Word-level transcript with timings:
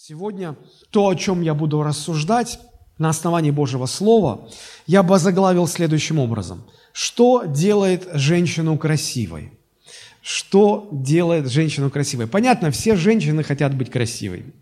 Сегодня 0.00 0.54
то, 0.90 1.08
о 1.08 1.16
чем 1.16 1.42
я 1.42 1.54
буду 1.54 1.82
рассуждать 1.82 2.60
на 2.98 3.08
основании 3.08 3.50
Божьего 3.50 3.86
Слова, 3.86 4.48
я 4.86 5.02
бы 5.02 5.18
заглавил 5.18 5.66
следующим 5.66 6.20
образом. 6.20 6.62
Что 6.92 7.42
делает 7.44 8.08
женщину 8.14 8.78
красивой? 8.78 9.50
Что 10.22 10.88
делает 10.92 11.50
женщину 11.50 11.90
красивой? 11.90 12.28
Понятно, 12.28 12.70
все 12.70 12.94
женщины 12.94 13.42
хотят 13.42 13.74
быть 13.74 13.90
красивыми. 13.90 14.52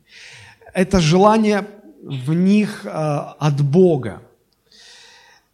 Это 0.73 1.01
желание 1.01 1.67
в 2.03 2.33
них 2.33 2.87
э, 2.87 2.89
от 2.89 3.61
Бога. 3.61 4.23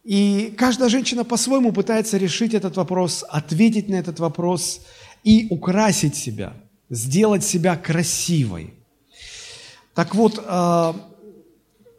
И 0.05 0.55
каждая 0.57 0.87
женщина 0.87 1.25
по-своему 1.25 1.73
пытается 1.73 2.17
решить 2.17 2.53
этот 2.53 2.77
вопрос, 2.77 3.25
ответить 3.27 3.89
на 3.89 3.95
этот 3.95 4.19
вопрос 4.21 4.79
и 5.25 5.47
украсить 5.49 6.15
себя, 6.15 6.53
сделать 6.89 7.43
себя 7.43 7.75
красивой– 7.75 8.75
так 9.93 10.15
вот, 10.15 10.43
а, 10.45 10.95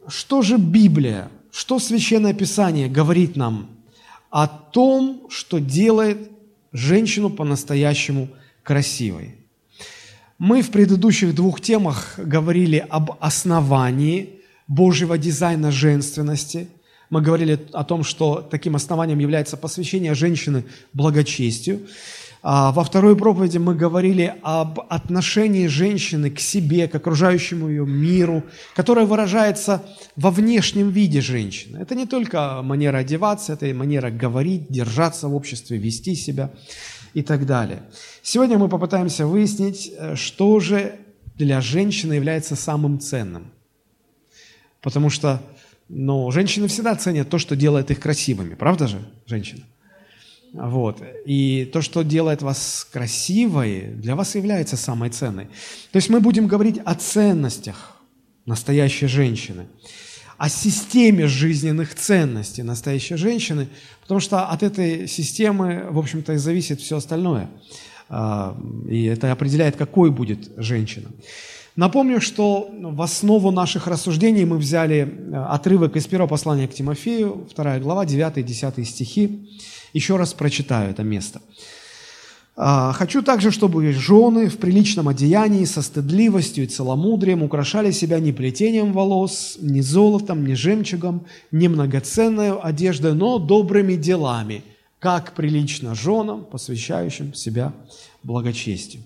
что 0.08 0.42
же 0.42 0.58
Библия, 0.58 1.30
что 1.52 1.78
Священное 1.78 2.34
Писание 2.34 2.88
говорит 2.88 3.36
нам 3.36 3.70
о 4.30 4.48
том, 4.48 5.26
что 5.30 5.58
делает 5.58 6.30
женщину 6.72 7.30
по-настоящему 7.30 8.28
красивой? 8.62 9.36
Мы 10.38 10.62
в 10.62 10.70
предыдущих 10.70 11.34
двух 11.34 11.60
темах 11.60 12.14
говорили 12.18 12.84
об 12.90 13.12
основании 13.20 14.40
Божьего 14.66 15.16
дизайна 15.16 15.70
женственности. 15.70 16.68
Мы 17.08 17.22
говорили 17.22 17.60
о 17.72 17.84
том, 17.84 18.02
что 18.02 18.46
таким 18.50 18.74
основанием 18.74 19.20
является 19.20 19.56
посвящение 19.56 20.14
женщины 20.14 20.64
благочестию. 20.92 21.86
А, 22.46 22.72
во 22.72 22.84
второй 22.84 23.16
проповеди 23.16 23.56
мы 23.56 23.74
говорили 23.74 24.34
об 24.42 24.78
отношении 24.90 25.66
женщины 25.66 26.30
к 26.30 26.38
себе, 26.38 26.88
к 26.88 26.94
окружающему 26.94 27.70
ее 27.70 27.86
миру, 27.86 28.42
которое 28.76 29.06
выражается 29.06 29.82
во 30.14 30.30
внешнем 30.30 30.90
виде 30.90 31.22
женщины. 31.22 31.78
Это 31.78 31.94
не 31.94 32.04
только 32.04 32.60
манера 32.62 32.98
одеваться, 32.98 33.54
это 33.54 33.64
и 33.64 33.72
манера 33.72 34.10
говорить, 34.10 34.66
держаться 34.68 35.28
в 35.28 35.34
обществе, 35.34 35.78
вести 35.78 36.14
себя 36.14 36.50
и 37.14 37.22
так 37.22 37.46
далее. 37.46 37.82
Сегодня 38.22 38.58
мы 38.58 38.68
попытаемся 38.68 39.26
выяснить, 39.26 39.90
э, 39.96 40.14
что 40.14 40.60
же 40.60 40.96
для 41.36 41.62
женщины 41.62 42.12
является 42.12 42.56
самым 42.56 43.00
ценным. 43.00 43.52
Потому 44.82 45.08
что 45.08 45.40
ну, 45.88 46.30
женщины 46.30 46.68
всегда 46.68 46.94
ценят 46.94 47.30
то, 47.30 47.38
что 47.38 47.56
делает 47.56 47.90
их 47.90 48.00
красивыми. 48.00 48.54
Правда 48.54 48.86
же, 48.86 48.98
женщина? 49.24 49.62
Вот. 50.54 51.02
И 51.26 51.68
то, 51.72 51.82
что 51.82 52.02
делает 52.02 52.40
вас 52.40 52.86
красивой, 52.92 53.88
для 53.96 54.14
вас 54.14 54.36
является 54.36 54.76
самой 54.76 55.10
ценной. 55.10 55.46
То 55.90 55.96
есть 55.96 56.08
мы 56.08 56.20
будем 56.20 56.46
говорить 56.46 56.78
о 56.84 56.94
ценностях 56.94 57.96
настоящей 58.46 59.08
женщины, 59.08 59.66
о 60.38 60.48
системе 60.48 61.26
жизненных 61.26 61.96
ценностей 61.96 62.62
настоящей 62.62 63.16
женщины, 63.16 63.68
потому 64.02 64.20
что 64.20 64.46
от 64.46 64.62
этой 64.62 65.08
системы, 65.08 65.88
в 65.90 65.98
общем-то, 65.98 66.34
и 66.34 66.36
зависит 66.36 66.80
все 66.80 66.98
остальное. 66.98 67.50
А, 68.08 68.56
и 68.88 69.06
это 69.06 69.32
определяет, 69.32 69.74
какой 69.74 70.12
будет 70.12 70.52
женщина. 70.56 71.08
Напомню, 71.76 72.20
что 72.20 72.70
в 72.70 73.02
основу 73.02 73.50
наших 73.50 73.88
рассуждений 73.88 74.44
мы 74.44 74.58
взяли 74.58 74.96
э, 74.96 75.34
отрывок 75.34 75.96
из 75.96 76.06
первого 76.06 76.28
послания 76.28 76.68
к 76.68 76.74
Тимофею, 76.74 77.48
2 77.54 77.78
глава, 77.80 78.06
9 78.06 78.38
и 78.38 78.42
10 78.44 78.88
стихи. 78.88 79.50
Еще 79.92 80.16
раз 80.16 80.34
прочитаю 80.34 80.90
это 80.90 81.02
место. 81.02 81.40
«А, 82.56 82.92
«Хочу 82.92 83.22
также, 83.22 83.50
чтобы 83.50 83.92
жены 83.92 84.48
в 84.48 84.58
приличном 84.58 85.08
одеянии 85.08 85.64
со 85.64 85.82
стыдливостью 85.82 86.62
и 86.62 86.68
целомудрием 86.68 87.42
украшали 87.42 87.90
себя 87.90 88.20
не 88.20 88.32
плетением 88.32 88.92
волос, 88.92 89.58
не 89.60 89.82
золотом, 89.82 90.46
не 90.46 90.54
жемчугом, 90.54 91.26
не 91.50 91.66
многоценной 91.66 92.56
одеждой, 92.56 93.14
но 93.14 93.40
добрыми 93.40 93.94
делами, 93.96 94.62
как 95.00 95.32
прилично 95.32 95.96
женам, 95.96 96.44
посвящающим 96.44 97.34
себя 97.34 97.72
благочестию». 98.22 99.02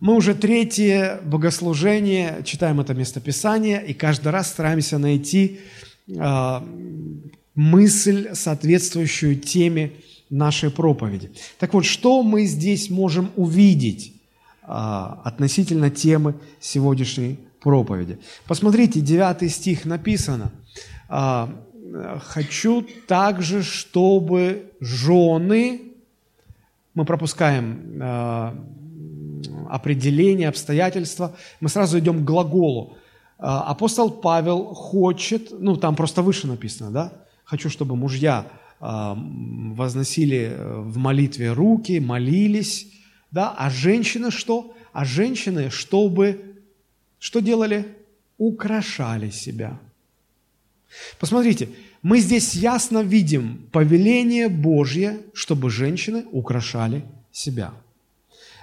Мы 0.00 0.16
уже 0.16 0.34
третье 0.34 1.20
богослужение 1.24 2.40
читаем 2.42 2.80
это 2.80 2.94
местописание, 2.94 3.84
и 3.86 3.92
каждый 3.92 4.28
раз 4.28 4.48
стараемся 4.48 4.96
найти 4.96 5.60
а, 6.18 6.66
мысль, 7.54 8.30
соответствующую 8.32 9.36
теме 9.36 9.92
нашей 10.30 10.70
проповеди. 10.70 11.30
Так 11.58 11.74
вот, 11.74 11.84
что 11.84 12.22
мы 12.22 12.46
здесь 12.46 12.88
можем 12.88 13.30
увидеть 13.36 14.14
а, 14.62 15.20
относительно 15.22 15.90
темы 15.90 16.34
сегодняшней 16.60 17.38
проповеди? 17.60 18.18
Посмотрите, 18.46 19.02
9 19.02 19.52
стих 19.52 19.84
написано. 19.84 20.50
А, 21.10 21.54
«Хочу 22.24 22.86
также, 23.06 23.62
чтобы 23.62 24.70
жены...» 24.80 25.82
Мы 26.94 27.04
пропускаем 27.04 28.58
определение, 29.68 30.48
обстоятельства, 30.48 31.36
мы 31.60 31.68
сразу 31.68 31.98
идем 31.98 32.20
к 32.20 32.24
глаголу. 32.24 32.96
А, 33.38 33.62
апостол 33.62 34.10
Павел 34.10 34.74
хочет, 34.74 35.50
ну 35.50 35.76
там 35.76 35.96
просто 35.96 36.22
выше 36.22 36.46
написано, 36.46 36.90
да, 36.90 37.12
Хочу, 37.50 37.68
чтобы 37.68 37.96
мужья 37.96 38.46
а, 38.78 39.18
возносили 39.20 40.52
э, 40.52 40.80
в 40.82 40.98
молитве 40.98 41.50
руки, 41.50 41.98
молились, 41.98 42.86
да, 43.32 43.52
а 43.58 43.70
женщины 43.70 44.30
что? 44.30 44.72
А 44.92 45.04
женщины, 45.04 45.68
чтобы, 45.68 46.54
что 47.18 47.40
делали? 47.40 47.88
Украшали 48.38 49.30
себя. 49.30 49.80
Посмотрите, 51.18 51.70
мы 52.02 52.20
здесь 52.20 52.54
ясно 52.54 53.02
видим 53.02 53.68
повеление 53.72 54.48
Божье, 54.48 55.18
чтобы 55.34 55.70
женщины 55.70 56.24
украшали 56.30 57.02
себя. 57.32 57.72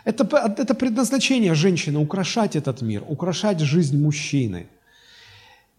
Это, 0.07 0.23
это 0.57 0.73
предназначение 0.73 1.53
женщины– 1.53 1.99
украшать 2.01 2.55
этот 2.55 2.81
мир, 2.81 3.03
украшать 3.09 3.59
жизнь 3.59 4.01
мужчины. 4.01 4.67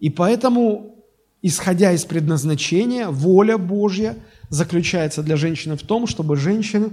И 0.01 0.11
поэтому 0.11 0.97
исходя 1.41 1.93
из 1.93 2.05
предназначения, 2.05 3.09
воля 3.09 3.57
Божья 3.57 4.17
заключается 4.51 5.23
для 5.23 5.37
женщины 5.37 5.77
в 5.77 5.83
том, 5.83 6.07
чтобы 6.07 6.37
женщины 6.37 6.91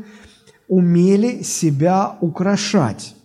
умели 0.69 1.43
себя 1.43 2.15
украшать. 2.21 3.15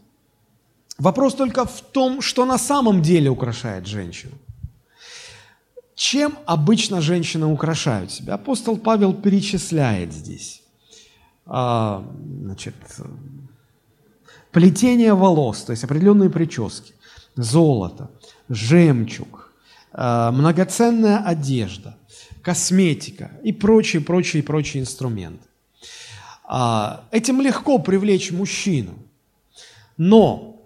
Вопрос 0.98 1.34
только 1.34 1.64
в 1.64 1.80
том, 1.80 2.20
что 2.20 2.44
на 2.44 2.58
самом 2.58 3.02
деле 3.02 3.30
украшает 3.30 3.86
женщину. 3.86 4.32
Чем 5.94 6.32
обычно 6.46 7.00
женщины 7.00 7.46
украшают 7.46 8.10
себя? 8.10 8.34
Апостол 8.34 8.76
Павел 8.76 9.14
перечисляет 9.14 10.12
здесь. 10.12 10.62
А, 11.46 12.04
значит, 12.42 12.74
плетение 14.52 15.14
волос, 15.14 15.62
то 15.62 15.72
есть 15.72 15.84
определенные 15.84 16.30
прически, 16.30 16.94
золото, 17.36 18.10
жемчуг, 18.48 19.50
Э, 19.92 20.30
многоценная 20.32 21.18
одежда, 21.18 21.96
косметика 22.42 23.32
и 23.42 23.52
прочие, 23.52 24.00
прочие, 24.00 24.42
прочие 24.42 24.82
инструменты. 24.82 25.46
А, 26.44 27.04
этим 27.12 27.40
легко 27.40 27.78
привлечь 27.78 28.32
мужчину, 28.32 28.94
но 29.96 30.56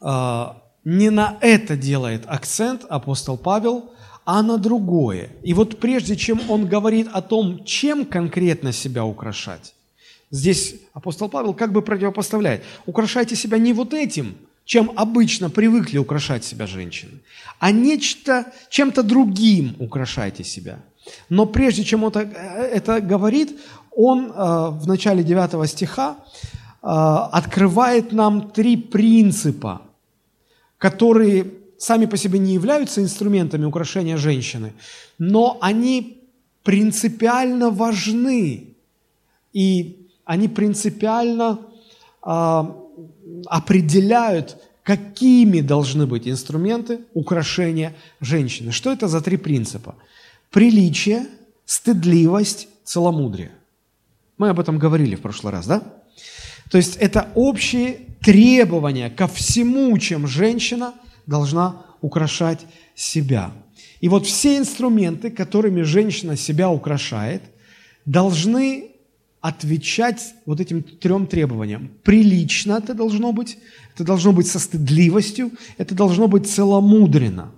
а, 0.00 0.62
не 0.84 1.10
на 1.10 1.36
это 1.40 1.76
делает 1.76 2.24
акцент 2.26 2.84
апостол 2.88 3.36
Павел, 3.36 3.92
а 4.24 4.42
на 4.42 4.58
другое. 4.58 5.30
И 5.44 5.54
вот 5.54 5.78
прежде 5.78 6.16
чем 6.16 6.40
он 6.48 6.66
говорит 6.66 7.08
о 7.12 7.22
том, 7.22 7.64
чем 7.64 8.04
конкретно 8.04 8.72
себя 8.72 9.04
украшать, 9.04 9.75
здесь 10.30 10.76
апостол 10.92 11.28
Павел 11.28 11.54
как 11.54 11.72
бы 11.72 11.82
противопоставляет. 11.82 12.62
Украшайте 12.86 13.36
себя 13.36 13.58
не 13.58 13.72
вот 13.72 13.94
этим, 13.94 14.36
чем 14.64 14.90
обычно 14.96 15.48
привыкли 15.48 15.98
украшать 15.98 16.44
себя 16.44 16.66
женщины, 16.66 17.20
а 17.60 17.70
нечто, 17.70 18.52
чем-то 18.68 19.02
другим 19.02 19.76
украшайте 19.78 20.44
себя. 20.44 20.80
Но 21.28 21.46
прежде 21.46 21.84
чем 21.84 22.02
он 22.02 22.10
это, 22.10 22.20
это 22.20 23.00
говорит, 23.00 23.58
он 23.92 24.26
э, 24.26 24.70
в 24.70 24.86
начале 24.88 25.22
9 25.22 25.70
стиха 25.70 26.16
э, 26.16 26.16
открывает 26.82 28.12
нам 28.12 28.50
три 28.50 28.76
принципа, 28.76 29.82
которые 30.78 31.52
сами 31.78 32.06
по 32.06 32.16
себе 32.16 32.38
не 32.38 32.54
являются 32.54 33.00
инструментами 33.00 33.64
украшения 33.64 34.16
женщины, 34.16 34.72
но 35.18 35.58
они 35.60 36.18
принципиально 36.64 37.70
важны, 37.70 38.68
и 39.52 40.05
они 40.26 40.48
принципиально 40.48 41.60
э, 42.22 42.62
определяют, 43.46 44.58
какими 44.82 45.60
должны 45.60 46.06
быть 46.06 46.28
инструменты 46.28 47.00
украшения 47.14 47.94
женщины. 48.20 48.72
Что 48.72 48.92
это 48.92 49.08
за 49.08 49.20
три 49.20 49.36
принципа? 49.36 49.94
Приличие, 50.50 51.26
стыдливость, 51.64 52.68
целомудрие. 52.84 53.52
Мы 54.36 54.50
об 54.50 54.60
этом 54.60 54.78
говорили 54.78 55.14
в 55.14 55.22
прошлый 55.22 55.52
раз, 55.52 55.66
да? 55.66 55.82
То 56.70 56.76
есть 56.76 56.96
это 56.96 57.28
общие 57.34 58.00
требования 58.20 59.08
ко 59.08 59.28
всему, 59.28 59.96
чем 59.98 60.26
женщина 60.26 60.94
должна 61.26 61.82
украшать 62.00 62.66
себя. 62.96 63.52
И 64.00 64.08
вот 64.08 64.26
все 64.26 64.58
инструменты, 64.58 65.30
которыми 65.30 65.82
женщина 65.82 66.36
себя 66.36 66.68
украшает, 66.68 67.42
должны 68.04 68.95
отвечать 69.40 70.34
вот 70.44 70.60
этим 70.60 70.82
трем 70.82 71.26
требованиям. 71.26 71.90
Прилично 72.02 72.74
это 72.74 72.94
должно 72.94 73.32
быть, 73.32 73.58
это 73.94 74.04
должно 74.04 74.32
быть 74.32 74.46
со 74.46 74.58
стыдливостью, 74.58 75.52
это 75.78 75.94
должно 75.94 76.26
быть 76.26 76.48
целомудренно. 76.48 77.52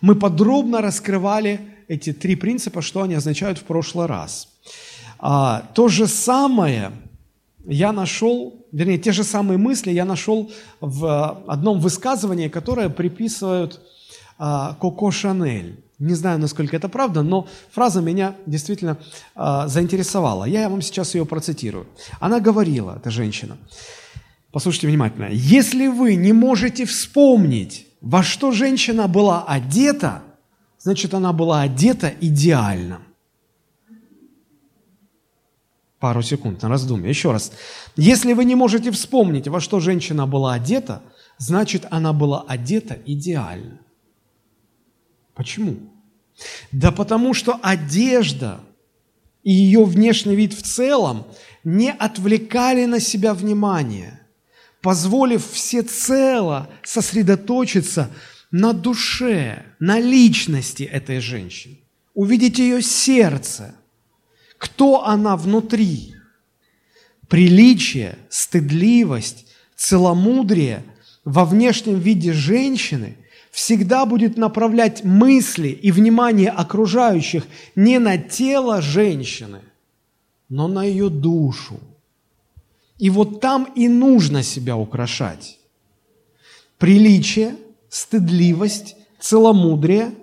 Мы 0.00 0.14
подробно 0.14 0.80
раскрывали 0.80 1.60
эти 1.88 2.12
три 2.12 2.36
принципа, 2.36 2.82
что 2.82 3.02
они 3.02 3.14
означают 3.14 3.58
в 3.58 3.64
прошлый 3.64 4.06
раз. 4.06 4.48
А, 5.18 5.68
то 5.74 5.88
же 5.88 6.06
самое 6.06 6.92
я 7.66 7.92
нашел, 7.92 8.66
вернее, 8.72 8.98
те 8.98 9.12
же 9.12 9.24
самые 9.24 9.58
мысли 9.58 9.90
я 9.90 10.04
нашел 10.04 10.50
в 10.80 11.44
одном 11.46 11.80
высказывании, 11.80 12.48
которое 12.48 12.88
приписывают 12.88 13.80
а, 14.38 14.76
Коко 14.80 15.10
Шанель. 15.10 15.76
Не 16.00 16.14
знаю, 16.14 16.38
насколько 16.38 16.74
это 16.74 16.88
правда, 16.88 17.22
но 17.22 17.46
фраза 17.70 18.00
меня 18.00 18.34
действительно 18.46 18.96
а, 19.34 19.68
заинтересовала. 19.68 20.46
Я 20.46 20.70
вам 20.70 20.80
сейчас 20.80 21.14
ее 21.14 21.26
процитирую. 21.26 21.86
Она 22.20 22.40
говорила, 22.40 22.96
эта 22.96 23.10
женщина, 23.10 23.58
послушайте 24.50 24.86
внимательно, 24.86 25.28
если 25.30 25.88
вы 25.88 26.14
не 26.14 26.32
можете 26.32 26.86
вспомнить, 26.86 27.86
во 28.00 28.22
что 28.22 28.50
женщина 28.50 29.08
была 29.08 29.44
одета, 29.44 30.22
значит, 30.78 31.12
она 31.12 31.34
была 31.34 31.60
одета 31.60 32.10
идеально. 32.18 33.02
Пару 35.98 36.22
секунд 36.22 36.62
на 36.62 36.70
раздумье. 36.70 37.10
Еще 37.10 37.30
раз. 37.30 37.52
Если 37.94 38.32
вы 38.32 38.46
не 38.46 38.54
можете 38.54 38.90
вспомнить, 38.90 39.48
во 39.48 39.60
что 39.60 39.80
женщина 39.80 40.26
была 40.26 40.54
одета, 40.54 41.02
значит, 41.36 41.86
она 41.90 42.14
была 42.14 42.42
одета 42.48 42.96
идеально. 43.04 43.80
Почему? 45.34 45.89
Да 46.72 46.90
потому 46.92 47.34
что 47.34 47.58
одежда 47.62 48.60
и 49.42 49.52
ее 49.52 49.84
внешний 49.84 50.36
вид 50.36 50.52
в 50.52 50.62
целом 50.62 51.26
не 51.64 51.90
отвлекали 51.90 52.84
на 52.84 53.00
себя 53.00 53.34
внимание, 53.34 54.20
позволив 54.80 55.50
всецело 55.50 56.68
сосредоточиться 56.82 58.10
на 58.50 58.72
душе, 58.72 59.64
на 59.78 60.00
личности 60.00 60.82
этой 60.82 61.20
женщины, 61.20 61.78
увидеть 62.14 62.58
ее 62.58 62.82
сердце, 62.82 63.74
кто 64.58 65.04
она 65.04 65.36
внутри. 65.36 66.14
Приличие, 67.28 68.18
стыдливость, 68.28 69.46
целомудрие 69.76 70.84
во 71.24 71.44
внешнем 71.44 71.98
виде 72.00 72.32
женщины 72.32 73.16
всегда 73.50 74.06
будет 74.06 74.36
направлять 74.36 75.04
мысли 75.04 75.68
и 75.68 75.90
внимание 75.90 76.50
окружающих 76.50 77.46
не 77.74 77.98
на 77.98 78.18
тело 78.18 78.80
женщины, 78.80 79.60
но 80.48 80.68
на 80.68 80.84
ее 80.84 81.08
душу. 81.08 81.80
И 82.98 83.10
вот 83.10 83.40
там 83.40 83.64
и 83.74 83.88
нужно 83.88 84.42
себя 84.42 84.76
украшать. 84.76 85.58
Приличие, 86.78 87.56
стыдливость, 87.88 88.96
целомудрие– 89.18 90.14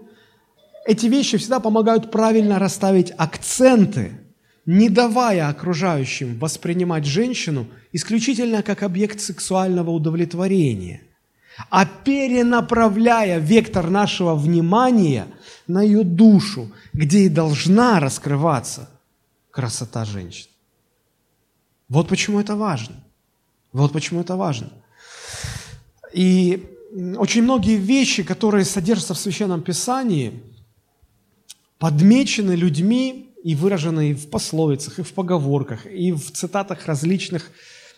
эти 0.87 1.07
вещи 1.07 1.37
всегда 1.37 1.59
помогают 1.59 2.11
правильно 2.11 2.59
расставить 2.59 3.11
акценты, 3.17 4.13
не 4.65 4.87
давая 4.87 5.49
окружающим 5.49 6.39
воспринимать 6.39 7.03
женщину 7.03 7.67
исключительно 7.91 8.63
как 8.63 8.83
объект 8.83 9.19
сексуального 9.19 9.91
удовлетворения 9.91 11.01
а 11.69 11.85
перенаправляя 11.85 13.39
вектор 13.39 13.89
нашего 13.89 14.35
внимания 14.35 15.27
на 15.67 15.81
ее 15.81 16.03
душу, 16.03 16.71
где 16.93 17.19
и 17.19 17.29
должна 17.29 17.99
раскрываться 17.99 18.89
красота 19.51 20.05
женщин. 20.05 20.49
Вот 21.89 22.07
почему 22.07 22.39
это 22.39 22.55
важно. 22.55 22.95
Вот 23.73 23.91
почему 23.93 24.21
это 24.21 24.35
важно. 24.35 24.71
И 26.13 26.65
очень 27.17 27.43
многие 27.43 27.75
вещи, 27.77 28.23
которые 28.23 28.65
содержатся 28.65 29.13
в 29.13 29.19
Священном 29.19 29.61
Писании, 29.61 30.43
подмечены 31.79 32.53
людьми 32.53 33.35
и 33.43 33.55
выражены 33.55 34.11
и 34.11 34.13
в 34.13 34.29
пословицах, 34.29 34.99
и 34.99 35.03
в 35.03 35.13
поговорках, 35.13 35.85
и 35.85 36.11
в 36.11 36.31
цитатах 36.31 36.85
различных 36.85 37.51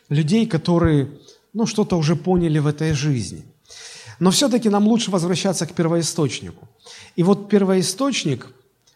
людей, 0.10 0.46
которые 0.46 1.20
ну, 1.60 1.66
что-то 1.66 1.98
уже 1.98 2.16
поняли 2.16 2.60
в 2.60 2.68
этой 2.68 2.94
жизни. 2.94 3.44
Но 4.20 4.32
все-таки 4.32 4.70
нам 4.70 4.88
лучше 4.88 5.12
возвращаться 5.12 5.66
к 5.66 5.74
первоисточнику. 5.74 6.68
И 7.18 7.24
вот 7.24 7.50
первоисточник, 7.50 8.48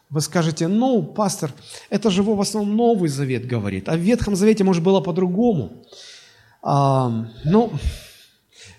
вы 0.09 0.21
скажете, 0.21 0.67
ну, 0.67 1.03
пастор, 1.03 1.51
это 1.89 2.09
же 2.09 2.23
в 2.23 2.39
основном 2.39 2.75
Новый 2.75 3.09
Завет 3.09 3.45
говорит, 3.45 3.89
а 3.89 3.95
в 3.95 3.99
Ветхом 3.99 4.35
Завете, 4.35 4.63
может, 4.63 4.83
было 4.83 5.01
по-другому. 5.01 5.85
А, 6.61 7.27
ну, 7.43 7.71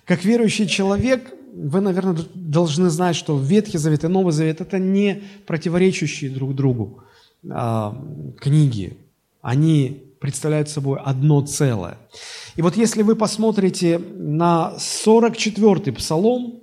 как 0.06 0.24
верующий 0.24 0.66
человек, 0.66 1.34
вы, 1.54 1.80
наверное, 1.80 2.16
должны 2.34 2.88
знать, 2.88 3.16
что 3.16 3.38
Ветхий 3.38 3.78
Завет 3.78 4.04
и 4.04 4.08
Новый 4.08 4.32
Завет– 4.32 4.60
это 4.62 4.78
не 4.78 5.22
противоречащие 5.46 6.30
друг 6.30 6.54
другу 6.54 7.02
а, 7.50 7.94
книги. 8.40 8.96
Они 9.42 10.04
представляют 10.24 10.70
собой 10.70 10.98
одно 11.04 11.42
целое. 11.42 11.98
И 12.56 12.62
вот 12.62 12.78
если 12.78 13.02
вы 13.02 13.14
посмотрите 13.14 13.98
на 13.98 14.72
44-й 14.78 15.92
псалом, 15.92 16.60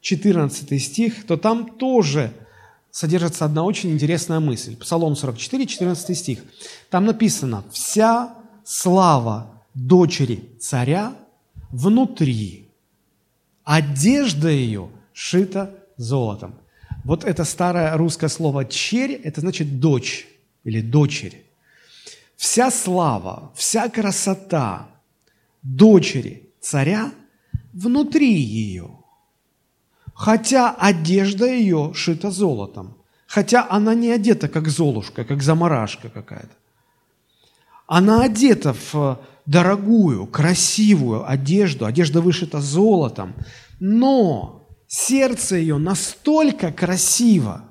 14 0.00 0.82
стих, 0.82 1.24
то 1.24 1.36
там 1.36 1.76
тоже 1.78 2.32
содержится 2.90 3.44
одна 3.44 3.62
очень 3.62 3.92
интересная 3.92 4.40
мысль. 4.40 4.76
Псалом 4.76 5.14
44, 5.14 5.64
14 5.64 6.18
стих. 6.18 6.40
Там 6.90 7.04
написано 7.04 7.62
«Вся 7.70 8.34
слава 8.64 9.62
дочери 9.74 10.48
царя 10.58 11.14
внутри, 11.70 12.68
одежда 13.62 14.48
ее 14.48 14.88
шита 15.12 15.70
золотом». 15.96 16.56
Вот 17.04 17.22
это 17.22 17.44
старое 17.44 17.96
русское 17.96 18.28
слово 18.28 18.64
«черь»– 18.64 19.12
это 19.24 19.40
значит 19.40 19.78
«дочь» 19.78 20.26
или 20.64 20.80
«дочерь» 20.80 21.43
вся 22.36 22.70
слава, 22.70 23.52
вся 23.54 23.88
красота 23.88 24.88
дочери 25.62 26.50
царя 26.60 27.12
внутри 27.72 28.34
ее. 28.34 28.90
Хотя 30.14 30.70
одежда 30.70 31.46
ее 31.46 31.92
шита 31.94 32.30
золотом, 32.30 32.96
хотя 33.26 33.66
она 33.68 33.94
не 33.94 34.10
одета 34.10 34.48
как 34.48 34.68
золушка, 34.68 35.24
как 35.24 35.42
заморашка 35.42 36.08
какая-то. 36.08 36.54
Она 37.86 38.22
одета 38.22 38.74
в 38.92 39.18
дорогую, 39.44 40.26
красивую 40.26 41.28
одежду, 41.28 41.84
одежда 41.84 42.20
вышита 42.20 42.60
золотом, 42.60 43.34
но 43.80 44.68
сердце 44.86 45.56
ее 45.56 45.78
настолько 45.78 46.72
красиво, 46.72 47.64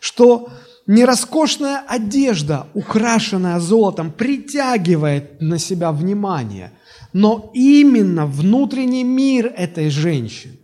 что 0.00 0.48
не 0.86 1.04
роскошная 1.04 1.78
одежда, 1.86 2.66
украшенная 2.74 3.58
золотом, 3.60 4.12
притягивает 4.12 5.40
на 5.40 5.58
себя 5.58 5.92
внимание, 5.92 6.72
но 7.12 7.50
именно 7.54 8.26
внутренний 8.26 9.04
мир 9.04 9.46
этой 9.46 9.90
женщины. 9.90 10.58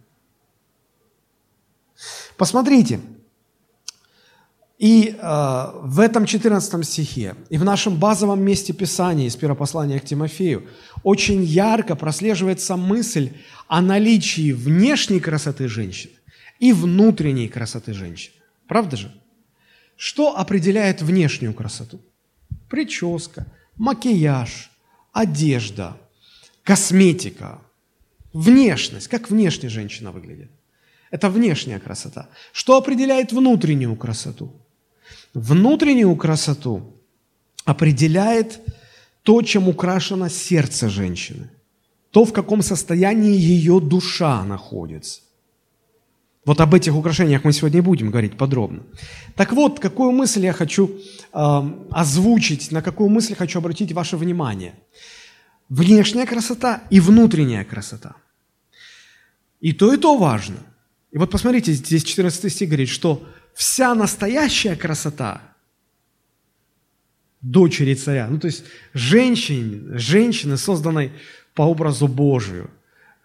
Посмотрите, 2.36 3.00
и 4.78 5.14
э, 5.20 5.66
в 5.82 6.00
этом 6.00 6.24
14 6.24 6.86
стихе, 6.86 7.34
и 7.50 7.58
в 7.58 7.64
нашем 7.64 7.96
базовом 7.96 8.42
месте 8.42 8.72
Писания 8.72 9.26
из 9.26 9.36
первопослания 9.36 10.00
к 10.00 10.06
Тимофею 10.06 10.66
очень 11.02 11.44
ярко 11.44 11.96
прослеживается 11.96 12.76
мысль 12.76 13.32
о 13.68 13.82
наличии 13.82 14.52
внешней 14.52 15.20
красоты 15.20 15.68
женщины 15.68 16.14
и 16.60 16.72
внутренней 16.72 17.48
красоты 17.48 17.92
женщины. 17.92 18.36
Правда 18.66 18.96
же? 18.96 19.12
Что 20.00 20.38
определяет 20.38 21.02
внешнюю 21.02 21.52
красоту? 21.52 22.00
Прическа, 22.70 23.44
макияж, 23.76 24.70
одежда, 25.12 25.94
косметика, 26.62 27.58
внешность. 28.32 29.08
Как 29.08 29.28
внешне 29.28 29.68
женщина 29.68 30.10
выглядит? 30.10 30.50
Это 31.10 31.28
внешняя 31.28 31.78
красота. 31.78 32.30
Что 32.52 32.78
определяет 32.78 33.32
внутреннюю 33.32 33.94
красоту? 33.94 34.50
Внутреннюю 35.34 36.16
красоту 36.16 36.94
определяет 37.66 38.58
то, 39.22 39.42
чем 39.42 39.68
украшено 39.68 40.30
сердце 40.30 40.88
женщины, 40.88 41.50
то, 42.10 42.24
в 42.24 42.32
каком 42.32 42.62
состоянии 42.62 43.36
ее 43.36 43.80
душа 43.80 44.44
находится. 44.44 45.20
Вот 46.44 46.60
об 46.60 46.74
этих 46.74 46.94
украшениях 46.94 47.44
мы 47.44 47.52
сегодня 47.52 47.82
будем 47.82 48.10
говорить 48.10 48.36
подробно. 48.36 48.82
Так 49.36 49.52
вот, 49.52 49.78
какую 49.78 50.12
мысль 50.12 50.44
я 50.44 50.52
хочу 50.52 50.88
э, 51.32 51.62
озвучить, 51.90 52.72
на 52.72 52.82
какую 52.82 53.10
мысль 53.10 53.34
хочу 53.34 53.58
обратить 53.58 53.92
ваше 53.92 54.16
внимание. 54.16 54.74
Внешняя 55.68 56.26
красота 56.26 56.82
и 56.90 56.98
внутренняя 56.98 57.64
красота. 57.64 58.14
И 59.60 59.72
то, 59.72 59.92
и 59.92 59.98
то 59.98 60.16
важно. 60.16 60.56
И 61.12 61.18
вот 61.18 61.30
посмотрите, 61.30 61.72
здесь 61.72 62.04
14 62.04 62.52
стих 62.52 62.68
говорит, 62.68 62.88
что 62.88 63.22
вся 63.54 63.94
настоящая 63.94 64.76
красота 64.76 65.42
дочери 67.42 67.94
царя, 67.94 68.28
ну 68.28 68.38
то 68.38 68.46
есть 68.46 68.64
женщины, 68.94 69.98
женщины, 69.98 70.56
созданной 70.56 71.12
по 71.54 71.62
образу 71.62 72.06
Божию, 72.08 72.70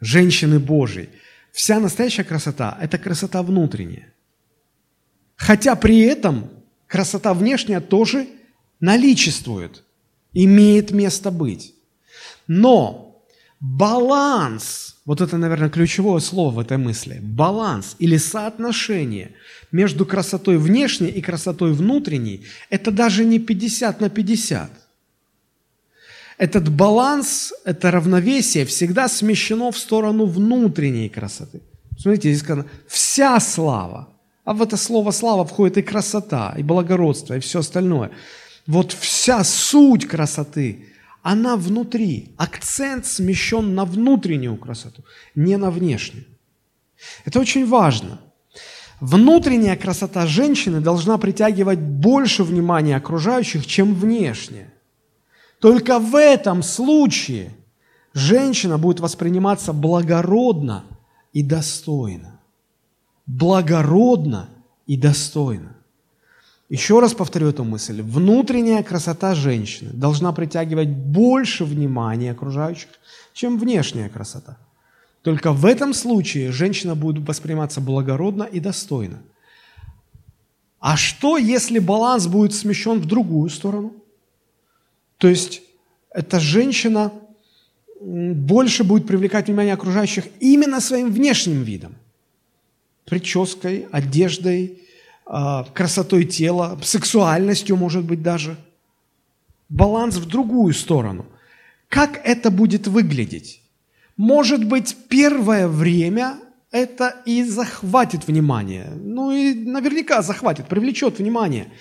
женщины 0.01 0.59
Божьей, 0.59 1.09
вся 1.55 1.79
настоящая 1.79 2.25
красота– 2.25 2.77
это 2.81 2.97
красота 2.97 3.41
внутренняя. 3.41 4.13
Хотя 5.37 5.75
при 5.75 6.01
этом 6.01 6.49
красота 6.85 7.33
внешняя 7.33 7.79
тоже 7.79 8.27
наличествует, 8.81 9.83
имеет 10.33 10.91
место 10.91 11.31
быть. 11.31 11.73
Но 12.47 13.23
баланс, 13.61 14.97
вот 15.05 15.21
это, 15.21 15.37
наверное, 15.37 15.69
ключевое 15.69 16.19
слово 16.19 16.55
в 16.55 16.59
этой 16.59 16.77
мысли, 16.77 17.19
баланс 17.21 17.95
или 17.99 18.17
соотношение 18.17 19.31
между 19.71 20.05
красотой 20.05 20.57
внешней 20.57 21.09
и 21.09 21.21
красотой 21.21 21.71
внутренней, 21.71 22.45
это 22.69 22.91
даже 22.91 23.23
не 23.23 23.39
50 23.39 24.01
на 24.01 24.09
50. 24.09 24.71
Этот 26.37 26.69
баланс, 26.69 27.53
это 27.63 27.91
равновесие 27.91 28.65
всегда 28.65 29.07
смещено 29.07 29.71
в 29.71 29.77
сторону 29.77 30.25
внутренней 30.25 31.09
красоты. 31.09 31.61
Смотрите, 31.97 32.29
здесь 32.29 32.41
сказано, 32.41 32.65
вся 32.87 33.39
слава– 33.39 34.09
а 34.45 34.53
в 34.53 34.61
это 34.61 34.77
слово 34.77 35.11
«слава» 35.11 35.43
входит 35.43 35.77
и 35.77 35.81
красота, 35.81 36.53
и 36.55 36.63
благородство, 36.63 37.35
и 37.35 37.39
все 37.39 37.59
остальное. 37.59 38.11
Вот 38.67 38.93
вся 38.93 39.43
суть 39.43 40.07
красоты, 40.07 40.85
она 41.23 41.55
внутри. 41.55 42.33
Акцент 42.37 43.07
смещен 43.07 43.73
на 43.73 43.85
внутреннюю 43.85 44.55
красоту, 44.57 45.03
не 45.33 45.57
на 45.57 45.71
внешнюю. 45.71 46.25
Это 47.25 47.39
очень 47.39 47.67
важно. 47.67 48.19
Внутренняя 49.01 49.75
красота 49.75 50.27
женщины 50.27 50.79
должна 50.79 51.17
притягивать 51.17 51.79
больше 51.79 52.43
внимания 52.43 52.95
окружающих, 52.95 53.65
чем 53.65 53.95
внешняя. 53.95 54.71
Только 55.59 55.99
в 55.99 56.15
этом 56.15 56.63
случае 56.63 57.51
женщина 58.13 58.77
будет 58.77 58.99
восприниматься 58.99 59.73
благородно 59.73 60.83
и 61.33 61.43
достойно 61.43 62.35
благородно 63.25 64.49
и 64.85 64.97
достойно. 64.97 65.75
Еще 66.69 66.99
раз 66.99 67.13
повторю 67.13 67.49
эту 67.49 67.63
мысль. 67.63 68.01
Внутренняя 68.01 68.81
красота 68.81 69.35
женщины 69.35 69.91
должна 69.93 70.31
притягивать 70.31 70.89
больше 70.89 71.63
внимания 71.63 72.31
окружающих, 72.31 72.89
чем 73.33 73.59
внешняя 73.59 74.09
красота. 74.09 74.57
Только 75.21 75.51
в 75.51 75.65
этом 75.65 75.93
случае 75.93 76.51
женщина 76.51 76.95
будет 76.95 77.27
восприниматься 77.27 77.81
благородно 77.81 78.43
и 78.43 78.59
достойно. 78.59 79.21
А 80.79 80.97
что, 80.97 81.37
если 81.37 81.79
баланс 81.79 82.27
будет 82.27 82.53
смещен 82.53 82.99
в 82.99 83.05
другую 83.05 83.49
сторону? 83.49 83.93
То 85.17 85.27
есть 85.27 85.61
эта 86.11 86.39
женщина 86.39 87.11
больше 88.01 88.83
будет 88.83 89.07
привлекать 89.07 89.47
внимание 89.47 89.73
окружающих 89.73 90.25
именно 90.39 90.81
своим 90.81 91.11
внешним 91.11 91.63
видом 91.63 91.95
прической, 93.05 93.87
одеждой, 93.91 94.81
а, 95.25 95.63
красотой 95.73 96.25
тела, 96.25 96.79
сексуальностью, 96.83 97.77
может 97.77 98.03
быть, 98.03 98.21
даже. 98.21 98.57
Баланс 99.69 100.17
в 100.17 100.25
другую 100.25 100.73
сторону. 100.73 101.25
Как 101.87 102.19
это 102.23 102.51
будет 102.51 102.87
выглядеть? 102.87 103.61
Может 104.17 104.65
быть, 104.65 104.95
первое 105.07 105.67
время 105.67 106.37
это 106.71 107.15
и 107.25 107.43
захватит 107.43 108.27
внимание. 108.27 108.91
Ну 108.95 109.31
и 109.31 109.53
наверняка 109.53 110.21
захватит, 110.21 110.67
привлечет 110.67 111.19
внимание. 111.19 111.71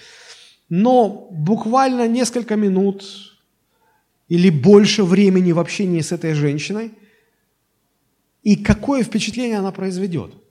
Но 0.68 1.28
буквально 1.30 2.09
несколько 2.09 2.56
минут 2.56 3.04
или 4.28 4.50
больше 4.50 5.04
времени 5.04 5.52
в 5.52 5.59
общении 5.59 6.00
с 6.00 6.12
этой 6.12 6.35
женщиной, 6.35 6.92
и 8.42 8.56
какое 8.56 9.02
впечатление 9.02 9.59
она 9.59 9.73
произведет– 9.73 10.33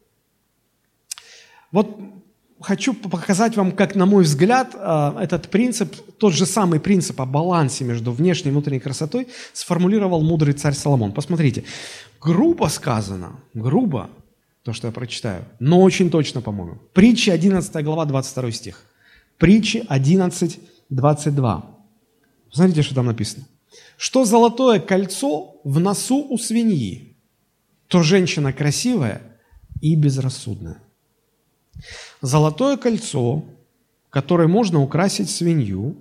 вот 1.73 1.99
хочу 2.61 2.93
показать 2.93 3.57
вам, 3.57 3.71
как, 3.71 3.95
на 3.95 4.05
мой 4.05 4.23
взгляд, 4.23 4.75
а, 4.75 5.17
этот 5.19 5.49
принцип, 5.49 5.95
тот 6.19 6.33
же 6.33 6.45
самый 6.45 6.79
принцип 6.79 7.19
о 7.19 7.25
балансе 7.25 7.83
между 7.83 8.11
внешней 8.11 8.49
и 8.49 8.51
внутренней 8.51 8.79
красотой 8.79 9.27
сформулировал 9.53 10.21
мудрый 10.21 10.53
царь 10.53 10.75
Соломон. 10.75 11.11
Посмотрите, 11.13 11.63
грубо 12.21 12.67
сказано, 12.67 13.39
грубо, 13.55 14.11
то, 14.63 14.71
что 14.71 14.87
я 14.87 14.93
прочитаю, 14.93 15.45
но 15.59 15.81
очень 15.81 16.11
точно, 16.11 16.41
по-моему. 16.41 16.77
Притчи 16.93 17.31
11 17.31 17.83
глава, 17.83 18.05
22 18.05 18.51
стих. 18.51 18.85
Притчи 19.43 19.83
11, 19.89 20.57
22. 20.89 21.65
Смотрите, 22.49 22.81
что 22.81 22.95
там 22.95 23.07
написано. 23.07 23.45
Что 23.97 24.23
золотое 24.23 24.79
кольцо 24.79 25.59
в 25.65 25.81
носу 25.81 26.25
у 26.29 26.37
свиньи, 26.37 27.17
то 27.89 28.03
женщина 28.03 28.53
красивая 28.53 29.21
и 29.81 29.95
безрассудная. 29.95 30.77
Золотое 32.21 32.77
кольцо, 32.77 33.43
которое 34.09 34.47
можно 34.47 34.81
украсить 34.81 35.29
свинью, 35.29 35.97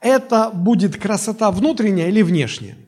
это 0.00 0.50
будет 0.54 0.96
красота 0.96 1.50
внутренняя 1.50 2.08
или 2.08 2.22
внешняя? 2.22 2.78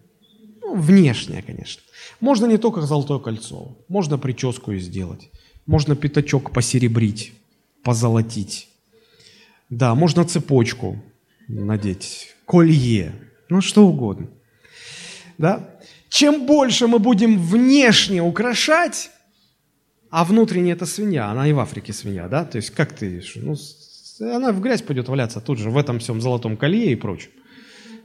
Ну, 0.62 0.75
внешняя, 0.75 1.42
конечно. 1.42 1.82
Можно 2.20 2.47
не 2.47 2.56
только 2.56 2.80
золотое 2.80 3.18
кольцо, 3.18 3.76
можно 3.88 4.16
прическу 4.16 4.75
сделать, 4.76 5.28
можно 5.66 5.94
пятачок 5.97 6.50
посеребрить, 6.50 7.35
позолотить. 7.85 8.68
Да, 9.70 9.94
можно 9.94 10.25
цепочку 10.25 11.02
надеть, 11.46 12.34
колье, 12.44 13.12
ну 13.48 13.60
что 13.60 13.87
угодно. 13.87 14.28
Да? 15.37 15.78
Чем 16.08 16.46
больше 16.46 16.87
мы 16.87 16.98
будем 16.98 17.38
внешне 17.38 18.22
украшать, 18.22 19.10
а 20.10 20.25
внутренняя 20.25 20.75
это 20.75 20.87
свинья, 20.87 21.26
она 21.26 21.46
и 21.48 21.52
в 21.52 21.60
Африке 21.60 21.92
свинья, 21.92 22.28
да? 22.28 22.44
То 22.44 22.56
есть 22.56 22.70
как 22.70 22.94
ты, 22.94 23.22
ну, 23.37 23.56
она 24.20 24.52
в 24.52 24.60
грязь 24.60 24.82
пойдет 24.82 25.08
валяться 25.08 25.40
тут 25.40 25.58
же, 25.58 25.70
в 25.70 25.76
этом 25.76 25.98
всем 25.98 26.20
золотом 26.20 26.56
колье 26.56 26.92
и 26.92 26.96
прочем, 26.96 27.30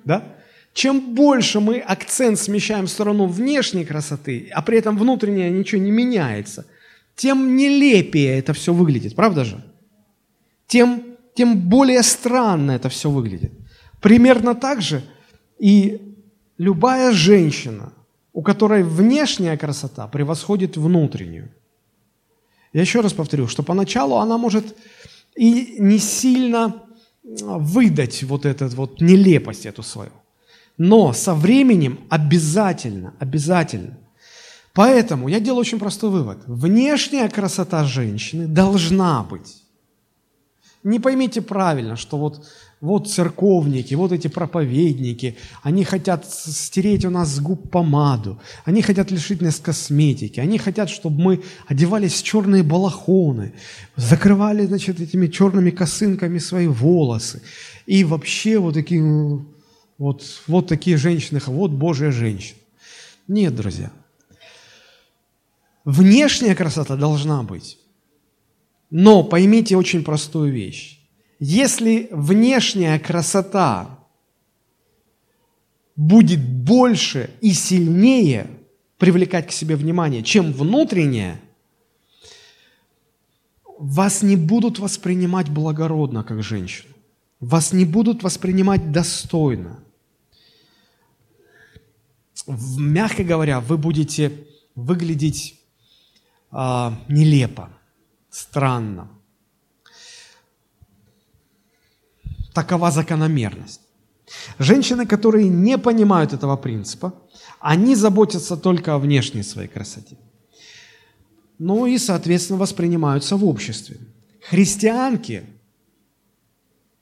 да? 0.03 0.36
Чем 0.74 1.13
больше 1.13 1.60
мы 1.60 1.79
акцент 1.79 2.39
смещаем 2.39 2.88
в 2.88 2.89
сторону 2.89 3.27
внешней 3.27 3.86
красоты, 3.86 4.50
а 4.51 4.62
при 4.62 4.79
этом 4.79 4.98
внутренняя 4.98 5.50
ничего 5.50 5.82
не 5.82 5.91
меняется, 5.91 6.65
тем 7.15 7.55
нелепее 7.55 8.38
это 8.39 8.53
все 8.53 8.74
выглядит, 8.74 9.15
правда 9.15 9.46
же? 9.46 9.63
Тем, 10.67 11.12
тем 11.36 11.60
более 11.60 12.04
странно 12.04 12.72
это 12.72 12.90
все 12.90 13.10
выглядит. 13.10 13.52
Примерно 14.02 14.56
так 14.56 14.82
же 14.82 15.04
и 15.60 16.16
любая 16.58 17.12
женщина, 17.12 17.94
у 18.34 18.42
которой 18.42 18.84
внешняя 18.84 19.58
красота 19.58 20.08
превосходит 20.08 20.78
внутреннюю– 20.78 21.50
я 22.74 22.82
еще 22.82 23.02
раз 23.02 23.13
повторю, 23.13 23.48
что 23.48 23.63
поначалу 23.63 24.18
она 24.18 24.38
может 24.38 24.75
и 25.36 25.75
не 25.80 26.00
сильно 26.00 26.75
а, 27.44 27.60
выдать 27.60 28.24
вот 28.24 28.46
эту 28.46 28.68
вот 28.70 29.00
нелепость 29.00 29.68
эту 29.68 29.84
свою. 29.84 30.12
Но 30.78 31.13
со 31.13 31.36
временем 31.36 32.00
обязательно, 32.10 33.13
обязательно. 33.20 33.98
Поэтому 34.74 35.28
я 35.28 35.40
делаю 35.40 35.62
очень 35.62 35.78
простой 35.78 36.10
вывод. 36.10 36.40
Внешняя 36.48 37.30
красота 37.30 37.84
женщины 37.86 38.48
должна 38.48 39.24
быть. 39.24 39.62
Не 40.84 41.00
поймите 41.00 41.42
правильно, 41.42 41.96
что 41.96 42.18
вот 42.18 42.46
вот 42.84 43.10
церковники, 43.10 43.94
вот 43.94 44.12
эти 44.12 44.28
проповедники, 44.28 45.38
они 45.62 45.86
хотят 45.86 46.25
стереть 46.25 47.06
у 47.06 47.10
нас 47.10 47.30
с 47.30 47.40
губ 47.40 47.70
помаду, 47.72 48.42
они 48.66 48.82
хотят 48.82 49.10
лишить 49.10 49.42
нас 49.42 49.58
косметики, 49.58 50.42
они 50.42 50.58
хотят, 50.58 50.90
чтобы 50.90 51.22
мы 51.22 51.44
одевались 51.66 52.12
в 52.16 52.24
черные 52.24 52.62
балахоны, 52.62 53.54
закрывали, 53.96 54.66
значит, 54.66 55.00
этими 55.00 55.28
черными 55.28 55.72
косынками 55.72 56.40
свои 56.40 56.68
волосы. 56.68 57.42
И 57.86 58.04
вообще 58.04 58.60
вот 58.60 58.74
такие, 58.74 59.02
вот, 59.98 60.24
вот 60.48 60.68
такие 60.68 60.98
женщины, 60.98 61.40
вот 61.46 61.72
Божья 61.72 62.12
женщина. 62.12 62.60
Нет, 63.30 63.56
друзья. 63.56 63.94
Внешняя 65.86 66.54
красота 66.54 66.98
должна 66.98 67.44
быть. 67.44 67.78
Но 68.96 69.24
поймите 69.24 69.76
очень 69.76 70.04
простую 70.04 70.54
вещь. 70.54 71.00
Если 71.40 72.10
внешняя 72.12 73.00
красота 73.00 73.98
будет 75.96 76.40
больше 76.48 77.32
и 77.42 77.54
сильнее 77.54 78.46
привлекать 79.00 79.48
к 79.48 79.52
себе 79.52 79.78
внимание, 79.78 80.22
чем 80.22 80.54
внутренняя, 80.54 81.42
вас 83.80 84.22
не 84.22 84.36
будут 84.36 84.78
воспринимать 84.78 85.50
благородно, 85.50 86.24
как 86.24 86.44
женщину. 86.44 86.94
Вас 87.40 87.74
не 87.74 87.86
будут 87.86 88.22
воспринимать 88.22 88.92
достойно. 88.92 89.80
Мягко 92.46 93.24
говоря, 93.24 93.60
вы 93.60 93.80
будете 93.80 94.46
выглядеть 94.76 95.60
а, 96.52 96.94
нелепо, 97.08 97.72
странно. 98.34 99.08
Такова 102.54 102.92
закономерность. 102.92 103.82
Женщины, 104.60 105.06
которые 105.06 105.50
не 105.50 105.78
понимают 105.78 106.34
этого 106.34 106.58
принципа, 106.58 107.13
они 107.60 107.96
заботятся 107.96 108.58
только 108.58 108.94
о 108.94 108.98
внешней 108.98 109.44
своей 109.44 109.68
красоте. 109.68 110.18
Ну 111.60 111.86
и, 111.86 111.98
соответственно, 111.98 112.60
воспринимаются 112.60 113.38
в 113.38 113.46
обществе. 113.46 113.98
Христианки, 114.50 115.44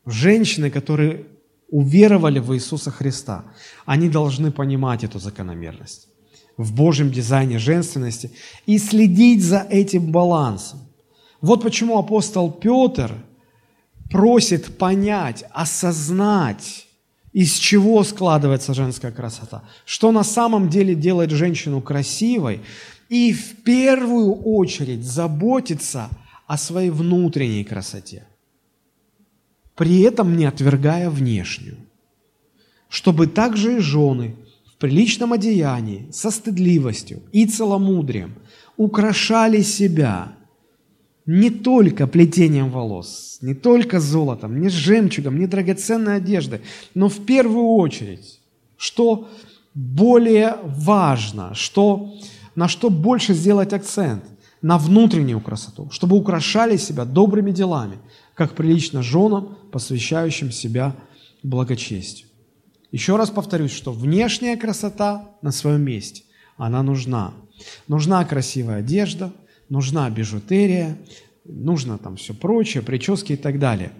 женщины, 0.05 0.69
которые 0.69 1.25
уверовали 1.69 2.39
в 2.39 2.53
Иисуса 2.53 2.91
Христа, 2.91 3.43
они 3.85 4.09
должны 4.09 4.51
понимать 4.51 5.03
эту 5.03 5.19
закономерность 5.19 6.07
в 6.57 6.73
Божьем 6.75 7.11
дизайне 7.11 7.59
женственности 7.59 8.31
и 8.65 8.77
следить 8.77 9.43
за 9.43 9.65
этим 9.69 10.11
балансом. 10.11 10.90
Вот 11.41 11.63
почему 11.63 11.97
апостол 11.97 12.51
Петр 12.51 13.15
просит 14.09 14.77
понять, 14.77 15.43
осознать, 15.51 16.87
из 17.33 17.53
чего 17.55 18.03
складывается 18.03 18.73
женская 18.73 19.11
красота, 19.11 19.63
что 19.85 20.11
на 20.11 20.23
самом 20.23 20.69
деле 20.69 20.93
делает 20.93 21.31
женщину 21.31 21.81
красивой, 21.81 22.61
и 23.09 23.33
в 23.33 23.63
первую 23.63 24.33
очередь 24.33 25.03
заботиться 25.03 26.09
о 26.45 26.57
своей 26.57 26.91
внутренней 26.91 27.63
красоте, 27.63 28.27
при 29.75 30.01
этом 30.01 30.37
не 30.37 30.45
отвергая 30.45 31.09
внешнюю, 31.09 31.77
чтобы 32.87 33.27
также 33.27 33.77
и 33.77 33.79
жены 33.79 34.35
в 34.65 34.77
приличном 34.77 35.33
одеянии, 35.33 36.09
со 36.11 36.29
стыдливостью 36.29 37.23
и 37.31 37.47
целомудрием 37.47 38.35
украшали 38.77 39.61
себя– 39.61 40.33
не 41.31 41.49
только 41.49 42.07
плетением 42.07 42.69
волос, 42.69 43.37
не 43.41 43.53
только 43.53 44.01
золотом, 44.01 44.59
не 44.59 44.67
жемчугом, 44.67 45.39
не 45.39 45.47
драгоценной 45.47 46.17
одеждой, 46.17 46.61
но 46.93 47.07
в 47.07 47.25
первую 47.25 47.75
очередь, 47.75 48.41
что 48.75 49.29
более 49.73 50.57
важно, 50.63 51.55
что, 51.55 52.13
на 52.55 52.67
что 52.67 52.89
больше 52.89 53.33
сделать 53.33 53.71
акцент, 53.71 54.25
на 54.61 54.77
внутреннюю 54.77 55.39
красоту, 55.39 55.89
чтобы 55.91 56.17
украшали 56.17 56.75
себя 56.75 57.05
добрыми 57.05 57.51
делами, 57.51 57.97
как 58.35 58.53
прилично 58.53 59.01
женам, 59.01 59.57
посвящающим 59.71 60.51
себя 60.51 60.95
благочестию. 61.43 62.27
Еще 62.91 63.15
раз 63.15 63.29
повторюсь, 63.29 63.71
что 63.71 63.93
внешняя 63.93 64.57
красота 64.57 65.29
на 65.41 65.51
своем 65.51 65.81
месте, 65.81 66.23
она 66.57 66.83
нужна. 66.83 67.33
Нужна 67.87 68.23
красивая 68.25 68.79
одежда, 68.79 69.31
нужна 69.71 70.09
бижутерия, 70.09 70.97
нужно 71.45 71.97
там 71.97 72.17
все 72.17 72.33
прочее, 72.33 72.83
прически 72.83 73.33
и 73.33 73.37
так 73.37 73.57
далее. 73.57 73.93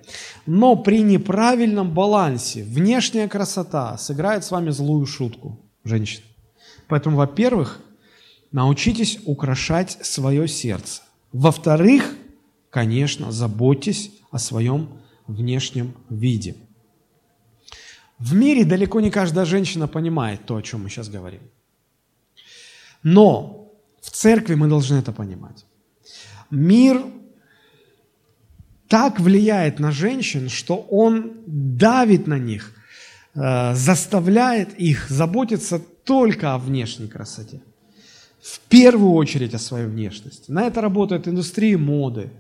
Но 0.46 0.75
при 0.75 1.01
неправильном 1.01 1.92
балансе 1.92 2.63
внешняя 2.63 3.28
красота 3.28 3.98
сыграет 3.98 4.44
с 4.44 4.51
вами 4.51 4.70
злую 4.70 5.06
шутку, 5.06 5.60
женщины. 5.86 6.25
Поэтому, 6.88 7.16
во-первых, 7.16 7.80
научитесь 8.51 9.20
украшать 9.25 9.98
свое 10.01 10.48
сердце. 10.48 11.04
Во-вторых, 11.32 12.16
конечно, 12.70 13.32
заботьтесь 13.32 14.12
о 14.30 14.40
своем 14.40 14.90
внешнем 15.25 15.94
виде. 16.10 16.56
В 18.20 18.36
мире 18.36 18.66
далеко 18.66 19.00
не 19.00 19.10
каждая 19.10 19.46
женщина 19.46 19.88
понимает 19.88 20.46
то, 20.46 20.58
о 20.58 20.62
чем 20.62 20.84
мы 20.84 20.90
сейчас 20.90 21.08
говорим. 21.08 21.42
Но 23.04 23.61
в 24.01 24.10
церкви 24.10 24.55
мы 24.55 24.67
должны 24.67 24.98
это 24.98 25.12
понимать. 25.12 25.65
Мир 26.50 27.01
так 28.88 29.20
влияет 29.20 29.79
на 29.79 29.91
женщин, 29.91 30.50
что 30.50 30.75
он 30.90 31.31
давит 31.48 32.27
на 32.27 32.37
них, 32.37 32.74
э, 33.35 33.75
заставляет 33.75 34.77
их 34.79 35.09
заботиться 35.09 35.79
только 36.03 36.53
о 36.53 36.57
внешней 36.57 37.07
красоте. 37.07 37.61
В 38.42 38.59
первую 38.68 39.14
очередь 39.14 39.53
о 39.53 39.59
своей 39.59 39.85
внешности. 39.85 40.51
На 40.51 40.64
это 40.64 40.81
работает 40.81 41.27
индустрия 41.27 41.77
моды, 41.77 42.31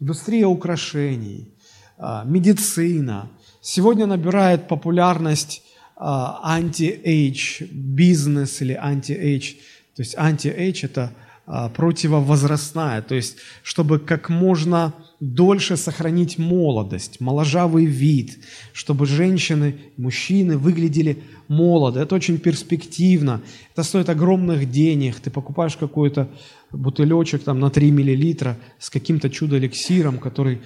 индустрия 0.00 0.46
украшений, 0.46 1.52
э, 1.98 2.22
медицина. 2.24 3.30
Сегодня 3.60 4.06
набирает 4.06 4.66
популярность 4.68 5.62
э, 5.62 6.00
anti-age 6.02 7.62
бизнес 7.70 8.62
или 8.62 8.72
anti-age 8.72 9.54
то 10.00 10.02
есть 10.02 10.14
анти-эйдж– 10.16 10.82
это 10.84 11.12
а, 11.44 11.68
противовозрастная, 11.68 13.02
то 13.02 13.14
есть 13.14 13.36
чтобы 13.62 13.98
как 13.98 14.30
можно 14.30 14.94
дольше 15.20 15.76
сохранить 15.76 16.38
молодость, 16.38 17.20
моложавый 17.20 17.84
вид, 17.84 18.38
чтобы 18.72 19.04
женщины, 19.04 19.74
мужчины 19.98 20.56
выглядели 20.56 21.22
молодо. 21.48 22.00
Это 22.00 22.14
очень 22.14 22.38
перспективно. 22.38 23.42
Это 23.74 23.82
стоит 23.82 24.08
огромных 24.08 24.70
денег. 24.70 25.20
Ты 25.20 25.30
покупаешь 25.30 25.76
какой-то 25.76 26.30
бутылечек 26.70 27.44
там, 27.44 27.60
на 27.60 27.68
3 27.68 27.90
миллилитра 27.90 28.56
с 28.78 28.88
каким-то 28.88 29.28
чудо-эликсиром, 29.28 30.18
который 30.18 30.62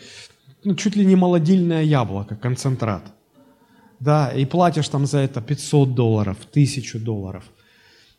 ну, 0.62 0.76
чуть 0.76 0.94
ли 0.94 1.04
не 1.04 1.16
молодильное 1.16 1.82
яблоко, 1.82 2.36
концентрат. 2.36 3.02
Да, 3.98 4.30
и 4.30 4.44
платишь 4.44 4.88
там 4.88 5.06
за 5.06 5.18
это 5.18 5.40
500 5.40 5.92
долларов, 5.92 6.36
1000 6.52 7.00
долларов. 7.00 7.42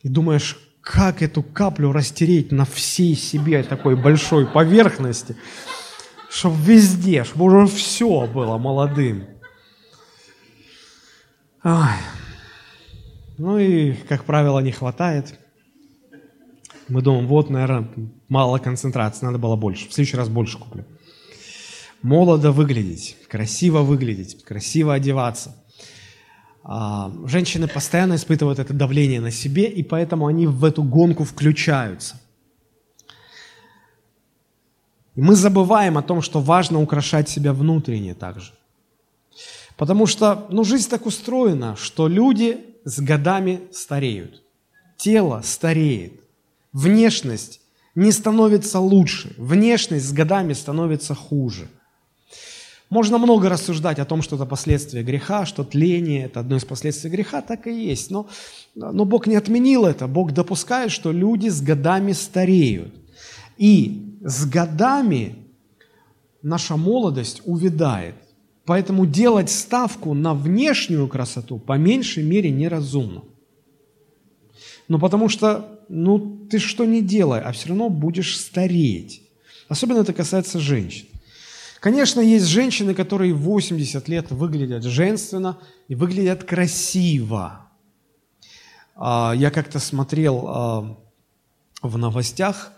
И 0.04 0.10
думаешь, 0.10 0.58
как 0.86 1.24
эту 1.24 1.42
каплю 1.42 1.92
растереть 1.92 2.52
на 2.52 2.64
всей 2.64 3.16
себе 3.16 3.64
такой 3.64 3.96
большой 3.96 4.46
поверхности, 4.46 5.36
чтобы 6.30 6.56
везде, 6.62 7.24
чтобы 7.24 7.46
уже 7.46 7.66
все 7.66 8.28
было 8.28 8.60
молодым. 8.60 9.26
Ой. 11.64 11.90
Ну 13.40 13.58
и, 13.58 13.94
как 13.94 14.26
правило, 14.26 14.60
не 14.60 14.72
хватает. 14.72 15.40
Мы 16.88 17.02
думаем, 17.02 17.26
вот, 17.26 17.50
наверное, 17.50 17.90
мало 18.30 18.60
концентрации, 18.60 19.26
надо 19.26 19.40
было 19.40 19.56
больше. 19.56 19.90
В 19.90 19.94
следующий 19.94 20.18
раз 20.18 20.30
больше 20.30 20.60
куплю. 20.60 20.86
Молодо 22.04 22.52
выглядеть, 22.52 23.18
красиво 23.28 23.80
выглядеть, 23.80 24.44
красиво 24.44 24.94
одеваться– 24.94 25.56
женщины 26.68 27.68
постоянно 27.68 28.16
испытывают 28.16 28.60
это 28.60 28.74
давление 28.74 29.22
на 29.22 29.32
себе, 29.32 29.70
и 29.70 29.84
поэтому 29.84 30.26
они 30.26 30.48
в 30.48 30.64
эту 30.64 30.84
гонку 30.84 31.24
включаются. 31.24 32.20
И 35.16 35.22
мы 35.22 35.36
забываем 35.36 35.98
о 35.98 36.02
том, 36.02 36.22
что 36.22 36.42
важно 36.42 36.82
украшать 36.82 37.30
себя 37.30 37.54
внутренне 37.54 38.14
также. 38.16 38.52
Потому 39.78 40.08
что 40.08 40.48
ну, 40.50 40.64
жизнь 40.64 40.90
так 40.90 41.06
устроена, 41.06 41.76
что 41.76 42.08
люди 42.08 42.66
с 42.84 43.00
годами 43.00 43.62
стареют. 43.72 44.42
Тело 44.98 45.42
стареет. 45.44 46.14
Внешность 46.74 47.62
не 47.94 48.12
становится 48.12 48.80
лучше. 48.80 49.36
Внешность 49.38 50.08
с 50.08 50.12
годами 50.12 50.54
становится 50.54 51.14
хуже. 51.14 51.68
Можно 52.96 53.18
много 53.18 53.50
рассуждать 53.50 54.00
о 54.00 54.06
том, 54.06 54.22
что 54.22 54.38
это 54.38 54.46
последствия 54.46 55.04
греха, 55.04 55.46
что 55.46 55.66
тление– 55.66 56.24
это 56.28 56.40
одно 56.40 56.56
из 56.56 56.64
последствий 56.64 57.10
греха, 57.10 57.42
так 57.42 57.68
и 57.68 57.74
есть. 57.74 58.10
Но, 58.10 58.30
но 58.74 59.04
Бог 59.04 59.28
не 59.28 59.36
отменил 59.36 59.84
это. 59.84 60.08
Бог 60.08 60.32
допускает, 60.32 60.92
что 60.92 61.12
люди 61.12 61.50
с 61.50 61.62
годами 61.62 62.14
стареют. 62.14 62.94
И 63.58 64.18
с 64.24 64.46
годами 64.46 65.36
наша 66.42 66.78
молодость 66.78 67.42
увядает. 67.44 68.16
Поэтому 68.64 69.06
делать 69.06 69.50
ставку 69.50 70.14
на 70.14 70.34
внешнюю 70.34 71.10
красоту 71.10 71.60
по 71.60 71.78
меньшей 71.78 72.24
мере 72.24 72.50
неразумно. 72.50 73.24
Ну, 74.88 75.00
потому 75.00 75.28
что, 75.28 75.82
ну, 75.90 76.48
ты 76.50 76.60
что 76.60 76.86
не 76.86 77.02
делай, 77.02 77.42
а 77.42 77.52
все 77.52 77.68
равно 77.68 77.90
будешь 77.90 78.40
стареть. 78.40 79.22
Особенно 79.68 80.00
это 80.00 80.14
касается 80.14 80.60
женщин. 80.60 81.08
Конечно, 81.80 82.20
есть 82.22 82.46
женщины, 82.46 82.94
которые 82.94 83.34
80 83.34 84.08
лет 84.08 84.32
выглядят 84.32 84.84
женственно 84.84 85.60
и 85.88 85.96
выглядят 85.96 86.44
красиво. 86.44 87.70
А, 88.96 89.34
я 89.36 89.52
как-то 89.52 89.80
смотрел 89.80 90.46
а, 90.48 90.98
в 91.82 91.98
новостях, 91.98 92.72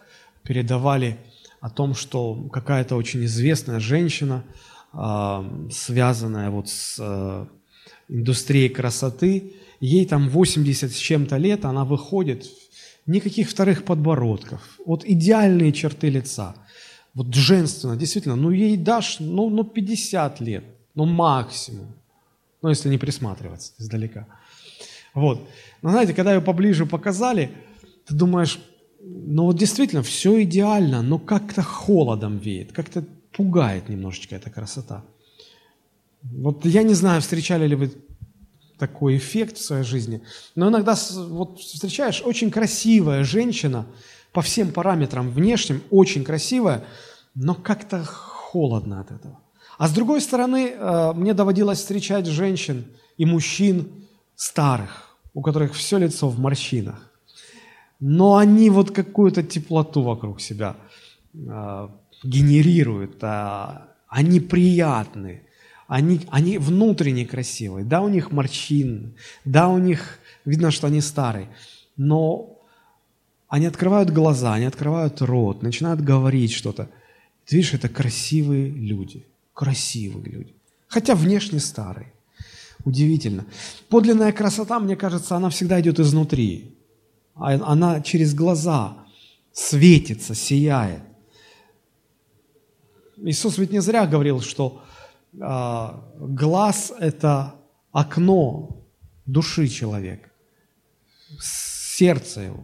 передавали 0.44 1.18
о 1.62 1.70
том, 1.70 1.94
что 1.94 2.36
какая-то 2.52 2.96
очень 2.96 3.24
известная 3.26 3.80
женщина, 3.80 4.44
а, 4.94 5.46
связанная 5.72 6.50
вот 6.50 6.70
с 6.70 7.48
индустрией 8.10 8.70
красоты, 8.70 9.54
ей 9.80 10.06
там 10.06 10.30
80 10.30 10.92
с 10.92 10.96
чем-то 10.96 11.38
лет, 11.38 11.66
она 11.66 11.86
выходит, 11.86 12.46
никаких 13.06 13.50
вторых 13.50 13.86
подбородков, 13.86 14.62
вот 14.86 15.06
идеальные 15.06 15.72
черты 15.72 16.10
лица– 16.10 16.56
вот 17.18 17.34
женственно, 17.34 17.96
действительно, 17.96 18.36
ну 18.36 18.52
ей 18.52 18.78
дашь, 18.78 19.18
ну, 19.20 19.50
ну 19.50 19.64
50 19.64 20.40
лет, 20.40 20.64
ну 20.94 21.06
максимум, 21.06 21.88
ну 22.62 22.70
если 22.70 22.90
не 22.90 23.00
присматриваться 23.00 23.74
издалека. 23.80 24.28
Вот. 25.16 25.50
Но 25.82 25.90
знаете, 25.90 26.14
когда 26.14 26.36
ее 26.36 26.42
поближе 26.42 26.86
показали, 26.86 27.50
ты 28.06 28.14
думаешь, 28.14 28.60
но 29.02 29.46
вот 29.46 29.58
действительно 29.58 30.04
все 30.04 30.44
идеально, 30.44 31.02
но 31.02 31.18
как-то 31.18 31.64
холодом 31.64 32.38
веет, 32.38 32.72
как-то 32.72 33.04
пугает 33.36 33.90
немножечко 33.90 34.36
эта 34.36 34.52
красота. 34.52 35.04
Вот 36.22 36.68
я 36.68 36.84
не 36.84 36.94
знаю, 36.94 37.22
встречали 37.22 37.66
ли 37.66 37.76
вы 37.76 37.92
такой 38.78 39.18
эффект 39.18 39.58
в 39.58 39.66
своей 39.66 39.84
жизни, 39.84 40.22
но 40.54 40.70
иногда 40.70 40.96
вот 41.16 41.60
встречаешь 41.62 42.22
очень 42.24 42.52
красивая 42.52 43.24
женщина, 43.24 43.88
по 44.32 44.42
всем 44.42 44.72
параметрам 44.72 45.30
внешним, 45.30 45.82
очень 45.90 46.24
красивая, 46.24 46.84
но 47.36 47.56
как-то 47.56 48.04
холодно 48.06 49.02
от 49.02 49.12
этого. 49.12 49.40
А 49.78 49.88
с 49.88 49.94
другой 49.94 50.22
стороны, 50.22 50.72
э, 50.72 51.14
мне 51.14 51.34
доводилось 51.34 51.80
встречать 51.80 52.26
женщин 52.26 52.86
и 53.18 53.26
мужчин 53.26 53.92
старых, 54.36 55.18
у 55.34 55.42
которых 55.42 55.74
все 55.74 55.98
лицо 55.98 56.30
в 56.30 56.40
морщинах. 56.40 57.12
Но 58.00 58.38
они 58.38 58.70
вот 58.70 58.92
какую-то 58.92 59.44
теплоту 59.44 60.02
вокруг 60.02 60.42
себя 60.42 60.76
э, 61.34 61.90
генерируют, 62.24 63.24
а 63.24 63.88
они 64.08 64.40
приятные, 64.40 65.44
они, 65.88 66.22
они 66.30 66.58
внутренне 66.58 67.26
красивые. 67.26 67.86
Да, 67.86 68.02
у 68.02 68.10
них 68.10 68.32
морщин, 68.32 69.16
да, 69.46 69.68
у 69.68 69.78
них 69.78 70.20
видно, 70.46 70.72
что 70.72 70.88
они 70.88 71.02
старые, 71.02 71.50
но 71.98 72.57
они 73.48 73.66
открывают 73.66 74.10
глаза, 74.10 74.54
они 74.54 74.66
открывают 74.66 75.22
рот, 75.22 75.62
начинают 75.62 76.02
говорить 76.02 76.52
что-то. 76.52 76.90
Ты 77.46 77.58
видишь, 77.58 77.74
это 77.74 77.88
красивые 77.88 78.70
люди, 78.70 79.26
красивые 79.54 80.26
люди, 80.26 80.56
хотя 80.88 81.16
внешне 81.16 81.60
старые. 81.60 82.14
Удивительно. 82.84 83.46
Подлинная 83.90 84.32
красота, 84.32 84.80
мне 84.80 84.96
кажется, 84.96 85.36
она 85.36 85.50
всегда 85.50 85.82
идет 85.82 86.00
изнутри. 86.00 86.78
А 87.36 87.54
она 87.54 88.02
через 88.02 88.34
глаза 88.34 89.06
светится, 89.52 90.36
сияет. 90.36 91.02
Иисус 93.18 93.58
ведь 93.58 93.72
не 93.72 93.82
зря 93.82 94.06
говорил, 94.06 94.42
что 94.42 94.82
э, 95.34 95.88
глаз– 96.20 96.94
это 97.00 97.56
окно 97.92 98.86
души 99.26 99.68
человека, 99.68 100.30
сердце 101.40 102.42
его. 102.42 102.64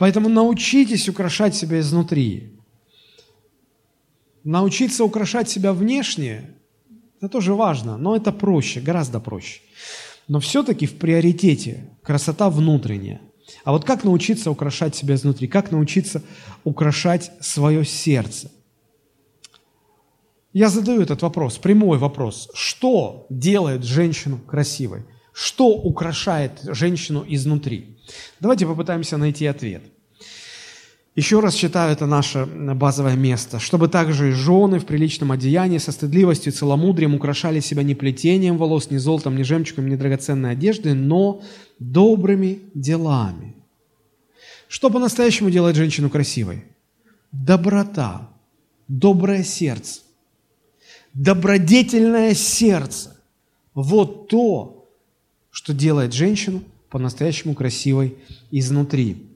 Поэтому 0.00 0.30
научитесь 0.30 1.10
украшать 1.10 1.54
себя 1.54 1.78
изнутри. 1.80 2.58
Научиться 4.44 5.04
украшать 5.04 5.50
себя 5.50 5.74
внешне– 5.74 6.56
это 7.20 7.28
тоже 7.28 7.52
важно, 7.52 7.98
но 7.98 8.16
это 8.16 8.32
проще, 8.32 8.80
гораздо 8.80 9.20
проще. 9.20 9.60
Но 10.26 10.40
все-таки 10.40 10.86
в 10.86 10.96
приоритете 10.96 11.90
красота 12.02 12.48
внутренняя. 12.48 13.20
А 13.62 13.72
вот 13.72 13.84
как 13.84 14.02
научиться 14.02 14.50
украшать 14.50 14.96
себя 14.96 15.16
изнутри? 15.16 15.48
Как 15.48 15.70
научиться 15.70 16.22
украшать 16.64 17.30
свое 17.40 17.84
сердце? 17.84 18.50
Я 20.54 20.70
задаю 20.70 21.02
этот 21.02 21.20
вопрос, 21.20 21.58
прямой 21.58 21.98
вопрос. 21.98 22.48
Что 22.54 23.26
делает 23.28 23.84
женщину 23.84 24.38
красивой? 24.38 25.04
Что 25.34 25.66
украшает 25.66 26.52
женщину 26.62 27.22
изнутри? 27.28 27.99
Давайте 28.40 28.66
попытаемся 28.66 29.16
найти 29.16 29.46
ответ. 29.46 29.82
Еще 31.16 31.40
раз 31.40 31.54
читаю 31.54 31.92
это 31.92 32.06
наше 32.06 32.46
базовое 32.46 33.16
место. 33.16 33.58
«Чтобы 33.58 33.88
также 33.88 34.30
и 34.30 34.32
жены 34.32 34.78
в 34.78 34.86
приличном 34.86 35.32
одеянии 35.32 35.78
со 35.78 35.92
стыдливостью 35.92 36.52
и 36.52 36.54
целомудрием 36.54 37.14
украшали 37.14 37.60
себя 37.60 37.82
не 37.82 37.94
плетением 37.94 38.56
волос, 38.56 38.90
не 38.90 38.98
золотом, 38.98 39.36
не 39.36 39.42
жемчугом, 39.42 39.88
не 39.88 39.96
драгоценной 39.96 40.52
одеждой, 40.52 40.94
но 40.94 41.42
добрыми 41.78 42.60
делами». 42.74 43.54
Что 44.68 44.88
по-настоящему 44.88 45.50
делает 45.50 45.74
женщину 45.74 46.10
красивой? 46.10 46.64
Доброта, 47.32 48.28
доброе 48.86 49.42
сердце 49.42 50.02
добродетельное 51.14 52.34
сердце. 52.34 53.16
Вот 53.74 54.28
то, 54.28 54.88
что 55.50 55.72
делает 55.72 56.12
женщину 56.12 56.62
по-настоящему 56.90 57.54
красивой 57.54 58.16
изнутри. 58.50 59.26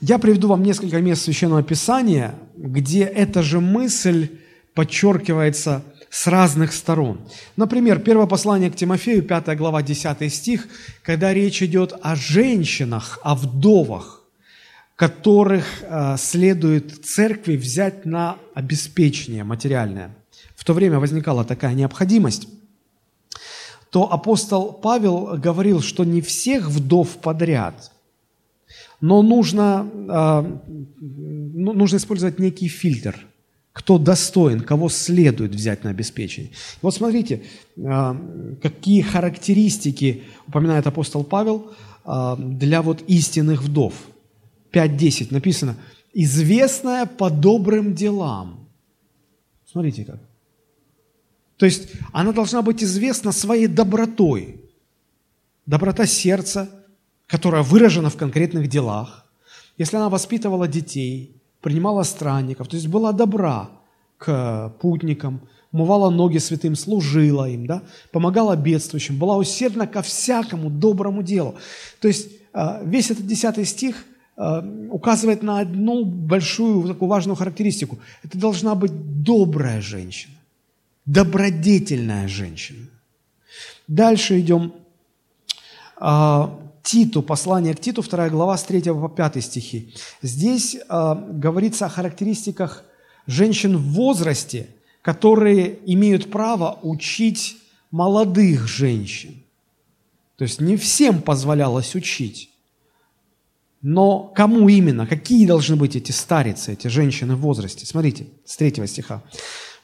Я 0.00 0.18
приведу 0.18 0.48
вам 0.48 0.62
несколько 0.62 1.00
мест 1.00 1.22
Священного 1.22 1.62
Писания, 1.62 2.34
где 2.56 3.02
эта 3.04 3.42
же 3.42 3.60
мысль 3.60 4.28
подчеркивается 4.74 5.82
с 6.10 6.26
разных 6.26 6.72
сторон. 6.72 7.20
Например, 7.56 7.98
первое 7.98 8.26
послание 8.26 8.70
к 8.70 8.76
Тимофею, 8.76 9.22
5 9.22 9.56
глава, 9.56 9.82
10 9.82 10.32
стих, 10.32 10.68
когда 11.02 11.34
речь 11.34 11.62
идет 11.62 11.94
о 12.02 12.14
женщинах, 12.14 13.18
о 13.22 13.34
вдовах, 13.34 14.22
которых 14.94 15.64
э, 15.82 16.16
следует 16.18 17.04
церкви 17.04 17.56
взять 17.56 18.06
на 18.06 18.36
обеспечение 18.54 19.44
материальное– 19.44 20.14
в 20.56 20.64
то 20.64 20.72
время 20.72 20.98
возникала 20.98 21.44
такая 21.44 21.74
необходимость, 21.74 22.48
то 23.96 24.12
апостол 24.12 24.74
Павел 24.74 25.38
говорил, 25.38 25.80
что 25.80 26.04
не 26.04 26.20
всех 26.20 26.68
вдов 26.68 27.16
подряд, 27.16 27.92
но 29.00 29.22
нужно, 29.22 29.88
э, 30.10 30.58
нужно 31.00 31.96
использовать 31.96 32.38
некий 32.38 32.68
фильтр, 32.68 33.16
кто 33.72 33.96
достоин, 33.96 34.60
кого 34.60 34.90
следует 34.90 35.54
взять 35.54 35.82
на 35.82 35.88
обеспечение. 35.88 36.50
Вот 36.82 36.94
смотрите, 36.94 37.44
э, 37.78 38.14
какие 38.62 39.00
характеристики 39.00 40.24
упоминает 40.46 40.86
апостол 40.86 41.24
Павел 41.24 41.70
э, 42.04 42.36
для 42.38 42.82
вот 42.82 43.02
истинных 43.08 43.62
вдов. 43.62 43.94
5.10 44.74 45.28
написано, 45.30 45.74
известная 46.12 47.06
по 47.06 47.30
добрым 47.30 47.94
делам. 47.94 48.68
Смотрите 49.64 50.04
как. 50.04 50.20
То 51.56 51.66
есть 51.66 51.88
она 52.12 52.32
должна 52.32 52.62
быть 52.62 52.82
известна 52.82 53.32
своей 53.32 53.66
добротой. 53.66 54.60
Доброта 55.64 56.06
сердца, 56.06 56.68
которая 57.26 57.62
выражена 57.62 58.10
в 58.10 58.16
конкретных 58.16 58.68
делах. 58.68 59.26
Если 59.78 59.96
она 59.96 60.08
воспитывала 60.08 60.68
детей, 60.68 61.36
принимала 61.60 62.02
странников, 62.02 62.68
то 62.68 62.76
есть 62.76 62.88
была 62.88 63.12
добра 63.12 63.70
к 64.18 64.74
путникам, 64.80 65.40
умывала 65.72 66.10
ноги 66.10 66.38
святым, 66.38 66.76
служила 66.76 67.48
им, 67.48 67.66
да, 67.66 67.82
помогала 68.12 68.56
бедствующим, 68.56 69.18
была 69.18 69.36
усердна 69.36 69.86
ко 69.86 70.02
всякому 70.02 70.70
доброму 70.70 71.22
делу. 71.22 71.56
То 72.00 72.08
есть 72.08 72.30
а, 72.52 72.80
весь 72.84 73.10
этот 73.10 73.26
десятый 73.26 73.64
стих 73.64 74.04
а, 74.36 74.64
указывает 74.90 75.42
на 75.42 75.58
одну 75.58 76.04
большую 76.04 76.86
такую 76.86 77.08
важную 77.08 77.36
характеристику. 77.36 77.98
Это 78.22 78.38
должна 78.38 78.74
быть 78.74 79.22
добрая 79.22 79.80
женщина 79.82 80.35
добродетельная 81.06 82.28
женщина. 82.28 82.86
Дальше 83.88 84.40
идем. 84.40 84.74
А, 85.96 86.60
Титу, 86.82 87.22
послание 87.22 87.74
к 87.74 87.80
Титу, 87.80 88.02
2 88.02 88.28
глава, 88.28 88.56
с 88.56 88.64
3 88.64 88.82
по 88.82 89.08
5 89.08 89.42
стихи. 89.44 89.94
Здесь 90.22 90.76
а, 90.88 91.14
говорится 91.14 91.86
о 91.86 91.88
характеристиках 91.88 92.84
женщин 93.26 93.76
в 93.76 93.92
возрасте, 93.92 94.68
которые 95.02 95.78
имеют 95.92 96.30
право 96.30 96.78
учить 96.82 97.56
молодых 97.90 98.68
женщин. 98.68 99.42
То 100.36 100.42
есть 100.42 100.60
не 100.60 100.76
всем 100.76 101.22
позволялось 101.22 101.94
учить. 101.94 102.50
Но 103.80 104.32
кому 104.34 104.68
именно? 104.68 105.06
Какие 105.06 105.46
должны 105.46 105.76
быть 105.76 105.96
эти 105.96 106.10
старицы, 106.10 106.72
эти 106.72 106.88
женщины 106.88 107.36
в 107.36 107.40
возрасте? 107.40 107.86
Смотрите, 107.86 108.26
с 108.44 108.56
3 108.56 108.86
стиха 108.86 109.22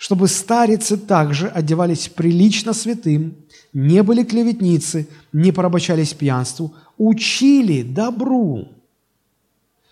чтобы 0.02 0.26
старицы 0.26 0.96
также 0.96 1.46
одевались 1.46 2.08
прилично 2.08 2.72
святым, 2.72 3.36
не 3.72 4.02
были 4.02 4.24
клеветницы, 4.24 5.06
не 5.32 5.52
порабощались 5.52 6.12
пьянству, 6.12 6.74
учили 6.98 7.82
добру. 7.82 8.66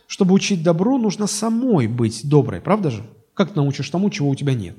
Чтобы 0.09 0.35
учить 0.35 0.65
добру, 0.65 0.99
нужно 0.99 1.29
самой 1.29 1.87
быть 1.87 2.29
доброй, 2.29 2.61
правда 2.61 2.91
же? 2.91 3.07
Как 3.35 3.55
научишь 3.55 3.89
тому, 3.89 4.11
чего 4.11 4.31
у 4.31 4.35
тебя 4.35 4.53
нет? 4.53 4.75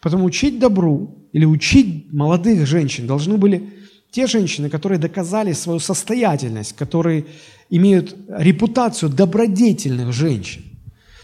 Поэтому 0.00 0.24
учить 0.24 0.60
добру 0.60 1.16
или 1.32 1.44
учить 1.44 2.12
молодых 2.12 2.64
женщин 2.64 3.08
должны 3.08 3.38
были 3.38 3.70
те 4.12 4.28
женщины, 4.28 4.70
которые 4.70 5.00
доказали 5.00 5.52
свою 5.52 5.80
состоятельность, 5.80 6.76
которые 6.76 7.26
имеют 7.70 8.14
репутацию 8.28 9.10
добродетельных 9.10 10.12
женщин 10.12 10.67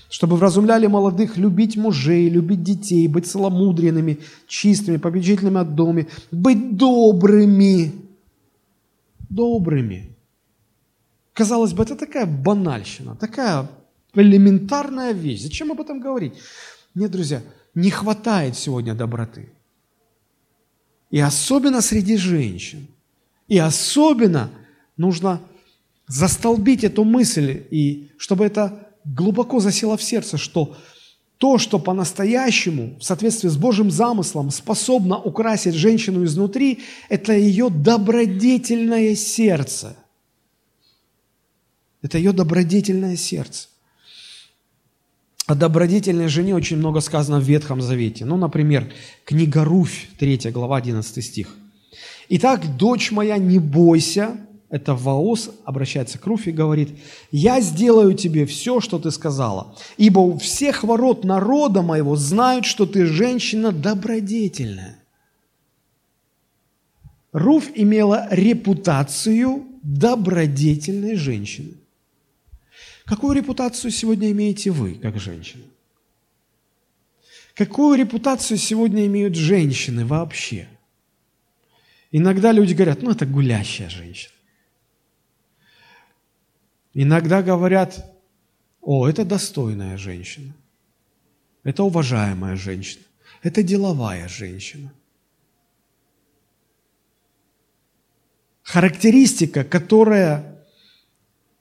чтобы 0.09 0.37
вразумляли 0.37 0.87
молодых 0.87 1.37
любить 1.37 1.77
мужей, 1.77 2.29
любить 2.29 2.63
детей, 2.63 3.09
быть 3.09 3.27
целомудренными, 3.27 4.19
чистыми, 4.47 4.99
победительными 4.99 5.61
от 5.61 5.75
доме, 5.75 6.07
быть 6.31 6.77
добрыми. 6.77 7.93
Добрыми. 9.29 10.15
Казалось 11.33 11.73
бы, 11.73 11.83
это 11.83 11.97
такая 11.97 12.27
банальщина, 12.27 13.17
такая 13.17 13.69
элементарная 14.15 15.13
вещь. 15.13 15.43
Зачем 15.43 15.73
об 15.73 15.81
этом 15.81 16.01
говорить? 16.01 16.35
Нет, 16.95 17.11
друзья, 17.11 17.43
не 17.75 17.91
хватает 17.91 18.57
сегодня 18.57 18.95
доброты. 18.95 19.49
И 21.11 21.21
особенно 21.21 21.81
среди 21.81 22.17
женщин. 22.17 22.87
И 23.49 23.59
особенно 23.59 24.51
нужно 24.97 25.41
застолбить 26.07 26.85
эту 26.85 27.05
мысль, 27.05 27.63
и 27.71 28.11
чтобы 28.19 28.45
это 28.45 28.84
глубоко 29.05 29.61
засело 29.61 29.97
в 29.97 30.03
сердце, 30.03 30.39
что 30.39 30.77
то, 31.39 31.59
что 31.59 31.79
по-настоящему, 31.79 32.97
в 32.99 33.05
соответствии 33.05 33.49
с 33.49 33.57
Божьим 33.57 33.91
замыслом, 33.91 34.51
способно 34.51 35.19
украсить 35.19 35.75
женщину 35.75 36.25
изнутри, 36.25 36.81
это 37.09 37.33
ее 37.33 37.71
добродетельное 37.71 39.15
сердце. 39.15 39.97
Это 42.03 42.19
ее 42.19 42.33
добродетельное 42.33 43.17
сердце. 43.17 43.69
О 45.47 45.55
добродетельной 45.55 46.29
жене 46.29 46.55
очень 46.55 46.79
много 46.79 47.01
сказано 47.01 47.39
в 47.39 47.45
Ветхом 47.45 47.83
Завете. 47.83 48.25
Ну, 48.25 48.37
например, 48.37 48.91
книга 49.27 49.65
Руфь, 49.65 50.09
3 50.19 50.51
глава, 50.51 50.79
11 50.79 51.23
стих. 51.23 51.55
«Итак, 52.31 52.77
дочь 52.79 53.11
моя, 53.11 53.37
не 53.37 53.59
бойся, 53.59 54.37
это 54.75 54.97
Ваос 54.97 55.53
обращается 55.65 56.19
к 56.19 56.27
Руфи 56.27 56.49
и 56.49 56.53
говорит, 56.53 56.99
«Я 57.31 57.61
сделаю 57.61 58.15
тебе 58.15 58.45
все, 58.45 58.81
что 58.81 58.99
ты 58.99 59.13
сказала, 59.13 59.77
ибо 59.99 60.19
у 60.19 60.37
всех 60.37 60.83
ворот 60.83 61.23
народа 61.23 61.81
моего 61.81 62.17
знают, 62.17 62.65
что 62.65 62.85
ты 62.85 63.07
женщина 63.07 63.71
добродетельная». 63.71 64.99
Руф 67.31 67.71
имела 67.77 68.27
репутацию 68.33 69.65
добродетельной 69.83 71.15
женщины. 71.15 71.75
Какую 73.05 73.37
репутацию 73.37 73.93
сегодня 73.93 74.33
имеете 74.33 74.73
вы, 74.73 74.95
как 74.95 75.21
женщина? 75.21 75.63
Какую 77.55 77.97
репутацию 77.97 78.59
сегодня 78.59 79.07
имеют 79.07 79.37
женщины 79.37 80.05
вообще? 80.05 80.67
Иногда 82.11 82.51
люди 82.51 82.75
говорят, 82.75 83.03
ну 83.03 83.13
это 83.13 83.25
гулящая 83.25 83.89
женщина. 83.89 84.34
Иногда 86.95 87.43
говорят, 87.43 88.05
о, 88.81 89.09
это 89.09 89.25
достойная 89.25 89.99
женщина, 89.99 90.55
это 91.65 91.83
уважаемая 91.83 92.57
женщина, 92.57 93.05
это 93.43 93.63
деловая 93.63 94.29
женщина. 94.29 94.93
Характеристика, 98.63 99.65
которая 99.65 100.65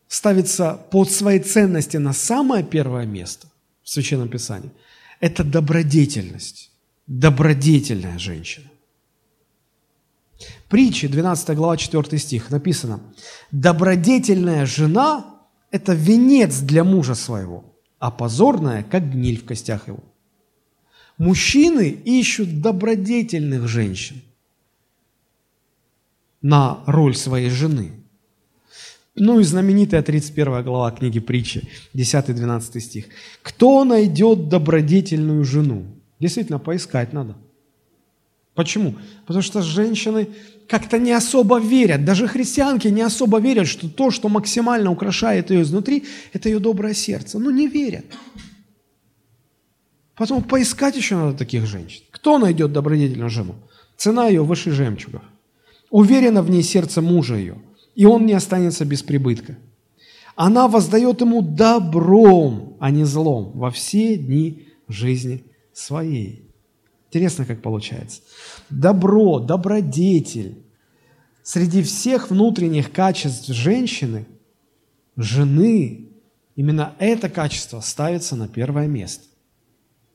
ставится 0.08 0.76
под 0.92 1.12
своей 1.12 1.40
ценности 1.40 1.98
на 1.98 2.14
самое 2.14 2.64
первое 2.64 3.06
место 3.06 3.48
в 3.82 3.90
Священном 3.90 4.30
Писании, 4.30 4.72
это 5.20 5.44
добродетельность, 5.44 6.72
добродетельная 7.08 8.20
женщина. 8.20 8.70
Притчи, 10.74 11.08
12 11.08 11.56
глава, 11.56 11.78
4 11.78 12.18
стих, 12.18 12.50
написано, 12.50 13.00
«Добродетельная 13.52 14.66
жена– 14.66 15.24
это 15.72 15.94
венец 15.94 16.62
для 16.62 16.84
мужа 16.84 17.14
своего, 17.14 17.64
а 18.00 18.10
позорная, 18.10 18.82
как 18.82 19.12
гниль 19.12 19.40
в 19.40 19.46
костях 19.46 19.88
его». 19.88 20.00
Мужчины 21.20 21.90
ищут 21.90 22.60
добродетельных 22.60 23.68
женщин 23.68 24.24
на 26.42 26.80
роль 26.88 27.16
своей 27.16 27.52
жены. 27.52 27.92
Ну 29.14 29.40
и 29.42 29.44
знаменитая 29.44 30.02
31 30.02 30.64
глава 30.64 30.90
книги 30.90 31.20
притчи, 31.20 31.70
10-12 31.94 32.80
стих. 32.80 33.06
«Кто 33.44 33.84
найдет 33.84 34.50
добродетельную 34.50 35.46
жену?» 35.46 35.86
Действительно, 36.20 36.58
поискать 36.58 37.14
надо. 37.14 37.36
Почему? 38.56 38.96
Потому 39.26 39.42
что 39.42 39.62
женщины 39.62 40.28
как-то 40.68 40.98
не 40.98 41.12
особо 41.12 41.60
верят, 41.60 42.06
даже 42.06 42.28
христианки 42.28 42.88
не 42.88 43.02
особо 43.02 43.40
верят, 43.40 43.68
что 43.68 43.90
то, 43.90 44.12
что 44.12 44.30
максимально 44.30 44.92
украшает 44.92 45.52
ее 45.52 45.64
изнутри, 45.64 46.06
это 46.34 46.50
ее 46.50 46.60
доброе 46.60 46.94
сердце. 46.94 47.40
Ну, 47.40 47.50
не 47.50 47.68
верят. 47.68 48.06
Потом 50.16 50.44
поискать 50.44 50.96
еще 50.96 51.16
надо 51.16 51.38
таких 51.38 51.66
женщин. 51.66 52.04
Кто 52.12 52.38
найдет 52.38 52.72
добродетельную 52.72 53.30
жену? 53.30 53.56
Цена 53.98 54.28
ее 54.28 54.44
выше 54.44 54.72
жемчугов. 54.72 55.24
Уверена 55.90 56.42
в 56.42 56.50
ней 56.50 56.64
сердце 56.64 57.02
мужа 57.02 57.36
ее, 57.36 57.62
и 57.96 58.06
он 58.06 58.26
не 58.26 58.34
останется 58.34 58.86
без 58.86 59.02
прибытка. 59.04 59.58
Она 60.36 60.68
воздает 60.68 61.22
ему 61.22 61.42
добром, 61.42 62.78
а 62.80 62.90
не 62.90 63.04
злом 63.04 63.52
во 63.54 63.70
все 63.70 64.18
дни 64.18 64.68
жизни 64.88 65.44
своей. 65.74 66.53
Интересно, 67.14 67.46
как 67.46 67.62
получается. 67.62 68.22
Добро, 68.72 69.38
добродетель. 69.38 70.64
Среди 71.44 71.84
всех 71.84 72.32
внутренних 72.32 72.92
качеств 72.92 73.50
женщины, 73.50 74.26
жены, 75.16 76.08
именно 76.56 76.96
это 76.98 77.30
качество 77.30 77.82
ставится 77.82 78.36
на 78.36 78.48
первое 78.48 78.88
место. 78.88 79.26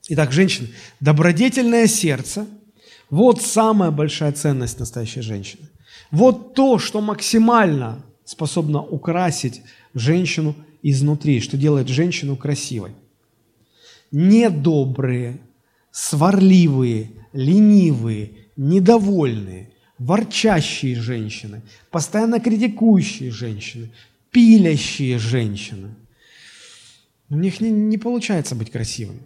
Итак, 0.09 0.33
женщины, 0.33 0.71
добродетельное 0.99 1.87
сердце– 1.87 2.49
вот 3.11 3.43
самая 3.43 3.93
большая 3.93 4.33
ценность 4.33 4.81
настоящей 4.81 5.21
женщины. 5.21 5.69
Вот 6.11 6.55
то, 6.55 6.81
что 6.81 7.01
максимально 7.01 8.05
способно 8.25 8.83
украсить 8.83 9.63
женщину 9.95 10.57
изнутри, 10.83 11.39
что 11.41 11.57
делает 11.57 11.87
женщину 11.87 12.35
красивой. 12.35 12.91
Недобрые, 14.11 15.39
сварливые, 15.90 17.11
ленивые, 17.33 18.33
недовольные, 18.57 19.70
ворчащие 19.98 20.96
женщины, 20.96 21.62
постоянно 21.90 22.40
критикующие 22.40 23.31
женщины, 23.31 23.90
пилящие 24.31 25.18
женщины. 25.18 25.94
У 27.31 27.37
них 27.37 27.61
не, 27.61 27.70
не 27.70 27.98
получается 27.98 28.55
быть 28.55 28.70
красивыми. 28.70 29.22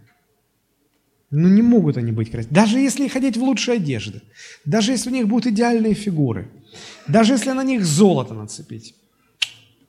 Ну, 1.30 1.48
не 1.48 1.62
могут 1.62 1.96
они 1.96 2.12
быть 2.12 2.30
красивыми. 2.30 2.54
Даже 2.54 2.78
если 2.78 3.08
ходить 3.08 3.36
в 3.36 3.42
лучшие 3.42 3.76
одежды, 3.76 4.22
даже 4.64 4.92
если 4.92 5.10
у 5.10 5.12
них 5.12 5.28
будут 5.28 5.46
идеальные 5.52 5.94
фигуры, 5.94 6.50
даже 7.06 7.34
если 7.34 7.52
на 7.52 7.64
них 7.64 7.84
золото 7.84 8.34
нацепить, 8.34 8.94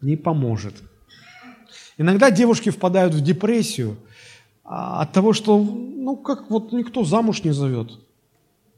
не 0.01 0.15
поможет. 0.15 0.75
Иногда 1.97 2.31
девушки 2.31 2.69
впадают 2.69 3.13
в 3.13 3.21
депрессию– 3.21 3.97
от 4.75 5.12
того, 5.12 5.33
что, 5.33 5.59
ну, 5.59 6.15
как 6.15 6.49
вот 6.49 6.71
никто 6.71 7.03
замуж 7.03 7.43
не 7.43 7.53
зовет. 7.53 7.99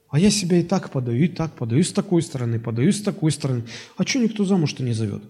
А 0.10 0.20
я 0.20 0.30
себя 0.30 0.58
и 0.58 0.64
так 0.64 0.90
подаю, 0.90 1.24
и 1.24 1.28
так 1.28 1.54
подаю, 1.54 1.84
с 1.84 1.94
такой 1.94 2.22
стороны 2.22 2.60
подаю, 2.60 2.92
с 2.92 3.02
такой 3.02 3.32
стороны. 3.32 3.64
А 3.98 4.06
что 4.06 4.20
никто 4.20 4.44
замуж-то 4.44 4.84
не 4.84 4.94
зовет? 4.94 5.24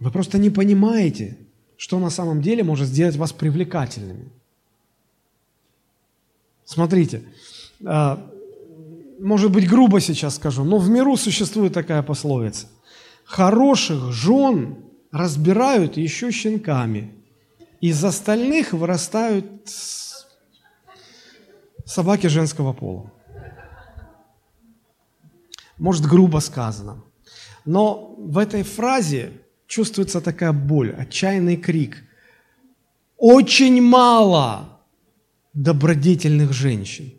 Вы 0.00 0.10
просто 0.10 0.38
не 0.38 0.50
понимаете, 0.50 1.38
что 1.76 1.98
на 1.98 2.10
самом 2.10 2.42
деле 2.42 2.62
может 2.62 2.88
сделать 2.88 3.16
вас 3.16 3.32
привлекательными. 3.32 4.28
Смотрите, 6.64 7.22
а, 7.84 8.30
может 9.18 9.50
быть, 9.50 9.66
грубо 9.66 10.00
сейчас 10.00 10.36
скажу, 10.36 10.64
но 10.64 10.78
в 10.78 10.90
миру 10.90 11.16
существует 11.16 11.72
такая 11.72 12.02
пословица. 12.02 12.66
Хороших 13.24 14.12
жен 14.12 14.76
разбирают 15.10 15.96
еще 15.96 16.30
щенками– 16.30 17.14
из 17.80 18.04
остальных 18.04 18.72
вырастают 18.72 19.46
собаки 21.84 22.26
женского 22.26 22.72
пола. 22.72 23.12
Может, 25.78 26.06
грубо 26.06 26.40
сказано. 26.40 27.04
Но 27.64 28.14
в 28.18 28.38
этой 28.38 28.62
фразе 28.62 29.32
чувствуется 29.66 30.20
такая 30.20 30.52
боль, 30.52 30.92
отчаянный 30.92 31.56
крик. 31.56 32.04
Очень 33.16 33.80
мало 33.82 34.80
добродетельных 35.52 36.52
женщин. 36.52 37.12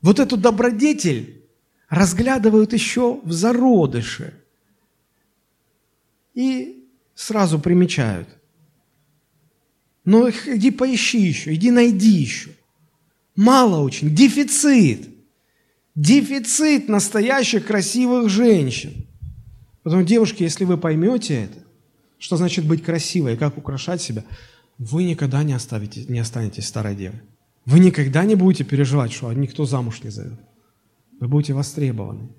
Вот 0.00 0.18
эту 0.18 0.36
добродетель 0.36 1.44
разглядывают 1.88 2.72
еще 2.72 3.20
в 3.22 3.32
зародыше. 3.32 4.34
И 6.34 6.88
сразу 7.14 7.58
примечают. 7.58 8.37
Но 10.08 10.30
иди 10.30 10.70
поищи 10.70 11.20
еще, 11.20 11.54
иди 11.54 11.70
найди 11.70 12.08
еще. 12.08 12.52
Мало 13.36 13.82
очень, 13.82 14.14
дефицит. 14.14 15.06
Дефицит 15.94 16.88
настоящих 16.88 17.66
красивых 17.66 18.30
женщин. 18.30 19.06
Поэтому, 19.82 20.06
девушки, 20.06 20.42
если 20.42 20.64
вы 20.64 20.78
поймете 20.78 21.42
это, 21.44 21.58
что 22.18 22.38
значит 22.38 22.64
быть 22.64 22.82
красивой, 22.82 23.36
как 23.36 23.58
украшать 23.58 24.00
себя, 24.00 24.24
вы 24.78 25.04
никогда 25.04 25.42
не, 25.42 25.52
оставите, 25.52 26.06
не 26.08 26.20
останетесь 26.20 26.66
старой 26.66 26.96
девой. 26.96 27.20
Вы 27.66 27.78
никогда 27.78 28.24
не 28.24 28.34
будете 28.34 28.64
переживать, 28.64 29.12
что 29.12 29.30
никто 29.34 29.66
замуж 29.66 30.02
не 30.02 30.08
зовет. 30.08 30.40
Вы 31.20 31.28
будете 31.28 31.52
востребованы. 31.52 32.30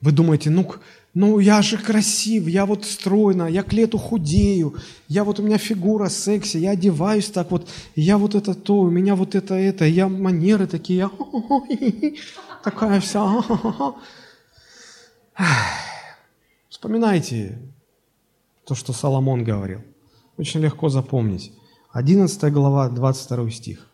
Вы 0.00 0.12
думаете, 0.12 0.50
ну, 0.50 0.72
ну 1.14 1.38
я 1.38 1.62
же 1.62 1.78
красив, 1.78 2.48
я 2.48 2.66
вот 2.66 2.84
стройно, 2.84 3.48
я 3.48 3.62
к 3.62 3.72
лету 3.72 3.98
худею, 3.98 4.76
я 5.08 5.24
вот 5.24 5.40
у 5.40 5.42
меня 5.42 5.58
фигура 5.58 6.08
секси, 6.08 6.58
я 6.58 6.70
одеваюсь 6.70 7.30
так 7.30 7.50
вот, 7.50 7.68
я 7.96 8.18
вот 8.18 8.34
это 8.34 8.54
то, 8.54 8.78
у 8.78 8.90
меня 8.90 9.14
вот 9.16 9.34
это 9.34 9.54
это, 9.54 9.84
я 9.84 10.08
манеры 10.08 10.66
такие, 10.66 10.98
я 10.98 11.10
такая 12.64 13.00
вся. 13.00 13.44
Вспоминайте 16.68 17.58
то, 18.66 18.74
что 18.74 18.92
Соломон 18.92 19.44
говорил. 19.44 19.80
Очень 20.36 20.60
легко 20.60 20.88
запомнить. 20.88 21.52
11 21.92 22.52
глава, 22.52 22.88
22 22.88 23.50
стих. 23.50 23.88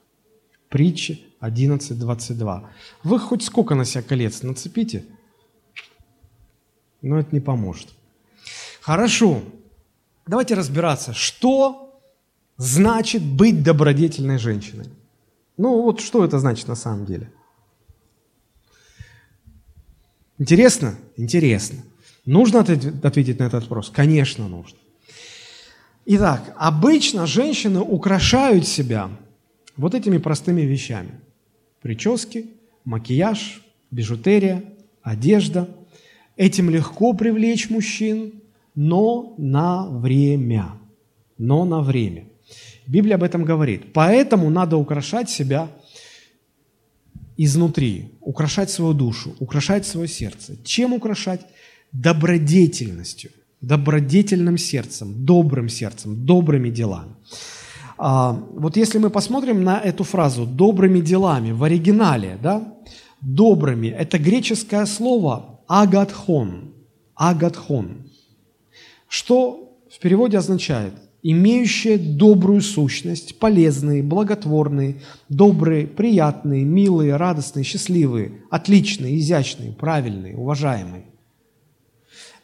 Притчи 0.68 1.24
11, 1.44 1.98
22. 1.98 2.70
Вы 3.03 3.18
хоть 3.18 3.42
сколько 3.42 3.74
на 3.74 3.85
себя 3.85 4.03
колец 4.03 4.42
нацепите, 4.42 5.05
но 7.05 7.19
это 7.19 7.29
не 7.33 7.40
поможет. 7.40 7.88
Хорошо. 8.81 9.43
Давайте 10.27 10.55
разбираться, 10.55 11.12
что 11.12 12.01
значит 12.57 13.23
быть 13.23 13.62
добродетельной 13.62 14.38
женщиной. 14.38 14.87
Ну 15.57 15.83
вот 15.83 16.01
что 16.01 16.25
это 16.25 16.38
значит 16.38 16.67
на 16.67 16.75
самом 16.75 17.05
деле? 17.05 17.31
Интересно? 20.38 20.97
Интересно. 21.17 21.83
Нужно 22.25 22.61
ответить 22.61 23.38
на 23.38 23.45
этот 23.45 23.64
вопрос? 23.64 23.90
Конечно, 23.90 24.49
нужно. 24.49 24.79
Итак, 26.07 26.55
обычно 26.57 27.27
женщины 27.27 27.81
украшают 27.81 28.67
себя 28.67 29.11
вот 29.77 29.95
этими 29.95 30.19
простыми 30.19 30.62
вещами. 30.62 31.21
Прически, 31.83 32.51
макияж, 32.85 33.62
бижутерия, 33.90 34.64
одежда. 35.03 35.69
Этим 36.37 36.70
легко 36.70 37.12
привлечь 37.12 37.70
мужчин, 37.70 38.42
но 38.75 39.35
на 39.38 39.87
время. 39.88 40.73
Но 41.38 41.64
на 41.64 41.81
время. 41.81 42.25
Библия 42.87 43.16
об 43.16 43.23
этом 43.23 43.44
говорит. 43.44 43.92
Поэтому 43.92 44.51
надо 44.51 44.77
украшать 44.77 45.31
себя 45.31 45.68
изнутри, 47.37 48.11
украшать 48.20 48.70
свою 48.70 48.94
душу, 48.94 49.35
украшать 49.38 49.87
свое 49.87 50.09
сердце. 50.09 50.57
Чем 50.64 50.92
украшать? 50.92 51.40
Добродетельностью, 51.92 53.31
добродетельным 53.61 54.59
сердцем, 54.59 55.25
добрым 55.25 55.68
сердцем, 55.68 56.27
добрыми 56.27 56.70
делами. 56.70 57.14
А, 57.97 58.33
вот 58.33 58.77
если 58.77 58.99
мы 58.99 59.11
посмотрим 59.11 59.62
на 59.62 59.79
эту 59.79 60.03
фразу 60.03 60.44
«добрыми 60.44 61.01
делами» 61.01 61.53
в 61.53 61.62
оригинале, 61.62 62.37
да, 62.42 62.75
добрыми, 63.20 63.87
это 63.87 64.18
греческое 64.18 64.87
слово 64.87 65.54
агатхон, 65.66 66.74
агатхон, 67.14 68.05
что 69.09 69.79
в 69.88 70.00
переводе 70.00 70.38
означает? 70.38 70.94
Имеющие 71.22 71.98
добрую 71.98 72.61
сущность, 72.61 73.38
полезные, 73.38 74.03
благотворные, 74.03 75.00
добрые, 75.29 75.87
приятные, 75.87 76.64
милые, 76.64 77.16
радостные, 77.16 77.64
счастливые, 77.64 78.42
отличные, 78.50 79.16
изящные, 79.18 79.72
правильные, 79.72 80.37
уважаемые. 80.37 81.05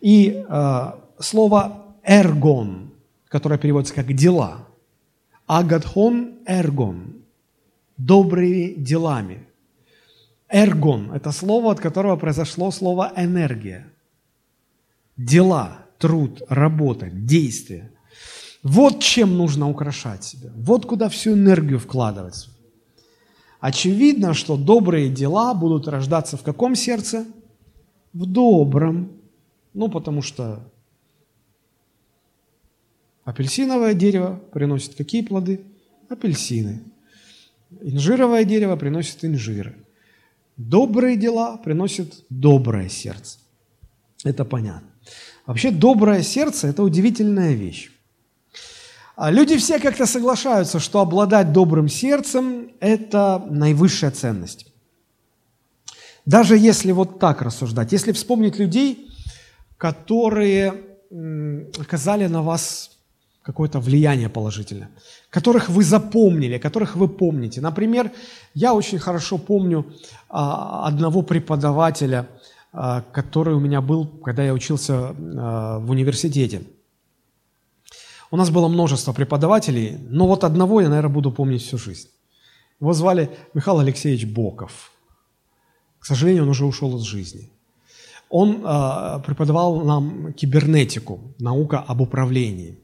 И 0.00 0.44
э, 0.48 0.92
слово 1.18 1.86
«эргон», 2.04 2.92
которое 3.28 3.58
переводится 3.58 3.94
как 3.94 4.14
«дела», 4.14 4.68
агадхон 5.46 6.38
эргон, 6.46 7.16
добрыми 7.96 8.74
делами. 8.76 9.46
Эргон– 10.50 11.12
это 11.14 11.32
слово, 11.32 11.72
от 11.72 11.80
которого 11.80 12.16
произошло 12.16 12.70
слово 12.70 13.12
энергия. 13.16 13.86
Дела, 15.16 15.86
труд, 15.98 16.42
работа, 16.48 17.08
действие– 17.10 17.92
вот 18.62 19.00
чем 19.00 19.38
нужно 19.38 19.70
украшать 19.70 20.24
себя. 20.24 20.50
Вот 20.54 20.84
куда 20.86 21.08
всю 21.08 21.32
энергию 21.32 21.78
вкладывать. 21.78 22.48
Очевидно, 23.58 24.34
что 24.34 24.56
добрые 24.56 25.08
дела 25.08 25.54
будут 25.54 25.88
рождаться 25.88 26.36
в 26.36 26.42
каком 26.42 26.74
сердце? 26.74 27.26
В 28.12 28.26
добром. 28.26 29.12
Ну, 29.72 29.88
потому 29.88 30.20
что 30.20 30.70
апельсиновое 33.24 33.94
дерево 33.94 34.40
приносит 34.52 34.94
какие 34.94 35.22
плоды? 35.22 35.62
Апельсины. 36.08 36.82
Инжировое 37.80 38.44
дерево 38.44 38.76
приносит 38.76 39.24
инжиры. 39.24 39.76
Добрые 40.60 41.16
дела 41.16 41.56
приносят 41.56 42.22
доброе 42.28 42.90
сердце. 42.90 43.38
Это 44.24 44.44
понятно. 44.44 44.90
Вообще, 45.46 45.70
доброе 45.70 46.22
сердце– 46.22 46.66
это 46.68 46.82
удивительная 46.82 47.54
вещь. 47.54 47.90
А 49.16 49.30
люди 49.30 49.56
все 49.56 49.80
как-то 49.80 50.04
соглашаются, 50.04 50.78
что 50.78 51.00
обладать 51.00 51.54
добрым 51.54 51.88
сердцем– 51.88 52.72
это 52.80 53.42
наивысшая 53.48 54.10
ценность. 54.10 54.66
Даже 56.26 56.58
если 56.58 56.92
вот 56.92 57.18
так 57.18 57.40
рассуждать, 57.40 57.92
если 57.92 58.12
вспомнить 58.12 58.58
людей, 58.58 59.08
которые 59.78 60.74
оказали 61.78 62.26
на 62.26 62.42
вас 62.42 62.99
какое-то 63.42 63.80
влияние 63.80 64.28
положительное, 64.28 64.90
которых 65.30 65.68
вы 65.68 65.82
запомнили, 65.84 66.58
которых 66.58 66.96
вы 66.96 67.08
помните. 67.08 67.60
Например, 67.60 68.10
я 68.54 68.74
очень 68.74 68.98
хорошо 68.98 69.38
помню 69.38 69.86
а, 70.28 70.86
одного 70.86 71.22
преподавателя, 71.22 72.28
а, 72.72 73.02
который 73.12 73.54
у 73.54 73.60
меня 73.60 73.80
был, 73.80 74.06
когда 74.06 74.44
я 74.44 74.52
учился 74.52 75.14
в 75.18 75.90
университете– 75.90 76.62
у 78.30 78.36
нас 78.36 78.50
было 78.50 78.68
множество 78.68 79.12
преподавателей, 79.12 79.98
но 80.08 80.26
вот 80.26 80.44
одного 80.44 80.80
я, 80.80 80.88
наверное, 80.88 81.12
буду 81.12 81.32
помнить 81.32 81.62
всю 81.62 81.78
жизнь. 81.78 82.08
Его 82.80 82.92
звали 82.92 83.30
Михаил 83.54 83.80
Алексеевич 83.80 84.26
Боков. 84.26 84.92
К 85.98 86.06
сожалению, 86.06 86.44
он 86.44 86.50
уже 86.50 86.64
ушел 86.64 86.96
из 86.96 87.02
жизни. 87.02 87.50
Он 88.28 88.60
преподавал 89.22 89.80
нам 89.80 90.32
кибернетику, 90.32 91.34
наука 91.40 91.80
об 91.80 92.00
управлении. 92.00 92.78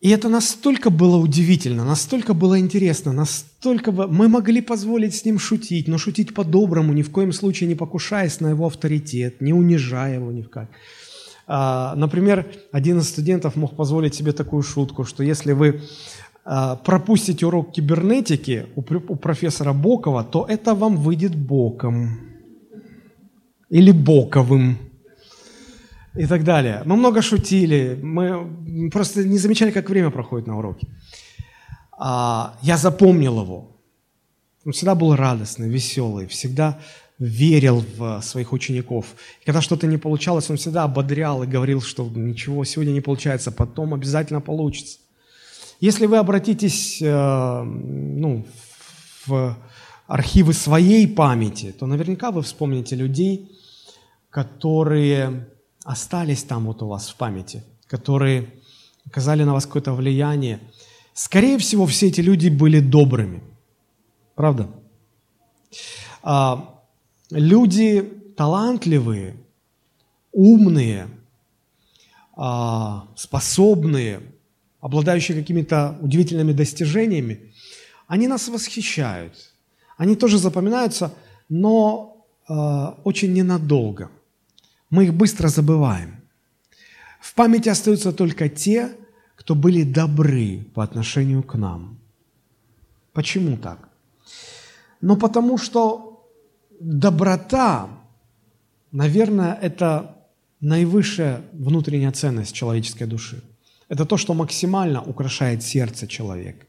И 0.00 0.10
это 0.10 0.28
настолько 0.28 0.90
было 0.90 1.16
удивительно, 1.16 1.84
настолько 1.84 2.32
было 2.32 2.60
интересно, 2.60 3.12
настолько 3.12 3.90
мы 3.90 4.28
могли 4.28 4.60
позволить 4.60 5.16
с 5.16 5.24
ним 5.24 5.40
шутить, 5.40 5.88
но 5.88 5.98
шутить 5.98 6.34
по-доброму, 6.34 6.92
ни 6.92 7.02
в 7.02 7.10
коем 7.10 7.32
случае 7.32 7.68
не 7.68 7.74
покушаясь 7.74 8.38
на 8.40 8.50
его 8.50 8.66
авторитет, 8.66 9.40
не 9.40 9.52
унижая 9.52 10.14
его 10.14 10.30
ни 10.30 10.42
в 10.42 10.50
как. 10.50 10.68
А, 11.48 11.96
например, 11.96 12.46
один 12.70 12.98
из 12.98 13.08
студентов 13.08 13.56
мог 13.56 13.74
позволить 13.74 14.14
себе 14.14 14.32
такую 14.32 14.62
шутку, 14.62 15.04
что 15.04 15.24
если 15.24 15.52
вы 15.52 15.80
а, 16.44 16.76
пропустите 16.76 17.46
урок 17.46 17.72
кибернетики 17.72 18.66
у 18.76 18.82
профессора 18.82 19.72
Бокова, 19.72 20.22
то 20.22 20.46
это 20.48 20.76
вам 20.76 20.96
выйдет 20.96 21.34
боком 21.34 22.20
или 23.68 23.90
боковым 23.90 24.78
и 26.18 26.26
так 26.26 26.42
далее. 26.42 26.82
Мы 26.84 26.96
много 26.96 27.22
шутили, 27.22 27.98
мы 28.02 28.90
просто 28.90 29.24
не 29.24 29.38
замечали, 29.38 29.70
как 29.70 29.88
время 29.88 30.10
проходит 30.10 30.48
на 30.48 30.58
уроке. 30.58 30.88
А, 31.92 32.58
я 32.62 32.76
запомнил 32.76 33.40
его. 33.40 33.76
Он 34.64 34.72
всегда 34.72 34.94
был 34.94 35.14
радостный, 35.14 35.68
веселый, 35.68 36.26
всегда 36.26 36.78
верил 37.20 37.84
в 37.96 38.20
своих 38.22 38.52
учеников. 38.52 39.06
И 39.42 39.44
когда 39.46 39.60
что-то 39.60 39.86
не 39.86 39.96
получалось, 39.96 40.50
он 40.50 40.56
всегда 40.56 40.84
ободрял 40.84 41.44
и 41.44 41.46
говорил, 41.46 41.80
что 41.80 42.08
ничего 42.14 42.64
сегодня 42.64 42.92
не 42.92 43.00
получается, 43.00 43.52
потом 43.52 43.94
обязательно 43.94 44.40
получится. 44.40 44.98
Если 45.80 46.06
вы 46.06 46.18
обратитесь 46.18 47.00
э, 47.00 47.62
ну, 47.62 48.44
в 49.26 49.56
архивы 50.08 50.52
своей 50.52 51.06
памяти, 51.06 51.72
то 51.78 51.86
наверняка 51.86 52.32
вы 52.32 52.42
вспомните 52.42 52.96
людей, 52.96 53.52
которые 54.30 55.46
остались 55.88 56.42
там 56.42 56.66
вот 56.66 56.82
у 56.82 56.86
вас 56.86 57.08
в 57.08 57.16
памяти, 57.16 57.64
которые 57.86 58.52
оказали 59.06 59.42
на 59.42 59.54
вас 59.54 59.64
какое-то 59.64 59.94
влияние. 59.94 60.60
Скорее 61.14 61.56
всего, 61.56 61.86
все 61.86 62.08
эти 62.08 62.20
люди 62.20 62.50
были 62.50 62.80
добрыми. 62.80 63.42
Правда? 64.34 64.68
А, 66.22 66.78
люди 67.30 68.02
талантливые, 68.36 69.36
умные, 70.30 71.08
а, 72.36 73.08
способные, 73.16 74.20
обладающие 74.80 75.40
какими-то 75.40 75.96
удивительными 76.02 76.52
достижениями, 76.52 77.54
они 78.06 78.28
нас 78.28 78.46
восхищают. 78.48 79.54
Они 79.96 80.16
тоже 80.16 80.36
запоминаются, 80.36 81.14
но 81.48 82.26
а, 82.46 83.00
очень 83.04 83.32
ненадолго. 83.32 84.10
Мы 84.90 85.04
их 85.04 85.14
быстро 85.14 85.48
забываем. 85.48 86.16
В 87.20 87.34
памяти 87.34 87.68
остаются 87.68 88.12
только 88.12 88.48
те, 88.48 88.90
кто 89.36 89.54
были 89.54 89.82
добры 89.82 90.66
по 90.74 90.82
отношению 90.82 91.42
к 91.42 91.54
нам. 91.58 91.98
Почему 93.12 93.56
так? 93.56 93.88
Ну, 95.00 95.16
потому 95.16 95.58
что 95.58 96.28
доброта, 96.80 97.88
наверное, 98.92 99.54
это 99.54 100.16
наивысшая 100.60 101.40
внутренняя 101.52 102.12
ценность 102.12 102.54
человеческой 102.54 103.06
души. 103.06 103.42
Это 103.88 104.04
то, 104.04 104.16
что 104.16 104.34
максимально 104.34 105.02
украшает 105.02 105.62
сердце 105.62 106.06
человека. 106.06 106.66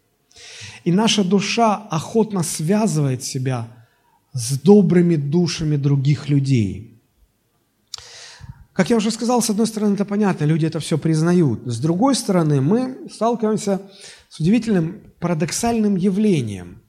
И 0.85 0.91
наша 0.91 1.23
душа 1.23 1.75
охотно 1.91 2.43
связывает 2.43 3.23
себя 3.23 3.67
с 4.33 4.59
добрыми 4.59 5.15
душами 5.15 5.75
других 5.75 6.29
людей. 6.29 6.98
Как 8.79 8.89
я 8.89 8.95
уже 8.95 9.11
сказал, 9.11 9.41
с 9.41 9.49
одной 9.49 9.67
стороны, 9.67 9.95
это 9.95 10.05
понятно, 10.05 10.45
люди 10.45 10.65
это 10.65 10.79
все 10.79 10.97
признают. 10.97 11.59
С 11.65 11.81
другой 11.81 12.15
стороны, 12.15 12.61
мы 12.61 13.09
сталкиваемся 13.11 13.81
с 14.29 14.39
удивительным 14.39 15.01
парадоксальным 15.19 15.97
явлением. 15.97 16.81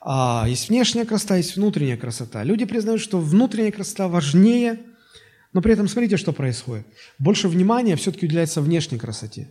А, 0.00 0.44
есть 0.48 0.70
внешняя 0.70 1.04
красота, 1.04 1.36
есть 1.36 1.54
внутренняя 1.54 1.96
красота. 1.96 2.42
Люди 2.42 2.64
признают, 2.64 3.00
что 3.00 3.20
внутренняя 3.20 3.70
красота 3.70 4.08
важнее, 4.08 4.80
но 5.52 5.62
при 5.62 5.74
этом 5.74 5.86
смотрите, 5.86 6.16
что 6.16 6.32
происходит. 6.32 6.84
Больше 7.20 7.46
внимания 7.46 7.94
все-таки 7.94 8.26
уделяется 8.26 8.60
внешней 8.60 8.98
красоте. 8.98 9.46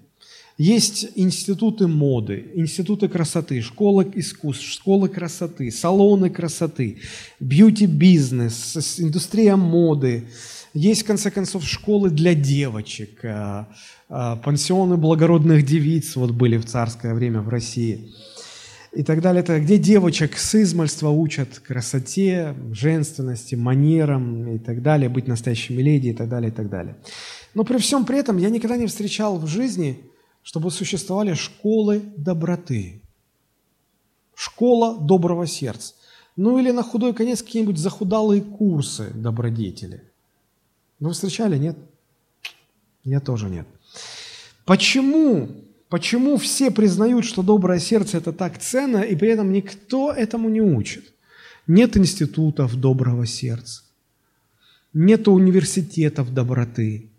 Есть 0.58 1.08
институты 1.16 1.88
моды, 1.88 2.52
институты 2.56 3.08
красоты, 3.08 3.62
школы 3.62 4.12
искусств, 4.16 4.66
школы 4.66 5.08
красоты, 5.08 5.72
салоны 5.72 6.30
красоты, 6.30 7.00
бьюти-бизнес, 7.40 9.00
индустрия 9.00 9.56
моды. 9.56 10.28
Есть, 10.74 11.04
в 11.04 11.06
конце 11.06 11.32
концов, 11.32 11.64
школы 11.64 12.10
для 12.10 12.34
девочек, 12.34 13.24
а, 13.24 13.70
а, 14.08 14.36
пансионы 14.38 14.98
благородных 14.98 15.66
девиц 15.66 16.16
вот 16.16 16.32
были 16.32 16.58
в 16.58 16.66
царское 16.66 17.14
время 17.14 17.42
в 17.42 17.50
России 17.50 18.14
и 18.92 19.04
так 19.04 19.22
далее, 19.22 19.42
это 19.44 19.60
где 19.60 19.78
девочек 19.78 20.38
с 20.38 20.56
измальства 20.56 21.10
учат 21.10 21.60
красоте, 21.60 22.56
женственности, 22.72 23.54
манерам 23.54 24.56
и 24.56 24.58
так 24.58 24.82
далее, 24.82 25.10
быть 25.10 25.28
настоящими 25.28 25.82
леди 25.82 26.08
и 26.08 26.14
так 26.14 26.28
далее, 26.28 26.50
и 26.50 26.54
так 26.54 26.70
далее. 26.70 26.96
Но 27.54 27.64
при 27.64 27.78
всем 27.78 28.06
при 28.06 28.18
этом 28.18 28.38
я 28.38 28.50
никогда 28.50 28.78
не 28.78 28.88
встречал 28.88 29.38
в 29.38 29.46
жизни 29.46 30.10
чтобы 30.50 30.72
существовали 30.72 31.34
школы 31.34 32.02
доброты, 32.18 33.04
школа 34.34 34.98
доброго 35.00 35.46
сердца. 35.46 35.94
Ну 36.36 36.58
или 36.58 36.72
на 36.72 36.84
худой 36.84 37.14
конец 37.14 37.44
какие-нибудь 37.44 37.78
захудалые 37.78 38.42
курсы 38.42 39.12
добродетели. 39.14 40.09
Вы 41.00 41.12
встречали, 41.12 41.58
нет? 41.58 41.78
Я 43.04 43.20
тоже 43.20 43.50
нет. 43.50 43.68
Почему? 44.66 45.50
Почему 45.90 46.38
все 46.38 46.70
признают, 46.72 47.26
что 47.26 47.42
доброе 47.42 47.80
сердце– 47.80 48.18
это 48.20 48.32
так 48.32 48.60
ценно, 48.60 48.98
и 48.98 49.16
при 49.16 49.30
этом 49.30 49.52
никто 49.52 50.12
этому 50.12 50.50
не 50.50 50.62
учит? 50.62 51.14
Нет 51.66 51.98
институтов 51.98 52.76
доброго 52.76 53.26
сердца, 53.26 53.84
нет 54.94 55.28
университетов 55.28 56.34
доброты, 56.34 57.10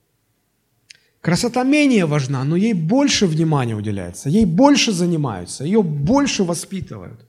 Красота 1.20 1.64
менее 1.64 2.06
важна, 2.06 2.44
но 2.44 2.56
ей 2.56 2.72
больше 2.72 3.26
внимания 3.26 3.76
уделяется, 3.76 4.30
ей 4.30 4.46
больше 4.46 4.92
занимаются, 4.92 5.64
ее 5.64 5.82
больше 5.82 6.44
воспитывают. 6.44 7.20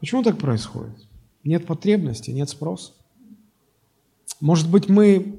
Почему 0.00 0.24
так 0.24 0.38
происходит? 0.38 0.96
Нет 1.44 1.66
потребности, 1.66 2.32
нет 2.32 2.50
спроса. 2.50 2.92
Может 4.40 4.68
быть, 4.68 4.88
мы, 4.88 5.36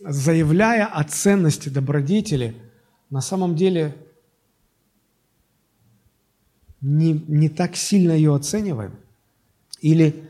заявляя 0.00 0.86
о 0.86 1.04
ценности 1.04 1.68
добродетели, 1.68 2.54
на 3.10 3.20
самом 3.20 3.56
деле 3.56 3.96
не, 6.80 7.24
не 7.28 7.48
так 7.48 7.76
сильно 7.76 8.12
ее 8.12 8.34
оцениваем? 8.34 8.98
Или 9.80 10.24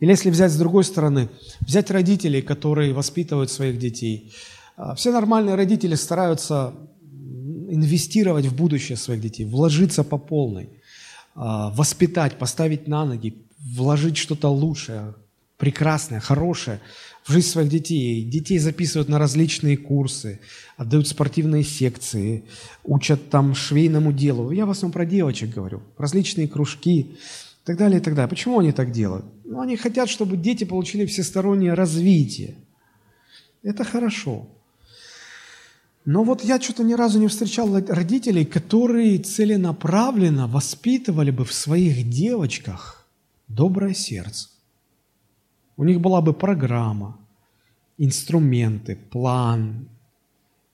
или 0.00 0.10
если 0.10 0.30
взять 0.30 0.50
с 0.50 0.56
другой 0.56 0.84
стороны, 0.84 1.28
взять 1.60 1.90
родителей, 1.90 2.40
которые 2.40 2.94
воспитывают 2.94 3.50
своих 3.50 3.78
детей. 3.78 4.32
А, 4.76 4.94
все 4.94 5.12
нормальные 5.12 5.54
родители 5.54 5.94
стараются 5.94 6.74
инвестировать 7.68 8.46
в 8.46 8.56
будущее 8.56 8.96
своих 8.96 9.20
детей, 9.20 9.44
вложиться 9.44 10.02
по 10.02 10.16
полной, 10.16 10.70
а, 11.34 11.70
воспитать, 11.70 12.38
поставить 12.38 12.88
на 12.88 13.04
ноги, 13.04 13.36
вложить 13.58 14.16
что-то 14.16 14.48
лучшее, 14.48 15.14
прекрасное, 15.58 16.20
хорошее 16.20 16.80
в 17.24 17.32
жизнь 17.32 17.48
своих 17.48 17.68
детей. 17.68 18.24
Детей 18.24 18.58
записывают 18.58 19.08
на 19.08 19.18
различные 19.18 19.76
курсы, 19.76 20.40
отдают 20.76 21.08
спортивные 21.08 21.62
секции, 21.62 22.44
учат 22.84 23.30
там 23.30 23.54
швейному 23.54 24.12
делу. 24.12 24.50
Я 24.50 24.66
в 24.66 24.70
основном 24.70 24.92
про 24.92 25.04
девочек 25.04 25.50
говорю, 25.54 25.82
различные 25.98 26.48
кружки 26.48 27.00
и 27.00 27.16
так 27.64 27.76
далее, 27.76 28.00
и 28.00 28.02
так 28.02 28.14
далее. 28.14 28.28
Почему 28.28 28.58
они 28.58 28.72
так 28.72 28.90
делают? 28.90 29.26
Ну, 29.44 29.60
они 29.60 29.76
хотят, 29.76 30.08
чтобы 30.08 30.36
дети 30.36 30.64
получили 30.64 31.06
всестороннее 31.06 31.74
развитие. 31.74 32.54
Это 33.62 33.84
хорошо. 33.84 34.48
Но 36.06 36.24
вот 36.24 36.42
я 36.42 36.60
что-то 36.60 36.82
ни 36.82 36.94
разу 36.94 37.18
не 37.18 37.28
встречал 37.28 37.72
родителей, 37.74 38.44
которые 38.44 39.18
целенаправленно 39.18 40.46
воспитывали 40.46 41.30
бы 41.30 41.44
в 41.44 41.52
своих 41.52 42.08
девочках 42.08 43.06
доброе 43.48 43.92
сердце. 43.92 44.48
У 45.80 45.84
них 45.84 46.00
была 46.00 46.20
бы 46.20 46.32
программа, 46.34 47.16
инструменты, 47.98 48.96
план, 48.96 49.88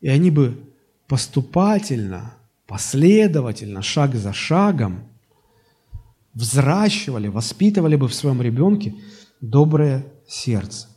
и 0.01 0.09
они 0.09 0.31
бы 0.31 0.59
поступательно, 1.07 2.35
последовательно, 2.67 3.83
шаг 3.83 4.15
за 4.17 4.33
шагом– 4.33 5.05
взращивали, 6.37 7.29
воспитывали 7.29 7.97
бы 7.97 8.09
в 8.09 8.15
своем 8.15 8.43
ребенке 8.43 8.95
доброе 9.41 10.05
сердце. 10.29 10.89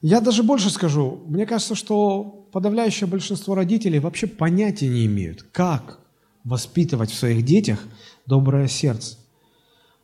Я 0.00 0.20
даже 0.20 0.42
больше 0.42 0.70
скажу, 0.70 1.22
мне 1.26 1.44
кажется, 1.44 1.74
что 1.74 2.24
подавляющее 2.52 3.06
большинство 3.06 3.54
родителей 3.54 3.98
вообще 3.98 4.26
понятия 4.26 4.88
не 4.88 5.04
имеют, 5.04 5.42
как 5.42 6.00
воспитывать 6.42 7.10
в 7.10 7.18
своих 7.18 7.44
детях 7.44 7.80
доброе 8.24 8.66
сердце. 8.66 9.17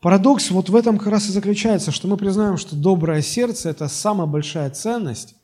Парадокс 0.04 0.50
вот 0.50 0.68
в 0.68 0.76
этом 0.76 0.98
как 0.98 1.06
раз 1.06 1.30
и 1.30 1.32
заключается, 1.32 1.90
что 1.90 2.08
мы 2.08 2.18
признаем, 2.18 2.58
что 2.58 2.76
доброе 2.76 3.22
сердце– 3.22 3.70
это 3.70 3.88
самая 3.88 4.26
большая 4.26 4.68
ценность, 4.68 5.34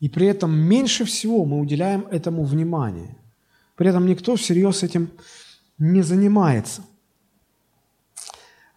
и 0.00 0.08
при 0.08 0.26
этом 0.26 0.58
меньше 0.58 1.04
всего 1.04 1.44
мы 1.44 1.60
уделяем 1.60 2.06
этому 2.10 2.44
внимание. 2.44 3.14
При 3.76 3.90
этом 3.90 4.06
никто 4.06 4.36
всерьез 4.36 4.82
этим 4.82 5.10
не 5.76 6.00
занимается. 6.00 6.80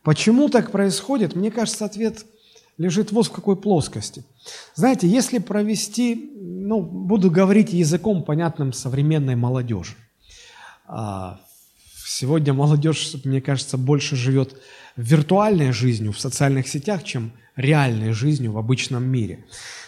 Почему 0.03 0.49
так 0.49 0.71
происходит? 0.71 1.37
Мне 1.37 1.51
кажется, 1.51 1.85
ответ 1.85 2.25
лежит 2.77 3.13
вот 3.13 3.27
в 3.27 3.31
какой 3.31 3.55
плоскости. 3.55 4.25
Знаете, 4.75 5.07
если 5.07 5.37
провести, 5.37 6.33
ну, 6.35 6.81
буду 6.81 7.31
говорить 7.31 7.71
языком, 7.71 8.23
понятным 8.23 8.73
современной 8.73 9.37
молодежи. 9.37 9.95
Сегодня 12.14 12.53
молодежь, 12.53 13.16
мне 13.24 13.41
кажется, 13.41 13.78
больше 13.78 14.16
живет 14.16 14.59
виртуальной 14.95 15.72
жизнью 15.72 16.12
в 16.12 16.20
социальных 16.20 16.68
сетях, 16.68 17.03
чем 17.03 17.32
реальной 17.55 18.12
жизнью 18.12 18.51
в 18.51 18.57
обычном 18.57 19.03
мире. 19.03 19.45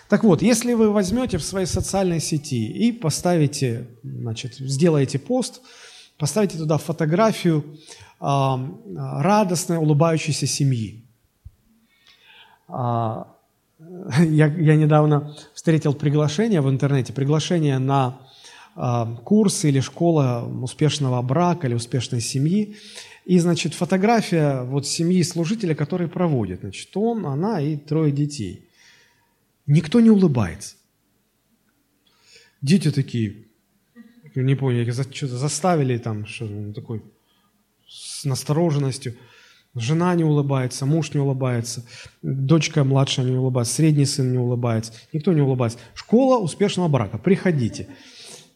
Так 0.10 0.24
вот, 0.24 0.42
если 0.42 0.74
вы 0.74 0.92
возьмете 0.92 1.38
в 1.38 1.44
своей 1.44 1.66
социальной 1.66 2.20
сети 2.20 2.68
и 2.68 2.92
поставите, 2.92 3.88
значит, 4.04 4.56
сделаете 4.56 5.20
пост– 5.20 5.62
Поставите 6.18 6.58
туда 6.58 6.78
фотографию 6.78 7.66
э, 8.22 8.26
радостной, 8.96 9.78
улыбающейся 9.78 10.46
семьи. 10.46 11.04
Э, 12.70 13.24
я, 14.20 14.48
я 14.48 14.76
недавно 14.76 15.36
встретил 15.54 15.94
приглашение 15.94 16.62
в 16.62 16.70
интернете, 16.70 17.14
приглашение 17.14 17.80
на 17.80 18.20
курс 19.24 19.66
или 19.66 19.80
школа 19.80 20.50
успешного 20.62 21.22
брака 21.22 21.68
или 21.68 21.76
успешной 21.76 22.22
семьи. 22.22 22.76
И, 23.26 23.40
значит, 23.40 23.74
фотография 23.74 24.64
вот 24.64 24.88
семьи 24.88 25.24
служителя, 25.24 25.76
который 25.76 26.08
проводит. 26.08 26.62
Значит, 26.62 26.90
он, 26.96 27.26
она 27.26 27.62
и 27.62 27.78
трое 27.78 28.12
детей. 28.12 28.68
Никто 29.66 30.02
не 30.02 30.10
улыбается. 30.10 30.76
Дети 32.62 32.92
такие, 32.92 33.46
не 34.36 34.56
помню, 34.56 34.82
их 34.82 34.94
что-то 34.94 35.38
заставили 35.38 35.98
там, 35.98 36.26
что 36.26 36.46
он 36.46 36.74
такой 36.74 37.02
с 37.88 38.26
настороженностью. 38.26 39.16
Жена 39.76 40.14
не 40.16 40.24
улыбается, 40.24 40.86
муж 40.86 41.14
не 41.14 41.20
улыбается, 41.20 41.84
дочка 42.22 42.84
младшая 42.84 43.26
не 43.26 43.36
улыбается, 43.36 43.74
средний 43.74 44.06
сын 44.06 44.32
не 44.32 44.38
улыбается, 44.38 44.94
никто 45.14 45.34
не 45.34 45.42
улыбается. 45.42 45.80
Школа 45.96 46.38
успешного 46.40 46.88
брака, 46.90 47.18
приходите. 47.18 47.88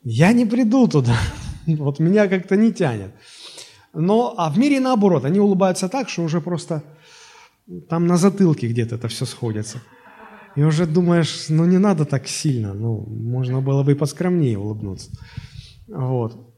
Я 0.09 0.31
не 0.31 0.45
приду 0.45 0.87
туда, 0.87 1.17
вот 1.67 1.99
меня 1.99 2.29
как-то 2.29 2.55
не 2.55 2.71
тянет. 2.71 3.11
Но, 3.93 4.33
а 4.37 4.49
в 4.49 4.57
мире 4.57 4.79
наоборот, 4.79 5.25
они 5.25 5.39
улыбаются 5.39 5.89
так, 5.89 6.07
что 6.07 6.23
уже 6.23 6.39
просто 6.39 6.81
там 7.89 8.07
на 8.07 8.15
затылке 8.15 8.67
где-то 8.67 8.95
это 8.95 9.09
все 9.09 9.25
сходится. 9.25 9.81
И 10.55 10.63
уже 10.63 10.85
думаешь, 10.85 11.49
ну 11.49 11.65
не 11.65 11.77
надо 11.77 12.05
так 12.05 12.25
сильно, 12.27 12.73
ну 12.73 13.05
можно 13.05 13.59
было 13.59 13.83
бы 13.83 13.91
и 13.91 13.95
поскромнее 13.95 14.57
улыбнуться. 14.57 15.11
Вот. 15.89 16.55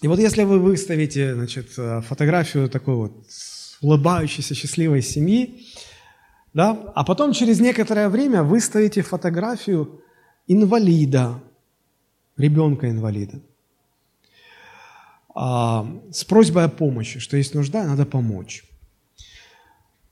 И 0.00 0.08
вот 0.08 0.18
если 0.18 0.44
вы 0.44 0.58
выставите 0.58 1.34
значит, 1.34 1.72
фотографию 2.08 2.70
такой 2.70 2.94
вот 2.94 3.12
улыбающейся, 3.82 4.54
счастливой 4.54 5.02
семьи, 5.02 5.66
да, 6.54 6.70
а 6.94 7.04
потом 7.04 7.34
через 7.34 7.60
некоторое 7.60 8.08
время 8.08 8.42
выставите 8.42 9.02
фотографию 9.02 10.00
инвалида, 10.46 11.42
ребенка-инвалида, 12.40 13.40
а, 15.34 15.86
с 16.10 16.24
просьбой 16.24 16.64
о 16.64 16.68
помощи, 16.68 17.20
что 17.20 17.36
есть 17.36 17.54
нужда, 17.54 17.84
надо 17.84 18.04
помочь. 18.04 18.64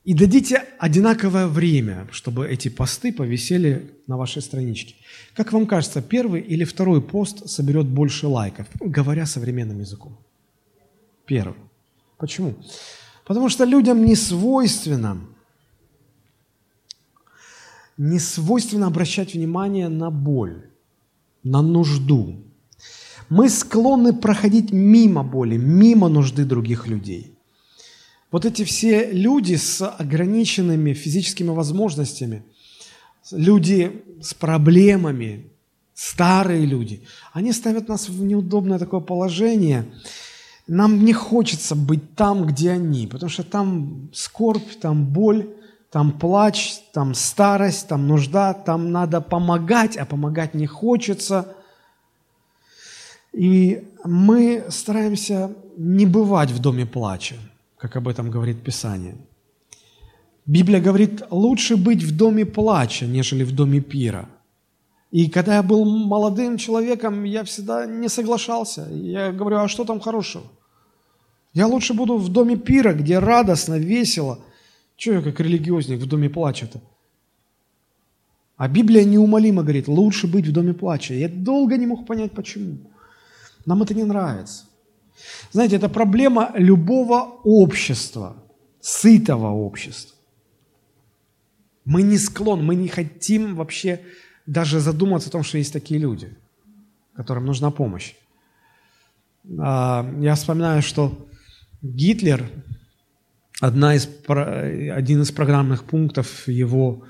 И 0.05 0.13
дадите 0.13 0.63
одинаковое 0.79 1.47
время, 1.47 2.07
чтобы 2.11 2.47
эти 2.47 2.69
посты 2.69 3.11
повисели 3.11 3.91
на 4.07 4.17
вашей 4.17 4.41
страничке. 4.41 4.95
Как 5.35 5.51
вам 5.53 5.67
кажется, 5.67 6.01
первый 6.01 6.41
или 6.41 6.63
второй 6.63 7.01
пост 7.01 7.47
соберет 7.49 7.85
больше 7.85 8.27
лайков, 8.27 8.67
говоря 8.79 9.25
современным 9.25 9.79
языком? 9.79 10.17
Первый. 11.25 11.57
Почему? 12.17 12.55
Потому 13.25 13.49
что 13.49 13.65
людям 13.65 14.03
не 14.03 14.15
свойственно, 14.15 15.19
не 17.97 18.19
свойственно 18.19 18.87
обращать 18.87 19.35
внимание 19.35 19.89
на 19.89 20.09
боль, 20.09 20.68
на 21.49 21.61
нужду. 21.61 22.35
Мы 23.29 23.49
склонны 23.49 24.13
проходить 24.13 24.71
мимо 24.71 25.23
боли, 25.23 25.57
мимо 25.57 26.09
нужды 26.09 26.45
других 26.45 26.87
людей– 26.87 27.35
вот 28.31 28.45
эти 28.45 28.63
все 28.63 29.11
люди 29.11 29.55
с 29.55 29.85
ограниченными 29.85 30.93
физическими 30.93 31.49
возможностями, 31.49 32.43
люди 33.31 34.03
с 34.21 34.33
проблемами, 34.33 35.51
старые 35.95 36.65
люди, 36.65 37.01
они 37.33 37.51
ставят 37.51 37.87
нас 37.87 38.07
в 38.07 38.23
неудобное 38.23 38.77
такое 38.77 38.99
положение. 38.99 39.85
Нам 40.67 41.03
не 41.03 41.13
хочется 41.13 41.75
быть 41.75 42.15
там, 42.15 42.45
где 42.45 42.71
они, 42.71 43.07
потому 43.07 43.29
что 43.29 43.43
там 43.43 44.09
скорбь, 44.13 44.75
там 44.79 45.07
боль, 45.07 45.49
там 45.91 46.11
плач, 46.11 46.77
там 46.93 47.13
старость, 47.13 47.87
там 47.87 48.07
нужда, 48.07 48.53
там 48.53 48.91
надо 48.91 49.21
помогать, 49.21 49.97
а 49.97 50.05
помогать 50.05 50.53
не 50.53 50.67
хочется. 50.67 51.55
И 53.33 53.87
мы 54.03 54.65
стараемся 54.69 55.51
не 55.77 56.05
бывать 56.05 56.51
в 56.51 56.59
доме 56.59 56.85
плача 56.85 57.35
как 57.79 57.95
об 57.95 58.07
этом 58.07 58.29
говорит 58.29 58.61
Писание. 58.63 59.15
Библия 60.45 60.81
говорит, 60.81 61.23
лучше 61.31 61.77
быть 61.77 62.03
в 62.03 62.15
доме 62.15 62.45
плача, 62.45 63.05
нежели 63.05 63.43
в 63.43 63.55
доме 63.55 63.79
пира. 63.79 64.27
И 65.11 65.29
когда 65.29 65.55
я 65.55 65.63
был 65.63 65.85
молодым 65.85 66.57
человеком, 66.57 67.23
я 67.23 67.43
всегда 67.43 67.85
не 67.85 68.09
соглашался. 68.09 68.87
Я 68.91 69.31
говорю, 69.31 69.57
а 69.57 69.67
что 69.67 69.85
там 69.85 69.99
хорошего? 69.99 70.43
Я 71.53 71.67
лучше 71.67 71.93
буду 71.93 72.17
в 72.17 72.29
доме 72.29 72.57
пира, 72.57 72.93
где 72.93 73.19
радостно, 73.19 73.79
весело. 73.79 74.39
Чего 74.99 75.15
я 75.15 75.21
как 75.21 75.39
религиозник 75.39 76.01
в 76.01 76.05
доме 76.07 76.29
плача-то? 76.29 76.81
А 78.57 78.67
Библия 78.67 79.05
неумолимо 79.05 79.61
говорит, 79.63 79.87
лучше 79.87 80.27
быть 80.27 80.45
в 80.45 80.51
доме 80.51 80.73
плача. 80.73 81.13
Я 81.13 81.29
долго 81.29 81.77
не 81.77 81.87
мог 81.87 82.05
понять, 82.05 82.33
почему. 82.33 82.79
Нам 83.65 83.81
это 83.81 83.93
не 83.93 84.03
нравится. 84.03 84.65
Знаете, 85.53 85.77
это 85.77 85.87
проблема 85.87 86.51
любого 86.53 87.39
общества, 87.45 88.43
сытого 88.81 89.51
общества. 89.51 90.17
Мы 91.85 92.01
не 92.01 92.17
склонны, 92.17 92.63
мы 92.63 92.75
не 92.75 92.89
хотим 92.89 93.55
вообще 93.55 94.01
даже 94.45 94.81
задуматься 94.81 95.29
о 95.29 95.31
том, 95.31 95.43
что 95.43 95.57
есть 95.57 95.71
такие 95.71 95.97
люди, 95.97 96.35
которым 97.13 97.45
нужна 97.45 97.71
помощь. 97.71 98.15
А, 99.59 100.05
я 100.19 100.35
вспоминаю, 100.35 100.81
что 100.81 101.25
Гитлер, 101.81 102.51
одна 103.59 103.95
из, 103.95 104.09
один 104.27 105.21
из 105.21 105.31
программных 105.31 105.83
пунктов 105.83 106.47
его 106.47 107.03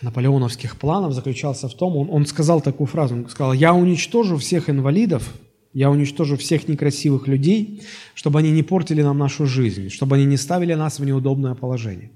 наполеоновских 0.00 0.76
планов 0.76 1.12
заключался 1.12 1.68
в 1.68 1.74
том, 1.74 1.96
он, 1.96 2.08
он 2.10 2.26
сказал 2.26 2.60
такую 2.60 2.86
фразу, 2.86 3.14
он 3.14 3.28
сказал, 3.28 3.52
я 3.52 3.74
уничтожу 3.74 4.36
всех 4.36 4.68
инвалидов, 4.68 5.34
я 5.72 5.90
уничтожу 5.90 6.36
всех 6.36 6.68
некрасивых 6.68 7.26
людей, 7.26 7.82
чтобы 8.14 8.38
они 8.38 8.50
не 8.50 8.62
портили 8.62 9.02
нам 9.02 9.18
нашу 9.18 9.46
жизнь, 9.46 9.88
чтобы 9.88 10.16
они 10.16 10.24
не 10.24 10.36
ставили 10.36 10.74
нас 10.74 10.98
в 10.98 11.04
неудобное 11.04 11.54
положение. 11.54 12.10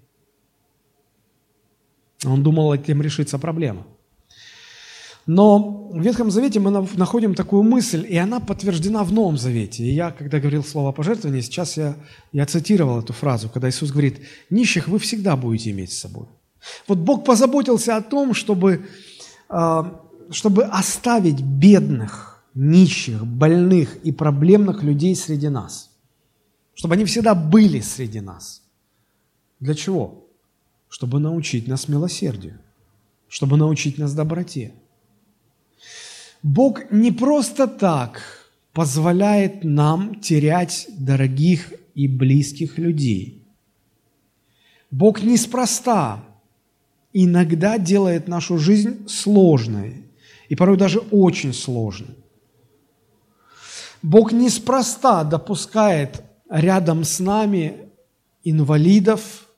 Он 2.25 2.43
думал, 2.43 2.73
этим 2.73 3.03
решится 3.03 3.39
проблема. 3.39 3.87
Но 5.29 5.91
в 5.93 6.01
Ветхом 6.01 6.31
Завете 6.31 6.59
мы 6.59 6.71
находим 6.97 7.35
такую 7.35 7.63
мысль, 7.63 8.07
и 8.09 8.17
она 8.17 8.41
подтверждена 8.41 9.05
в 9.05 9.13
Новом 9.13 9.37
Завете. 9.37 9.85
И 9.85 9.93
я, 9.93 10.11
когда 10.11 10.41
говорил 10.41 10.65
слово 10.65 10.91
пожертвование, 10.91 11.43
сейчас 11.43 11.77
я, 11.77 11.97
я 12.33 12.47
цитировал 12.47 13.01
эту 13.01 13.13
фразу, 13.13 13.51
когда 13.51 13.69
Иисус 13.69 13.91
говорит, 13.91 14.27
«Нищих 14.49 14.89
вы 14.89 14.99
всегда 14.99 15.37
будете 15.37 15.71
иметь 15.71 15.93
с 15.93 15.99
собой». 15.99 16.29
Вот 16.87 16.97
Бог 16.97 17.27
позаботился 17.27 17.95
о 17.97 18.01
том, 18.01 18.33
чтобы, 18.33 18.87
а, 19.51 20.01
чтобы 20.31 20.65
оставить 20.65 21.43
бедных, 21.43 22.43
нищих, 22.55 23.27
больных 23.27 23.97
и 24.05 24.13
проблемных 24.13 24.83
людей 24.83 25.15
среди 25.15 25.51
нас. 25.51 25.91
Чтобы 26.73 26.95
они 26.95 27.05
всегда 27.05 27.35
были 27.35 27.81
среди 27.81 28.23
нас. 28.23 28.63
Для 29.61 29.75
чего? 29.75 30.27
Чтобы 30.89 31.21
научить 31.21 31.69
нас 31.69 31.87
милосердию, 31.87 32.59
чтобы 33.29 33.59
научить 33.59 33.99
нас 33.99 34.15
доброте. 34.15 34.73
Бог 36.43 36.91
не 36.91 37.11
просто 37.11 37.67
так 37.67 38.23
позволяет 38.73 39.65
нам 39.65 40.21
терять 40.21 40.87
дорогих 40.99 41.73
и 41.95 42.07
близких 42.07 42.79
людей. 42.79 43.43
Бог 44.91 45.23
неспроста 45.23 46.25
иногда 47.13 47.79
делает 47.79 48.29
нашу 48.29 48.59
жизнь 48.59 49.09
сложной 49.09 50.05
и 50.49 50.55
порой 50.55 50.77
даже 50.77 51.01
очень 51.01 51.53
сложной. 51.53 52.15
Бог 54.01 54.33
неспроста 54.33 55.25
допускает 55.25 56.23
рядом 56.49 57.03
с 57.03 57.19
нами 57.19 57.91
инвалидов, 58.45 59.49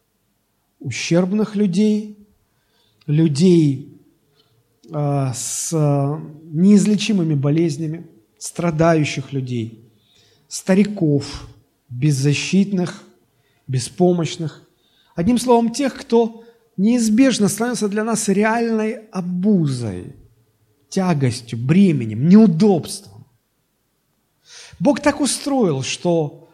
ущербных 0.78 1.54
людей, 1.54 2.26
людей 3.06 3.99
с 4.92 5.70
неизлечимыми 5.72 7.34
болезнями, 7.34 8.06
страдающих 8.38 9.32
людей, 9.32 9.92
стариков, 10.48 11.48
беззащитных, 11.88 13.04
беспомощных. 13.66 14.68
Одним 15.14 15.38
словом, 15.38 15.72
тех, 15.72 15.94
кто 15.94 16.44
неизбежно 16.76 17.48
становится 17.48 17.88
для 17.88 18.04
нас 18.04 18.28
реальной 18.28 19.08
обузой, 19.12 20.16
тягостью, 20.88 21.58
бременем, 21.58 22.28
неудобством. 22.28 23.26
Бог 24.78 25.00
так 25.00 25.20
устроил, 25.20 25.82
что 25.82 26.48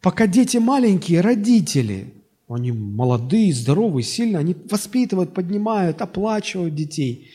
пока 0.00 0.26
дети 0.26 0.56
маленькие, 0.58 1.20
родители, 1.20 2.12
они 2.48 2.72
молодые, 2.72 3.52
здоровые, 3.52 4.04
сильные, 4.04 4.38
они 4.38 4.56
воспитывают, 4.70 5.34
поднимают, 5.34 6.00
оплачивают 6.00 6.74
детей, 6.74 7.30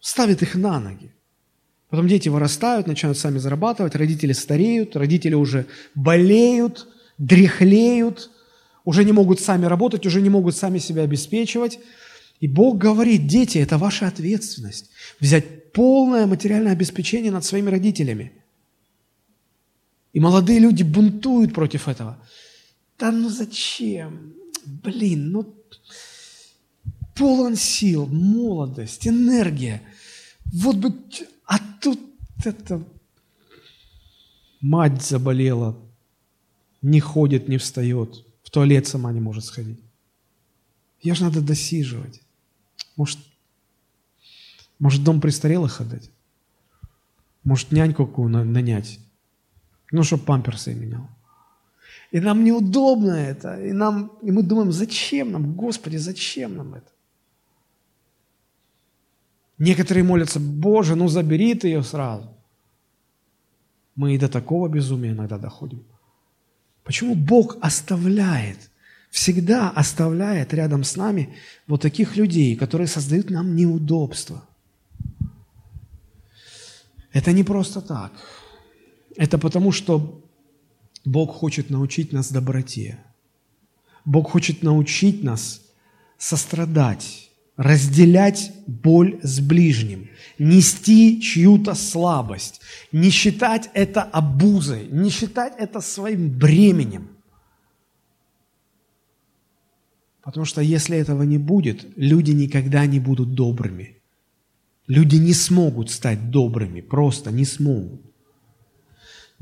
ставят 0.00 0.42
их 0.42 0.54
на 0.54 0.80
ноги. 0.80 1.12
Потом 1.88 2.08
дети 2.08 2.28
вырастают, 2.28 2.86
начинают 2.86 3.18
сами 3.18 3.38
зарабатывать, 3.38 3.94
родители 3.94 4.32
стареют, 4.32 4.96
родители 4.96 5.34
уже 5.34 5.66
болеют, 5.94 6.88
дряхлеют, 7.18 8.30
уже 8.84 9.04
не 9.04 9.12
могут 9.12 9.40
сами 9.40 9.66
работать, 9.66 10.06
уже 10.06 10.20
не 10.20 10.30
могут 10.30 10.56
сами 10.56 10.78
себя 10.78 11.02
обеспечивать. 11.02 11.78
И 12.40 12.48
Бог 12.48 12.78
говорит, 12.78 13.26
дети, 13.26 13.58
это 13.58 13.78
ваша 13.78 14.08
ответственность. 14.08 14.90
Взять 15.20 15.72
полное 15.72 16.26
материальное 16.26 16.72
обеспечение 16.72 17.30
над 17.30 17.44
своими 17.44 17.70
родителями– 17.70 18.32
и 20.12 20.20
молодые 20.20 20.58
люди 20.58 20.82
бунтуют 20.82 21.54
против 21.54 21.88
этого. 21.88 22.18
Да 22.98 23.10
ну 23.10 23.28
зачем? 23.28 24.34
Блин, 24.64 25.32
ну 25.32 25.54
полон 27.14 27.56
сил, 27.56 28.06
молодость, 28.06 29.06
энергия. 29.06 29.82
Вот 30.44 30.76
бы, 30.76 30.94
а 31.46 31.58
тут 31.80 31.98
это 32.44 32.82
мать 34.60 35.02
заболела, 35.02 35.78
не 36.80 37.00
ходит, 37.00 37.48
не 37.48 37.58
встает, 37.58 38.24
в 38.42 38.50
туалет 38.50 38.86
сама 38.86 39.12
не 39.12 39.20
может 39.20 39.44
сходить. 39.44 39.80
Я 41.00 41.14
же 41.14 41.24
надо 41.24 41.40
досиживать. 41.40 42.20
Может, 42.96 43.18
может 44.78 45.02
дом 45.02 45.20
престарелых 45.20 45.80
отдать? 45.80 46.10
Может, 47.44 47.72
няньку 47.72 48.06
какую 48.06 48.28
нанять? 48.28 49.00
Ну, 49.90 50.04
чтобы 50.04 50.24
памперсы 50.24 50.74
менял. 50.74 51.08
И 52.12 52.20
нам 52.20 52.44
неудобно 52.44 53.12
это. 53.12 53.58
И, 53.64 53.72
нам, 53.72 54.12
и 54.22 54.30
мы 54.30 54.42
думаем, 54.42 54.70
зачем 54.70 55.32
нам, 55.32 55.54
Господи, 55.54 55.96
зачем 55.96 56.56
нам 56.56 56.74
это? 56.74 56.92
Некоторые 59.58 60.04
молятся, 60.04 60.38
Боже, 60.38 60.94
ну 60.94 61.08
забери 61.08 61.54
ты 61.54 61.68
ее 61.68 61.82
сразу. 61.82 62.28
Мы 63.94 64.14
и 64.14 64.18
до 64.18 64.28
такого 64.28 64.68
безумия 64.68 65.12
иногда 65.12 65.38
доходим. 65.38 65.84
Почему 66.84 67.14
Бог 67.14 67.56
оставляет, 67.62 68.58
всегда 69.10 69.70
оставляет 69.70 70.52
рядом 70.52 70.84
с 70.84 70.96
нами 70.96 71.34
вот 71.66 71.80
таких 71.80 72.16
людей, 72.16 72.56
которые 72.56 72.88
создают 72.88 73.30
нам 73.30 73.56
неудобства? 73.56 74.44
Это 77.14 77.32
не 77.32 77.44
просто 77.44 77.80
так. 77.80 78.12
Это 79.16 79.38
потому, 79.38 79.72
что 79.72 80.21
Бог 81.04 81.34
хочет 81.34 81.70
научить 81.70 82.12
нас 82.12 82.30
доброте. 82.30 82.98
Бог 84.04 84.30
хочет 84.30 84.62
научить 84.62 85.22
нас 85.22 85.62
сострадать, 86.18 87.30
разделять 87.56 88.52
боль 88.66 89.18
с 89.22 89.40
ближним, 89.40 90.08
нести 90.38 91.20
чью-то 91.20 91.74
слабость, 91.74 92.60
не 92.92 93.10
считать 93.10 93.70
это 93.74 94.02
обузой, 94.02 94.86
не 94.88 95.10
считать 95.10 95.54
это 95.58 95.80
своим 95.80 96.30
бременем. 96.30 97.08
Потому 100.22 100.46
что 100.46 100.60
если 100.60 100.96
этого 100.96 101.24
не 101.24 101.38
будет, 101.38 101.86
люди 101.96 102.30
никогда 102.30 102.86
не 102.86 103.00
будут 103.00 103.34
добрыми. 103.34 103.98
Люди 104.86 105.16
не 105.16 105.32
смогут 105.32 105.90
стать 105.90 106.30
добрыми, 106.30 106.80
просто 106.80 107.32
не 107.32 107.44
смогут. 107.44 108.11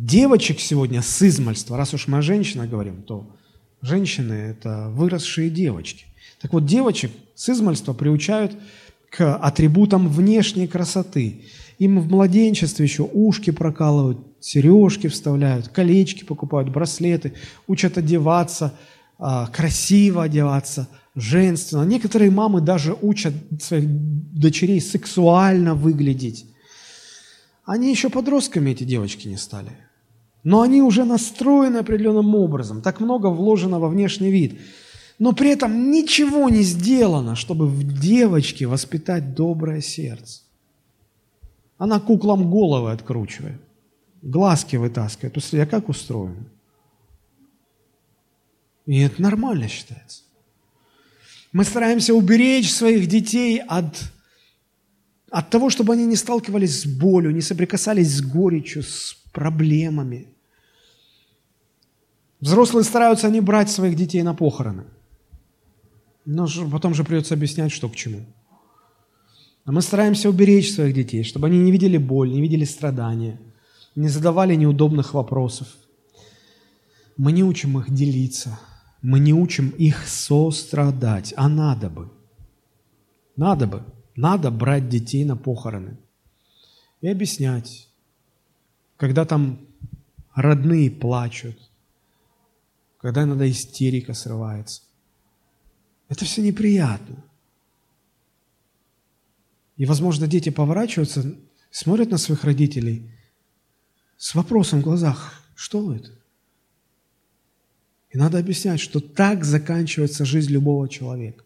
Девочек 0.02 0.60
сегодня 0.60 1.02
с 1.02 1.20
измальства, 1.20 1.76
раз 1.76 1.92
уж 1.92 2.08
мы 2.08 2.18
о 2.18 2.22
женщинах 2.22 2.70
говорим, 2.70 3.02
то 3.02 3.36
женщины– 3.82 4.32
это 4.32 4.88
выросшие 4.88 5.50
девочки. 5.50 6.06
Так 6.40 6.54
вот, 6.54 6.64
девочек 6.64 7.10
с 7.34 7.50
измальства 7.50 7.92
приучают 7.92 8.56
к 9.10 9.36
атрибутам 9.36 10.08
внешней 10.08 10.66
красоты. 10.68 11.42
Им 11.78 12.00
в 12.00 12.10
младенчестве 12.10 12.86
еще 12.86 13.02
ушки 13.02 13.50
прокалывают, 13.50 14.26
сережки 14.40 15.08
вставляют, 15.08 15.68
колечки 15.68 16.24
покупают, 16.24 16.70
браслеты, 16.70 17.34
учат 17.66 17.98
одеваться, 17.98 18.72
а, 19.18 19.48
красиво 19.48 20.22
одеваться, 20.22 20.88
женственно. 21.14 21.82
Некоторые 21.82 22.30
мамы 22.30 22.62
даже 22.62 22.96
учат 23.02 23.34
своих 23.60 23.84
дочерей 23.86 24.80
сексуально 24.80 25.74
выглядеть. 25.74 26.46
Они 27.66 27.90
еще 27.90 28.08
подростками, 28.08 28.70
эти 28.70 28.84
девочки, 28.84 29.28
не 29.28 29.36
стали. 29.36 29.72
Но 30.42 30.62
они 30.62 30.82
уже 30.82 31.04
настроены 31.04 31.78
определенным 31.78 32.34
образом. 32.34 32.82
Так 32.82 33.00
много 33.00 33.26
вложено 33.26 33.78
во 33.78 33.88
внешний 33.88 34.30
вид. 34.30 34.58
Но 35.18 35.32
при 35.32 35.50
этом 35.50 35.90
ничего 35.90 36.48
не 36.48 36.62
сделано, 36.62 37.36
чтобы 37.36 37.66
в 37.66 38.00
девочке 38.00 38.66
воспитать 38.66 39.34
доброе 39.34 39.82
сердце. 39.82 40.42
Она 41.76 42.00
куклам 42.00 42.50
головы 42.50 42.92
откручивает, 42.92 43.60
глазки 44.22 44.76
вытаскивает. 44.76 45.34
Посмотри, 45.34 45.58
я 45.60 45.66
как 45.66 45.88
устроен? 45.88 46.46
И 48.86 48.98
это 49.00 49.20
нормально 49.20 49.68
считается. 49.68 50.22
Мы 51.52 51.64
стараемся 51.64 52.14
уберечь 52.14 52.72
своих 52.72 53.06
детей 53.06 53.60
от, 53.60 54.02
от 55.30 55.50
того, 55.50 55.68
чтобы 55.68 55.92
они 55.92 56.06
не 56.06 56.16
сталкивались 56.16 56.82
с 56.82 56.86
болью, 56.86 57.32
не 57.32 57.40
соприкасались 57.40 58.16
с 58.16 58.20
горечью, 58.22 58.82
с 58.82 59.16
проблемами. 59.32 60.28
Взрослые 62.40 62.84
стараются 62.84 63.30
не 63.30 63.40
брать 63.40 63.70
своих 63.70 63.96
детей 63.96 64.22
на 64.22 64.34
похороны. 64.34 64.84
Но 66.24 66.46
потом 66.70 66.94
же 66.94 67.04
придется 67.04 67.34
объяснять, 67.34 67.72
что 67.72 67.88
к 67.88 67.96
чему. 67.96 68.24
А 69.64 69.72
мы 69.72 69.82
стараемся 69.82 70.28
уберечь 70.28 70.72
своих 70.72 70.94
детей, 70.94 71.22
чтобы 71.22 71.46
они 71.46 71.58
не 71.58 71.70
видели 71.70 71.98
боль, 71.98 72.30
не 72.30 72.40
видели 72.40 72.64
страдания, 72.64 73.40
не 73.94 74.08
задавали 74.08 74.54
неудобных 74.54 75.14
вопросов. 75.14 75.68
Мы 77.16 77.32
не 77.32 77.44
учим 77.44 77.78
их 77.78 77.92
делиться, 77.92 78.58
мы 79.02 79.20
не 79.20 79.34
учим 79.34 79.70
их 79.70 80.06
сострадать, 80.08 81.34
а 81.36 81.48
надо 81.48 81.90
бы. 81.90 82.10
Надо 83.36 83.66
бы. 83.66 83.84
Надо 84.16 84.50
брать 84.50 84.88
детей 84.88 85.24
на 85.24 85.36
похороны 85.36 85.98
и 87.00 87.08
объяснять, 87.08 87.88
когда 88.96 89.24
там 89.24 89.60
родные 90.34 90.90
плачут, 90.90 91.69
когда 93.00 93.22
иногда 93.22 93.48
истерика 93.48 94.14
срывается. 94.14 94.82
Это 96.08 96.24
все 96.24 96.42
неприятно. 96.42 97.24
И, 99.76 99.86
возможно, 99.86 100.26
дети 100.26 100.50
поворачиваются, 100.50 101.34
смотрят 101.70 102.10
на 102.10 102.18
своих 102.18 102.44
родителей 102.44 103.10
с 104.18 104.34
вопросом 104.34 104.80
в 104.80 104.84
глазах, 104.84 105.42
что 105.54 105.94
это? 105.94 106.10
И 108.10 108.18
надо 108.18 108.38
объяснять, 108.38 108.80
что 108.80 109.00
так 109.00 109.44
заканчивается 109.44 110.24
жизнь 110.24 110.52
любого 110.52 110.88
человека. 110.88 111.44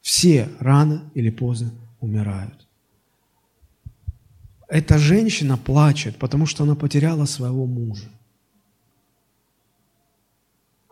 Все 0.00 0.48
рано 0.58 1.10
или 1.14 1.30
поздно 1.30 1.72
умирают. 2.00 2.66
Эта 4.66 4.98
женщина 4.98 5.56
плачет, 5.56 6.16
потому 6.16 6.46
что 6.46 6.64
она 6.64 6.74
потеряла 6.74 7.26
своего 7.26 7.66
мужа. 7.66 8.08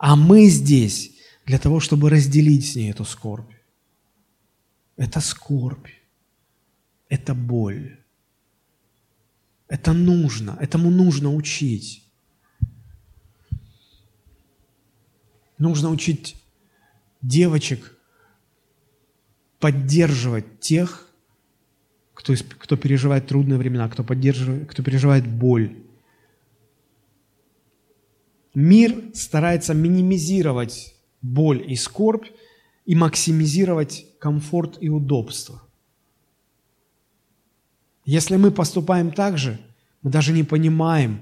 А 0.05 0.17
мы 0.17 0.47
здесь 0.47 1.11
для 1.45 1.57
того, 1.57 1.79
чтобы 1.79 2.09
разделить 2.09 2.69
с 2.69 2.75
ней 2.75 2.91
эту 2.91 3.05
скорбь. 3.05 3.53
Это 4.97 5.21
скорбь. 5.21 5.87
Это 7.07 7.33
боль. 7.33 8.03
Это 9.69 9.93
нужно. 9.93 10.57
Этому 10.59 10.91
нужно 10.91 11.33
учить. 11.33 12.03
Нужно 15.57 15.89
учить 15.89 16.35
девочек 17.21 17.97
поддерживать 19.61 20.59
тех, 20.59 21.07
кто, 22.13 22.33
кто 22.59 22.75
переживает 22.75 23.27
трудные 23.27 23.57
времена, 23.57 23.87
кто, 23.87 24.03
поддерживает, 24.03 24.69
кто 24.69 24.83
переживает 24.83 25.25
боль. 25.25 25.81
Мир 28.53 29.11
старается 29.13 29.73
минимизировать 29.73 30.95
боль 31.21 31.63
и 31.71 31.75
скорбь 31.75 32.27
и 32.85 32.95
максимизировать 32.95 34.05
комфорт 34.19 34.77
и 34.79 34.89
удобство. 34.89 35.61
Если 38.05 38.35
мы 38.35 38.51
поступаем 38.51 39.11
так 39.11 39.37
же, 39.37 39.59
мы 40.01 40.11
даже 40.11 40.33
не 40.33 40.43
понимаем, 40.43 41.21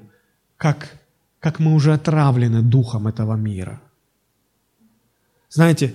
как, 0.58 1.00
как 1.40 1.60
мы 1.60 1.74
уже 1.74 1.94
отравлены 1.94 2.62
духом 2.62 3.08
этого 3.08 3.36
мира. 3.36 3.82
Знаете, 5.50 5.94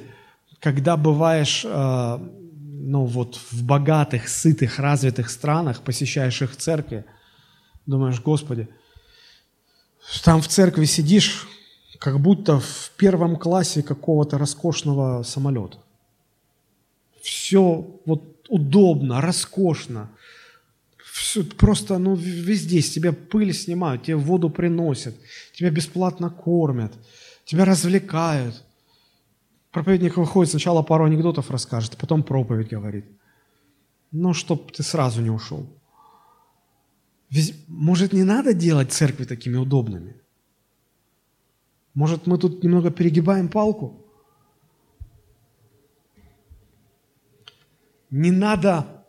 когда 0.60 0.96
бываешь 0.96 1.64
э, 1.64 2.18
ну 2.86 3.04
вот 3.04 3.36
в 3.50 3.64
богатых, 3.64 4.28
сытых, 4.28 4.78
развитых 4.78 5.30
странах, 5.30 5.82
посещаешь 5.82 6.40
их 6.42 6.56
церкви, 6.56 7.04
думаешь, 7.84 8.20
Господи, 8.20 8.68
там 10.24 10.40
в 10.40 10.48
церкви 10.48 10.84
сидишь, 10.84 11.48
как 11.98 12.20
будто 12.20 12.60
в 12.60 12.92
первом 12.96 13.36
классе 13.36 13.82
какого-то 13.82 14.38
роскошного 14.38 15.22
самолета. 15.22 15.78
Все 17.22 17.86
вот 18.04 18.46
удобно, 18.48 19.20
роскошно. 19.20 20.10
Все, 21.12 21.42
просто 21.42 21.98
ну, 21.98 22.14
везде 22.14 22.82
с 22.82 22.90
тебя 22.90 23.12
пыль 23.12 23.52
снимают, 23.54 24.04
тебе 24.04 24.16
воду 24.16 24.50
приносят, 24.50 25.14
тебя 25.54 25.70
бесплатно 25.70 26.30
кормят, 26.30 26.92
тебя 27.44 27.64
развлекают. 27.64 28.62
Проповедник 29.72 30.16
выходит, 30.16 30.50
сначала 30.50 30.82
пару 30.82 31.04
анекдотов 31.04 31.50
расскажет, 31.50 31.96
потом 31.96 32.22
проповедь 32.22 32.68
говорит. 32.68 33.06
Ну, 34.12 34.34
чтоб 34.34 34.70
ты 34.72 34.82
сразу 34.82 35.20
не 35.20 35.30
ушел. 35.30 35.66
Может, 37.68 38.12
не 38.12 38.24
надо 38.24 38.52
делать 38.54 38.92
церкви 38.92 39.24
такими 39.24 39.56
удобными? 39.56 40.14
Может, 41.94 42.26
мы 42.26 42.38
тут 42.38 42.62
немного 42.62 42.90
перегибаем 42.90 43.48
палку? 43.48 44.04
Не 48.10 48.30
надо 48.30 49.04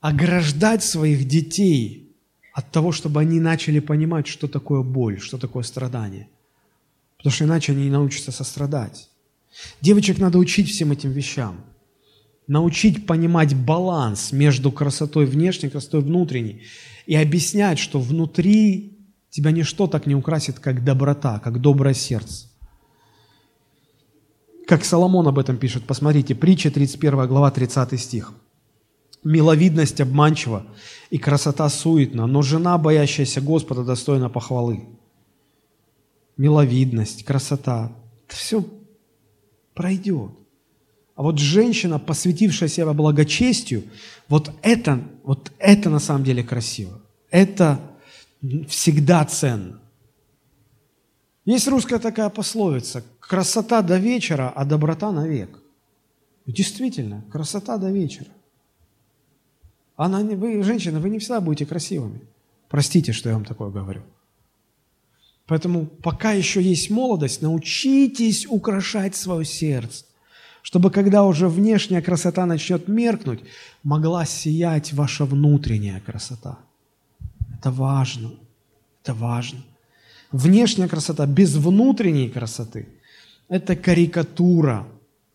ограждать 0.00 0.84
своих 0.84 1.26
детей 1.26 2.16
от 2.52 2.70
того, 2.70 2.92
чтобы 2.92 3.20
они 3.20 3.40
начали 3.40 3.80
понимать, 3.80 4.26
что 4.26 4.48
такое 4.48 4.82
боль, 4.82 5.20
что 5.20 5.38
такое 5.38 5.62
страдание. 5.62 6.28
Потому 7.16 7.32
что 7.32 7.44
иначе 7.44 7.72
они 7.72 7.84
не 7.84 7.90
научатся 7.90 8.32
сострадать. 8.32 9.10
Девочек 9.80 10.18
надо 10.18 10.38
учить 10.38 10.68
всем 10.70 10.92
этим 10.92 11.10
вещам. 11.10 11.64
Научить 12.46 13.06
понимать 13.06 13.54
баланс 13.54 14.32
между 14.32 14.70
красотой 14.70 15.26
внешней 15.26 15.68
и 15.68 15.72
красотой 15.72 16.00
внутренней. 16.00 16.62
И 17.06 17.16
объяснять, 17.16 17.78
что 17.78 18.00
внутри 18.00 18.98
тебя 19.30 19.50
ничто 19.50 19.86
так 19.86 20.06
не 20.06 20.14
украсит, 20.14 20.58
как 20.60 20.84
доброта, 20.84 21.40
как 21.40 21.60
доброе 21.60 21.94
сердце. 21.94 22.48
Как 24.66 24.84
Соломон 24.84 25.28
об 25.28 25.38
этом 25.38 25.58
пишет, 25.58 25.84
посмотрите, 25.84 26.34
притча 26.34 26.70
31 26.70 27.28
глава 27.28 27.50
30 27.50 28.00
стих. 28.00 28.32
«Миловидность 29.22 30.00
обманчива, 30.00 30.66
и 31.10 31.18
красота 31.18 31.68
суетна, 31.68 32.26
но 32.26 32.42
жена, 32.42 32.78
боящаяся 32.78 33.40
Господа, 33.40 33.84
достойна 33.84 34.28
похвалы». 34.28 34.86
Миловидность, 36.36 37.24
красота– 37.24 37.96
это 38.26 38.36
все 38.36 38.64
пройдет. 39.74 40.32
А 41.16 41.22
вот 41.22 41.38
женщина, 41.38 41.98
посвятившая 41.98 42.68
себя 42.68 42.92
благочестию, 42.92 43.84
вот 44.28 44.52
это, 44.62 45.02
вот 45.24 45.50
это 45.58 45.90
на 45.90 45.98
самом 45.98 46.24
деле 46.24 46.44
красиво. 46.44 47.00
Это 47.30 47.80
всегда 48.68 49.24
ценно. 49.24 49.80
Есть 51.46 51.68
русская 51.68 51.98
такая 51.98 52.28
пословица 52.28 53.02
«красота 53.18 53.82
до 53.82 53.98
вечера, 53.98 54.52
а 54.54 54.64
доброта 54.64 55.10
навек». 55.10 55.58
Действительно, 56.44 57.24
красота 57.32 57.78
до 57.78 57.90
вечера. 57.90 58.28
Она 59.96 60.22
не, 60.22 60.36
вы, 60.36 60.62
женщины, 60.62 61.00
вы 61.00 61.08
не 61.08 61.18
всегда 61.18 61.40
будете 61.40 61.66
красивыми. 61.66 62.20
Простите, 62.68 63.12
что 63.12 63.30
я 63.30 63.36
вам 63.36 63.44
такое 63.44 63.70
говорю. 63.70 64.02
Поэтому 65.46 65.86
пока 65.86 66.32
еще 66.32 66.60
есть 66.60 66.90
молодость, 66.90 67.40
научитесь 67.40 68.46
украшать 68.46 69.14
свое 69.14 69.44
сердце, 69.44 70.04
чтобы 70.66 70.90
когда 70.90 71.22
уже 71.22 71.48
внешняя 71.48 72.02
красота 72.02 72.44
начнет 72.44 72.88
меркнуть, 72.88 73.38
могла 73.84 74.24
сиять 74.24 74.92
ваша 74.92 75.24
внутренняя 75.24 76.00
красота. 76.00 76.58
Это 77.56 77.70
важно. 77.70 78.32
Это 79.00 79.14
важно. 79.14 79.60
Внешняя 80.32 80.88
красота 80.88 81.24
без 81.24 81.54
внутренней 81.54 82.28
красоты– 82.28 82.88
это 83.48 83.76
карикатура. 83.76 84.88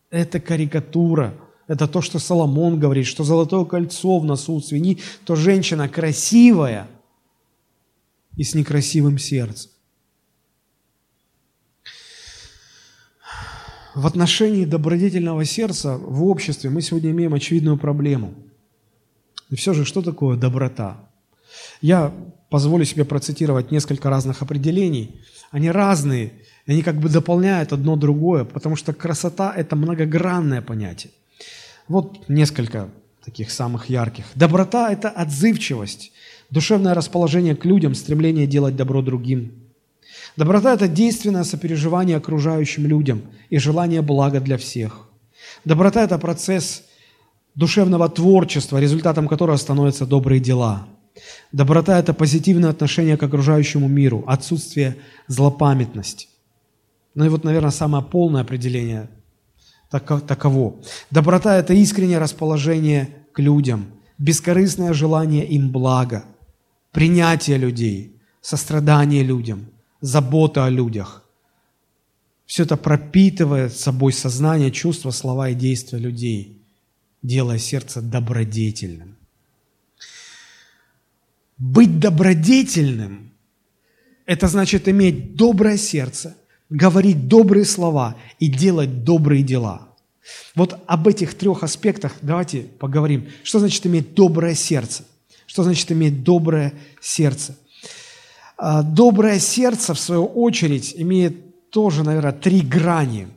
Это 0.10 0.42
карикатура. 0.42 1.34
Это 1.66 1.88
то, 1.88 2.02
что 2.02 2.20
Соломон 2.20 2.78
говорит, 2.78 3.06
что 3.06 3.24
золотое 3.24 3.64
кольцо 3.64 4.20
в 4.20 4.26
носу 4.26 4.60
свиньи, 4.60 5.00
то 5.24 5.38
женщина 5.38 5.88
красивая 5.88 6.90
и 8.36 8.44
с 8.44 8.54
некрасивым 8.54 9.18
сердцем. 9.18 9.72
В 13.94 14.08
отношении 14.08 14.64
добродетельного 14.64 15.44
сердца 15.44 15.98
в 15.98 16.24
обществе 16.24 16.70
мы 16.70 16.82
сегодня 16.82 17.12
имеем 17.12 17.34
очевидную 17.34 17.78
проблему. 17.78 18.34
И 19.50 19.56
все 19.56 19.74
же, 19.74 19.84
что 19.84 20.02
такое 20.02 20.38
доброта? 20.38 21.10
Я 21.82 22.14
позволю 22.50 22.86
себе 22.86 23.04
процитировать 23.04 23.72
несколько 23.72 24.10
разных 24.10 24.42
определений. 24.42 25.20
Они 25.52 25.70
разные, 25.70 26.32
они 26.66 26.84
как 26.84 27.00
бы 27.00 27.10
дополняют 27.10 27.74
одно 27.74 27.98
другое, 27.98 28.46
потому 28.46 28.78
что 28.78 28.94
красота– 28.94 29.54
это 29.58 29.76
многогранное 29.76 30.62
понятие. 30.62 31.12
Вот 31.90 32.30
несколько 32.30 32.90
таких 33.26 33.52
самых 33.52 33.90
ярких. 33.90 34.26
Доброта– 34.36 34.90
это 34.92 35.10
отзывчивость, 35.10 36.14
душевное 36.50 36.94
расположение 36.94 37.58
к 37.58 37.66
людям, 37.66 37.94
стремление 37.94 38.48
делать 38.48 38.78
добро 38.78 39.02
другим. 39.02 39.52
Доброта– 40.38 40.74
это 40.76 40.88
действенное 40.88 41.44
сопереживание 41.44 42.18
окружающим 42.18 42.86
людям 42.86 43.22
и 43.50 43.58
желание 43.58 44.02
блага 44.02 44.40
для 44.40 44.58
всех. 44.58 45.10
Доброта– 45.66 46.04
это 46.04 46.18
процесс 46.18 46.84
душевного 47.56 48.10
творчества, 48.10 48.80
результатом 48.80 49.28
которого 49.28 49.58
становятся 49.58 50.06
добрые 50.06 50.40
дела. 50.40 50.88
Доброта– 51.52 52.00
это 52.00 52.14
позитивное 52.14 52.70
отношение 52.70 53.18
к 53.18 53.24
окружающему 53.24 53.88
миру, 53.88 54.24
отсутствие 54.28 54.96
злопамятности. 55.28 56.28
Ну 57.14 57.26
и 57.26 57.30
вот, 57.30 57.44
наверное, 57.44 57.72
самое 57.72 58.04
полное 58.04 58.42
определение 58.42 59.10
таково. 59.90 60.76
Доброта– 61.10 61.58
это 61.58 61.74
искреннее 61.74 62.20
расположение 62.20 63.10
к 63.34 63.40
людям, 63.40 63.88
бескорыстное 64.18 64.94
желание 64.94 65.46
им 65.46 65.72
блага, 65.72 66.24
принятие 66.94 67.58
людей, 67.58 68.22
сострадание 68.40 69.24
людям, 69.24 69.68
забота 70.02 70.66
о 70.66 70.70
людях. 70.70 71.24
Все 72.46 72.64
это 72.64 72.76
пропитывает 72.76 73.78
собой 73.78 74.12
сознание, 74.12 74.72
чувства, 74.72 75.12
слова 75.12 75.50
и 75.50 75.56
действия 75.56 76.00
людей, 76.00 76.62
делая 77.22 77.60
сердце 77.60 78.02
добродетельным. 78.02 79.16
Быть 81.58 82.00
добродетельным– 82.00 83.32
это 84.26 84.48
значит 84.48 84.90
иметь 84.90 85.36
доброе 85.36 85.78
сердце, 85.78 86.36
говорить 86.70 87.28
добрые 87.28 87.66
слова 87.66 88.18
и 88.40 88.48
делать 88.48 89.04
добрые 89.04 89.44
дела. 89.44 89.90
Вот 90.56 90.82
об 90.88 91.08
этих 91.08 91.36
трех 91.36 91.64
аспектах 91.64 92.16
давайте 92.22 92.62
поговорим. 92.64 93.30
Что 93.44 93.60
значит 93.60 93.86
иметь 93.86 94.14
доброе 94.14 94.56
сердце? 94.56 95.06
Что 95.46 95.64
значит 95.64 95.92
иметь 95.92 96.24
доброе 96.24 96.74
сердце? 97.00 97.58
А, 98.64 98.84
доброе 98.84 99.40
сердце, 99.40 99.96
в 99.96 100.00
свою 100.00 100.26
очередь, 100.26 100.94
имеет 100.96 101.72
тоже, 101.72 102.04
наверное, 102.04 102.32
три 102.32 102.62
грани. 102.62 103.28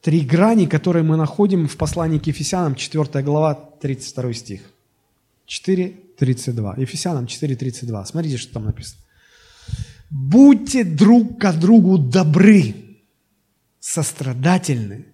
Три 0.00 0.20
грани, 0.20 0.66
которые 0.66 1.02
мы 1.02 1.16
находим 1.16 1.66
в 1.66 1.76
послании 1.76 2.20
к 2.20 2.28
Ефесянам, 2.28 2.76
4 2.76 3.24
глава, 3.24 3.54
32 3.54 4.32
стих. 4.34 4.60
4, 5.46 5.88
32. 6.16 6.74
Ефесянам 6.76 7.26
4, 7.26 7.56
32. 7.56 8.04
Смотрите, 8.04 8.36
что 8.36 8.52
там 8.52 8.66
написано. 8.66 9.02
Будьте 10.10 10.84
друг 10.84 11.40
к 11.40 11.52
другу 11.54 11.98
добры, 11.98 12.76
сострадательны, 13.80 15.06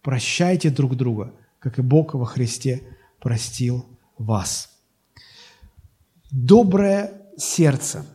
прощайте 0.00 0.70
друг 0.70 0.96
друга, 0.96 1.34
как 1.58 1.78
и 1.78 1.82
Бог 1.82 2.14
во 2.14 2.24
Христе 2.24 2.80
простил 3.20 3.84
вас. 4.16 4.70
Доброе 6.30 7.12
сердце. 7.36 8.06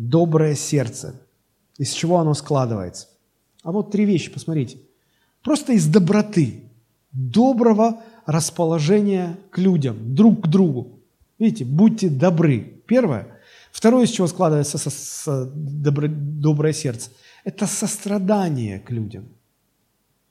Доброе 0.00 0.54
сердце. 0.54 1.20
Из 1.76 1.90
чего 1.90 2.18
оно 2.18 2.32
складывается? 2.34 3.08
А 3.64 3.72
вот 3.72 3.90
три 3.90 4.04
вещи, 4.04 4.30
посмотрите. 4.30 4.78
Просто 5.42 5.72
из 5.72 5.88
доброты, 5.88 6.70
доброго 7.10 8.00
расположения 8.24 9.36
к 9.50 9.58
людям, 9.58 10.14
друг 10.14 10.44
к 10.44 10.46
другу. 10.46 11.00
Видите, 11.40 11.64
будьте 11.64 12.08
добры. 12.08 12.80
Первое. 12.86 13.26
Второе, 13.72 14.04
из 14.04 14.10
чего 14.10 14.28
складывается 14.28 14.78
со, 14.78 14.90
со, 14.90 15.46
добро, 15.46 16.06
доброе 16.08 16.72
сердце, 16.72 17.10
это 17.42 17.66
сострадание 17.66 18.78
к 18.78 18.92
людям. 18.92 19.28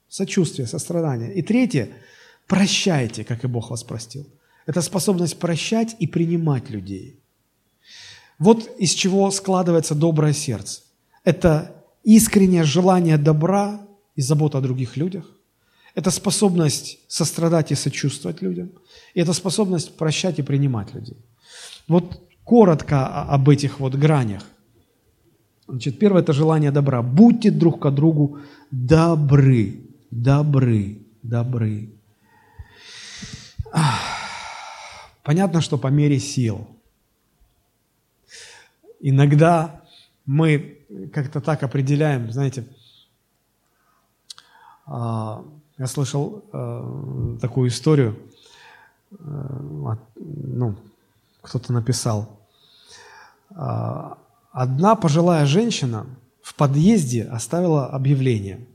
Сочувствие, 0.08 0.66
сострадание. 0.66 1.34
И 1.34 1.42
третье, 1.42 1.90
прощайте, 2.46 3.22
как 3.22 3.44
и 3.44 3.48
Бог 3.48 3.70
вас 3.70 3.84
простил. 3.84 4.26
Это 4.64 4.80
способность 4.80 5.38
прощать 5.38 5.94
и 5.98 6.06
принимать 6.06 6.70
людей. 6.70 7.17
Вот 8.38 8.70
из 8.78 8.90
чего 8.90 9.30
складывается 9.30 9.94
доброе 9.94 10.32
сердце. 10.32 10.82
Это 11.24 11.84
искреннее 12.04 12.64
желание 12.64 13.18
добра 13.18 13.80
и 14.14 14.22
забота 14.22 14.58
о 14.58 14.60
других 14.60 14.96
людях. 14.96 15.24
Это 15.94 16.10
способность 16.10 16.98
сострадать 17.08 17.72
и 17.72 17.74
сочувствовать 17.74 18.42
людям. 18.42 18.70
И 19.14 19.20
это 19.20 19.32
способность 19.32 19.96
прощать 19.96 20.38
и 20.38 20.42
принимать 20.42 20.94
людей. 20.94 21.16
Вот 21.88 22.22
коротко 22.44 23.06
об 23.06 23.48
этих 23.48 23.80
вот 23.80 23.94
гранях. 23.94 24.44
Значит, 25.66 25.98
первое– 25.98 26.22
это 26.22 26.32
желание 26.32 26.70
добра. 26.70 27.02
Будьте 27.02 27.50
друг 27.50 27.82
к 27.82 27.90
другу 27.90 28.38
добры, 28.70 29.80
добры, 30.10 30.98
добры. 31.22 31.90
Понятно, 35.24 35.60
что 35.60 35.76
по 35.78 35.88
мере 35.88 36.18
сил. 36.18 36.66
Иногда 39.00 39.82
мы 40.26 40.78
как-то 41.12 41.40
так 41.40 41.62
определяем, 41.62 42.30
знаете, 42.32 42.64
а, 44.86 45.44
я 45.76 45.86
слышал 45.86 46.44
э, 46.52 47.38
такую 47.40 47.68
историю, 47.68 48.18
э, 49.10 49.16
ну, 50.16 50.76
кто-то 51.42 51.72
написал. 51.72 52.40
А, 53.50 54.18
одна 54.50 54.96
пожилая 54.96 55.46
женщина 55.46 56.06
в 56.42 56.54
подъезде 56.54 57.24
оставила 57.24 57.86
объявление. 57.86 58.66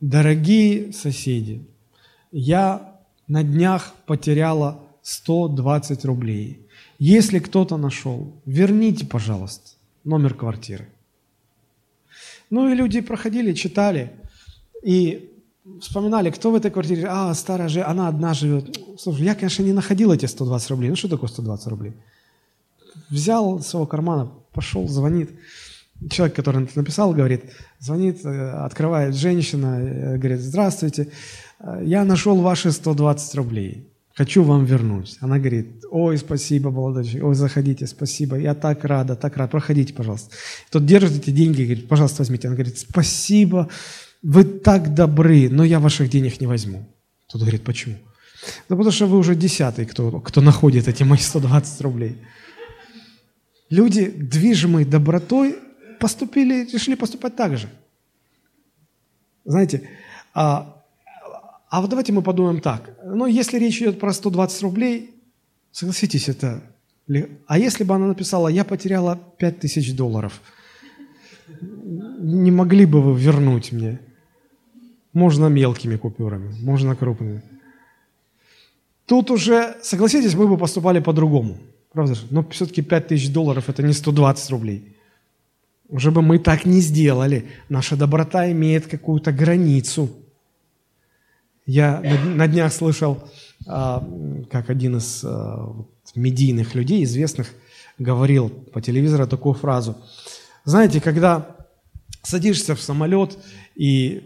Дорогие 0.00 0.92
соседи, 0.92 1.66
я 2.32 3.00
на 3.28 3.42
днях 3.42 3.94
потеряла 4.04 4.78
120 5.02 6.04
рублей. 6.04 6.65
Если 6.98 7.38
кто-то 7.38 7.76
нашел, 7.76 8.32
верните, 8.46 9.06
пожалуйста, 9.06 9.70
номер 10.04 10.34
квартиры. 10.34 10.88
Ну 12.48 12.70
и 12.70 12.74
люди 12.74 13.00
проходили, 13.00 13.52
читали 13.52 14.12
и 14.82 15.30
вспоминали, 15.80 16.30
кто 16.30 16.50
в 16.50 16.54
этой 16.54 16.70
квартире. 16.70 17.06
А, 17.08 17.34
старая 17.34 17.68
же, 17.68 17.82
она 17.82 18.08
одна 18.08 18.34
живет. 18.34 18.78
Слушай, 18.98 19.24
я, 19.24 19.34
конечно, 19.34 19.62
не 19.62 19.72
находил 19.72 20.12
эти 20.12 20.26
120 20.26 20.70
рублей. 20.70 20.90
Ну 20.90 20.96
что 20.96 21.08
такое 21.08 21.28
120 21.28 21.66
рублей? 21.66 21.92
Взял 23.10 23.58
из 23.58 23.66
своего 23.66 23.86
кармана, 23.86 24.30
пошел, 24.52 24.88
звонит. 24.88 25.30
Человек, 26.10 26.36
который 26.36 26.64
это 26.64 26.78
написал, 26.78 27.12
говорит, 27.14 27.44
звонит, 27.78 28.24
э, 28.24 28.50
открывает 28.50 29.14
женщина, 29.14 29.80
э, 29.80 30.18
говорит, 30.18 30.40
здравствуйте, 30.40 31.10
э, 31.58 31.82
я 31.84 32.04
нашел 32.04 32.36
ваши 32.40 32.70
120 32.70 33.34
рублей 33.34 33.88
хочу 34.16 34.42
вам 34.42 34.64
вернуть. 34.64 35.18
Она 35.20 35.38
говорит, 35.38 35.84
ой, 35.90 36.16
спасибо, 36.16 36.70
молодой 36.70 37.20
ой, 37.20 37.34
заходите, 37.34 37.86
спасибо, 37.86 38.36
я 38.36 38.54
так 38.54 38.84
рада, 38.84 39.14
так 39.14 39.36
рад, 39.36 39.50
проходите, 39.50 39.92
пожалуйста. 39.92 40.34
Тот 40.70 40.86
держит 40.86 41.18
эти 41.18 41.30
деньги 41.30 41.64
говорит, 41.64 41.88
пожалуйста, 41.88 42.22
возьмите. 42.22 42.48
Она 42.48 42.56
говорит, 42.56 42.78
спасибо, 42.78 43.68
вы 44.22 44.44
так 44.44 44.94
добры, 44.94 45.50
но 45.50 45.64
я 45.64 45.80
ваших 45.80 46.08
денег 46.08 46.40
не 46.40 46.46
возьму. 46.46 46.88
Тот 47.30 47.42
говорит, 47.42 47.62
почему? 47.62 47.96
Ну, 48.68 48.76
потому 48.76 48.90
что 48.90 49.06
вы 49.06 49.18
уже 49.18 49.34
десятый, 49.34 49.84
кто, 49.84 50.20
кто 50.20 50.40
находит 50.40 50.88
эти 50.88 51.02
мои 51.02 51.18
120 51.18 51.80
рублей. 51.82 52.16
Люди, 53.68 54.06
движимые 54.06 54.86
добротой, 54.86 55.56
поступили, 56.00 56.64
решили 56.72 56.94
поступать 56.94 57.36
так 57.36 57.58
же. 57.58 57.68
Знаете, 59.44 59.88
а, 60.32 60.75
а 61.68 61.80
вот 61.80 61.90
давайте 61.90 62.12
мы 62.12 62.22
подумаем 62.22 62.60
так. 62.60 62.96
Ну, 63.04 63.26
если 63.26 63.58
речь 63.58 63.80
идет 63.82 63.98
про 63.98 64.12
120 64.12 64.62
рублей, 64.62 65.14
согласитесь, 65.72 66.28
это... 66.28 66.62
А 67.46 67.58
если 67.58 67.84
бы 67.84 67.94
она 67.94 68.06
написала, 68.06 68.48
я 68.48 68.64
потеряла 68.64 69.18
5000 69.38 69.94
долларов, 69.94 70.40
не 72.18 72.50
могли 72.50 72.86
бы 72.86 73.00
вы 73.00 73.18
вернуть 73.18 73.72
мне? 73.72 74.00
Можно 75.12 75.46
мелкими 75.46 75.96
купюрами, 75.96 76.54
можно 76.62 76.96
крупными. 76.96 77.42
Тут 79.06 79.30
уже, 79.30 79.76
согласитесь, 79.82 80.34
мы 80.34 80.48
бы 80.48 80.58
поступали 80.58 81.00
по-другому. 81.00 81.58
Правда 81.92 82.14
же? 82.14 82.26
Но 82.30 82.42
все-таки 82.50 82.82
5000 82.82 83.32
долларов– 83.32 83.68
это 83.68 83.82
не 83.82 83.92
120 83.92 84.50
рублей. 84.50 84.96
Уже 85.88 86.10
бы 86.10 86.22
мы 86.22 86.38
так 86.38 86.66
не 86.66 86.80
сделали. 86.80 87.46
Наша 87.68 87.96
доброта 87.96 88.50
имеет 88.50 88.86
какую-то 88.86 89.32
границу. 89.32 90.10
Я 91.66 92.00
на 92.24 92.46
днях 92.46 92.72
слышал, 92.72 93.18
а, 93.66 94.06
как 94.50 94.70
один 94.70 94.98
из 94.98 95.22
а, 95.24 95.74
медийных 96.14 96.74
людей, 96.74 97.02
известных, 97.02 97.52
говорил 97.98 98.50
по 98.50 98.80
телевизору 98.80 99.26
такую 99.26 99.54
фразу. 99.54 99.96
Знаете, 100.64 101.00
когда 101.00 101.56
садишься 102.22 102.74
в 102.74 102.80
самолет, 102.80 103.38
и, 103.74 104.22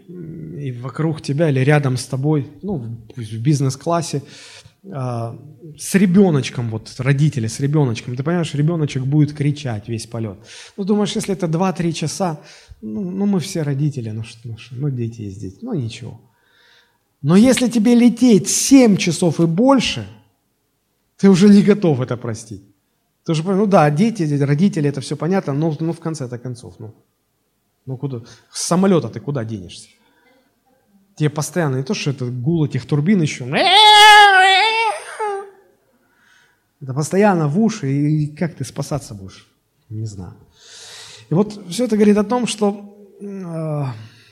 и 0.59 0.71
вокруг 0.71 1.21
тебя 1.21 1.49
или 1.49 1.59
рядом 1.59 1.97
с 1.97 2.05
тобой, 2.05 2.47
ну, 2.61 2.77
в 3.15 3.37
бизнес-классе, 3.37 4.23
а, 4.91 5.37
с 5.77 5.95
ребеночком, 5.95 6.69
вот 6.69 6.93
родители 6.99 7.47
с 7.47 7.59
ребеночком, 7.59 8.15
ты 8.15 8.23
понимаешь, 8.23 8.53
ребеночек 8.53 9.03
будет 9.03 9.33
кричать 9.33 9.87
весь 9.87 10.07
полет. 10.07 10.37
Ну, 10.77 10.83
думаешь, 10.83 11.15
если 11.15 11.33
это 11.33 11.47
2-3 11.47 11.91
часа, 11.91 12.39
ну, 12.81 13.09
ну, 13.09 13.25
мы 13.25 13.39
все 13.39 13.61
родители, 13.61 14.09
ну 14.09 14.23
что, 14.23 14.39
ну, 14.47 14.57
ну 14.71 14.89
дети 14.89 15.21
есть 15.21 15.39
дети, 15.39 15.59
ну 15.61 15.73
ничего. 15.73 16.19
Но 17.21 17.35
если 17.35 17.69
тебе 17.69 17.95
лететь 17.95 18.49
7 18.49 18.97
часов 18.97 19.39
и 19.39 19.45
больше, 19.45 20.07
ты 21.17 21.29
уже 21.29 21.49
не 21.49 21.61
готов 21.61 22.01
это 22.01 22.17
простить. 22.17 22.63
Ты 23.23 23.33
уже 23.33 23.43
ну 23.43 23.67
да, 23.67 23.89
дети, 23.91 24.23
родители, 24.41 24.89
это 24.89 25.01
все 25.01 25.15
понятно, 25.15 25.53
но 25.53 25.75
ну, 25.79 25.93
в 25.93 25.99
конце-то 25.99 26.39
концов, 26.39 26.75
ну, 26.79 26.95
ну 27.85 27.97
куда, 27.97 28.21
с 28.51 28.63
самолета 28.63 29.09
ты 29.09 29.19
куда 29.19 29.43
денешься? 29.43 29.89
Тебе 31.15 31.29
постоянно 31.29 31.75
не 31.75 31.83
то, 31.83 31.93
что 31.93 32.09
это 32.09 32.25
гул 32.25 32.65
этих 32.65 32.87
турбин 32.87 33.21
еще, 33.21 33.45
это 36.81 36.93
постоянно 36.95 37.47
в 37.47 37.59
уши, 37.59 37.91
и 37.91 38.27
как 38.27 38.55
ты 38.55 38.65
спасаться 38.65 39.13
будешь? 39.13 39.47
Не 39.89 40.07
знаю. 40.07 40.33
И 41.29 41.33
вот 41.33 41.61
все 41.69 41.85
это 41.85 41.95
говорит 41.95 42.17
о 42.17 42.23
том, 42.23 42.47
что 42.47 42.97
э, 43.19 43.83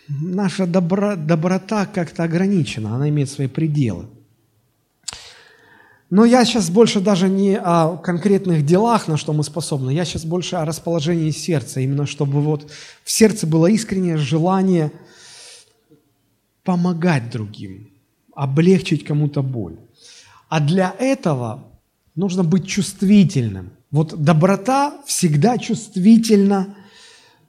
наша 0.09 0.65
добро, 0.65 1.15
доброта 1.15 1.85
как-то 1.85 2.23
ограничена, 2.23 2.95
она 2.95 3.09
имеет 3.09 3.29
свои 3.29 3.47
пределы. 3.47 4.07
Но 6.09 6.25
я 6.25 6.43
сейчас 6.43 6.71
больше 6.71 7.01
даже 7.01 7.29
не 7.29 7.55
о 7.55 7.97
конкретных 7.97 8.65
делах, 8.65 9.07
на 9.07 9.15
что 9.15 9.31
мы 9.31 9.43
способны, 9.43 9.91
я 9.91 10.05
сейчас 10.05 10.25
больше 10.25 10.55
о 10.55 10.65
расположении 10.65 11.29
сердца, 11.29 11.81
именно 11.81 12.07
чтобы 12.07 12.41
вот 12.41 12.71
в 13.03 13.11
сердце 13.11 13.45
было 13.45 13.67
искреннее 13.67 14.17
желание 14.17 14.91
помогать 16.63 17.29
другим, 17.29 17.91
облегчить 18.33 19.03
кому-то 19.03 19.43
боль. 19.43 19.77
А 20.49 20.59
для 20.59 20.95
этого 20.97 21.63
нужно 22.15 22.43
быть 22.43 22.67
чувствительным. 22.67 23.69
Вот 23.91 24.19
доброта 24.19 24.99
всегда 25.05 25.59
чувствительна 25.59 26.75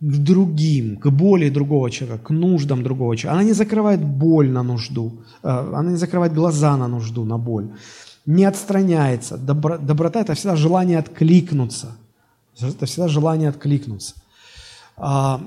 к 0.01 0.17
другим, 0.17 0.97
к 0.97 1.11
боли 1.11 1.51
другого 1.51 1.91
человека, 1.91 2.25
к 2.25 2.31
нуждам 2.31 2.83
другого 2.83 3.17
человека. 3.17 3.41
Она 3.41 3.49
не 3.49 3.55
закрывает 3.55 4.01
боль 4.01 4.51
на 4.51 4.63
нужду, 4.63 5.13
э, 5.43 5.49
она 5.49 5.91
не 5.91 5.97
закрывает 5.97 6.35
глаза 6.35 6.77
на 6.77 6.89
нужду, 6.89 7.25
на 7.25 7.39
боль. 7.39 7.69
Не 8.27 8.45
отстраняется. 8.45 9.37
Добро, 9.37 9.79
доброта– 9.79 10.21
это 10.23 10.35
всегда 10.35 10.57
желание 10.57 10.99
откликнуться. 10.99 11.97
Это 12.61 12.87
всегда 12.87 13.09
желание 13.09 13.49
откликнуться. 13.49 14.15
А, 14.97 15.41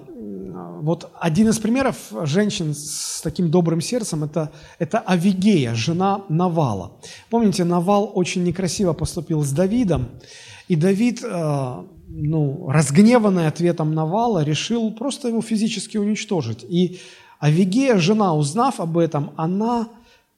вот 0.82 1.12
один 1.20 1.50
из 1.50 1.60
примеров 1.60 1.96
женщин 2.24 2.74
с 2.74 3.22
таким 3.22 3.52
добрым 3.52 3.82
сердцем 3.82 4.24
это,– 4.24 4.52
это 4.80 5.00
Авигея, 5.00 5.76
жена 5.76 6.22
Навала. 6.30 6.92
Помните, 7.30 7.64
Навал 7.64 8.12
очень 8.16 8.44
некрасиво 8.44 8.94
поступил 8.94 9.44
с 9.44 9.52
Давидом, 9.52 10.10
и 10.74 10.76
Давид, 10.76 11.24
э, 11.24 11.84
ну, 12.08 12.68
разгневанный 12.68 13.48
ответом 13.48 13.94
Навала, 13.94 14.44
решил 14.44 14.92
просто 14.92 15.28
его 15.28 15.42
физически 15.42 15.98
уничтожить. 15.98 16.66
И 16.68 17.00
Авигея, 17.40 18.00
жена, 18.00 18.34
узнав 18.34 18.80
об 18.80 18.98
этом, 18.98 19.34
она 19.38 19.88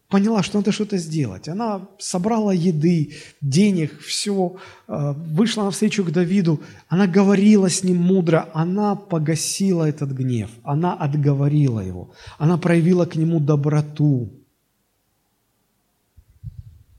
поняла, 0.09 0.43
что 0.43 0.57
надо 0.57 0.73
что-то 0.73 0.97
сделать. 0.97 1.47
Она 1.47 1.87
собрала 1.99 2.53
еды, 2.53 3.13
денег, 3.39 3.97
все, 4.01 4.57
э, 4.89 5.13
вышла 5.13 5.63
навстречу 5.63 6.03
к 6.03 6.11
Давиду, 6.11 6.59
она 6.89 7.07
говорила 7.07 7.69
с 7.69 7.81
ним 7.81 8.01
мудро, 8.01 8.49
она 8.53 8.95
погасила 8.95 9.85
этот 9.85 10.11
гнев, 10.11 10.49
она 10.63 10.93
отговорила 10.95 11.79
его, 11.79 12.09
она 12.37 12.57
проявила 12.57 13.05
к 13.05 13.15
нему 13.15 13.39
доброту. 13.39 14.33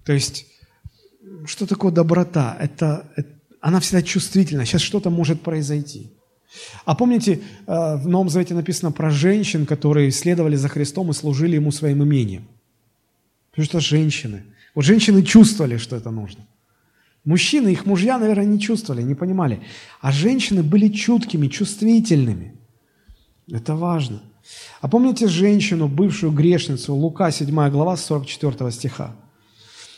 То 0.07 0.15
есть, 0.15 0.47
что 1.47 1.67
такое 1.67 1.93
доброта? 1.93 2.57
Это, 2.61 3.07
это 3.17 3.29
она 3.61 3.81
всегда 3.81 4.03
чувствительна, 4.03 4.65
сейчас 4.65 4.83
что-то 4.83 5.11
может 5.11 5.43
произойти. 5.43 6.11
А 6.85 6.95
помните, 6.95 7.41
э, 7.67 7.97
в 7.97 8.09
Новом 8.09 8.29
Завете 8.29 8.55
написано 8.55 8.93
про 8.93 9.11
женщин, 9.11 9.67
которые 9.67 10.11
следовали 10.11 10.57
за 10.57 10.69
Христом 10.69 11.11
и 11.11 11.15
служили 11.15 11.57
Ему 11.57 11.73
своим 11.73 12.03
имением. 12.03 12.47
Потому 13.51 13.67
что 13.67 13.81
женщины. 13.81 14.43
Вот 14.75 14.85
женщины 14.85 15.23
чувствовали, 15.23 15.79
что 15.79 15.97
это 15.97 16.11
нужно. 16.11 16.47
Мужчины, 17.25 17.71
их 17.73 17.87
мужья, 17.87 18.19
наверное, 18.19 18.45
не 18.47 18.61
чувствовали, 18.61 19.03
не 19.03 19.15
понимали. 19.15 19.61
А 20.01 20.13
женщины 20.13 20.63
были 20.63 20.89
чуткими, 20.89 21.49
чувствительными. 21.49 22.55
Это 23.51 23.75
важно. 23.75 24.23
А 24.81 24.89
помните 24.89 25.27
женщину, 25.27 25.89
бывшую 25.89 26.33
грешницу, 26.33 26.95
Лука, 26.95 27.33
7 27.33 27.71
глава, 27.71 27.97
44 27.97 28.71
стиха? 28.71 29.17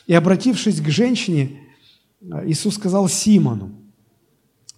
И 0.09 0.13
обратившись 0.15 0.81
к 0.81 0.89
женщине, 0.89 1.51
Иисус 2.45 2.75
сказал 2.75 3.07
Симону, 3.07 3.69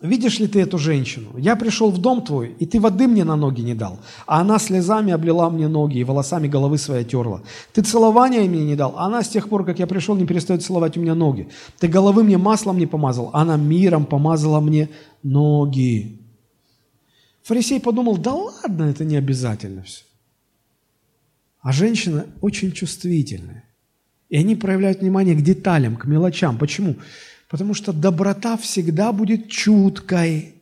Видишь 0.02 0.40
ли 0.40 0.48
ты 0.48 0.60
эту 0.60 0.78
женщину? 0.80 1.38
Я 1.38 1.56
пришел 1.56 1.92
в 1.92 2.00
дом 2.00 2.26
твой, 2.26 2.56
и 2.60 2.66
ты 2.66 2.80
воды 2.80 3.08
мне 3.08 3.24
на 3.24 3.36
ноги 3.36 3.62
не 3.62 3.76
дал, 3.76 4.00
а 4.26 4.42
она 4.42 4.58
слезами 4.58 5.14
облила 5.14 5.50
мне 5.50 5.68
ноги 5.68 6.00
и 6.00 6.04
волосами 6.04 6.48
головы 6.48 6.80
своей 6.80 7.06
терла. 7.06 7.44
Ты 7.72 7.84
целования 7.84 8.42
мне 8.50 8.66
не 8.66 8.76
дал, 8.76 8.96
а 8.98 9.06
она 9.06 9.22
с 9.22 9.30
тех 9.30 9.48
пор, 9.48 9.64
как 9.64 9.78
я 9.80 9.86
пришел, 9.86 10.16
не 10.16 10.26
перестает 10.26 10.64
целовать 10.64 10.98
у 10.98 11.02
меня 11.02 11.14
ноги. 11.14 11.48
Ты 11.80 11.88
головы 11.88 12.24
мне 12.24 12.38
маслом 12.38 12.80
не 12.80 12.88
помазал, 12.88 13.30
а 13.32 13.44
она 13.44 13.58
миром 13.58 14.06
помазала 14.06 14.60
мне 14.60 14.90
ноги. 15.22 16.20
Фарисей 17.44 17.80
подумал, 17.80 18.18
да 18.18 18.34
ладно, 18.34 18.86
это 18.86 19.06
не 19.06 19.18
обязательно 19.18 19.84
все. 19.84 20.04
А 21.62 21.72
женщины 21.72 22.24
очень 22.42 22.72
чувствительные. 22.72 23.64
И 24.32 24.38
они 24.38 24.56
проявляют 24.56 25.02
внимание 25.02 25.36
к 25.36 25.42
деталям, 25.42 25.98
к 25.98 26.06
мелочам. 26.06 26.58
Почему? 26.58 26.96
Потому 27.50 27.74
что 27.74 27.92
доброта 27.92 28.56
всегда 28.56 29.12
будет 29.12 29.50
чуткой. 29.50 30.56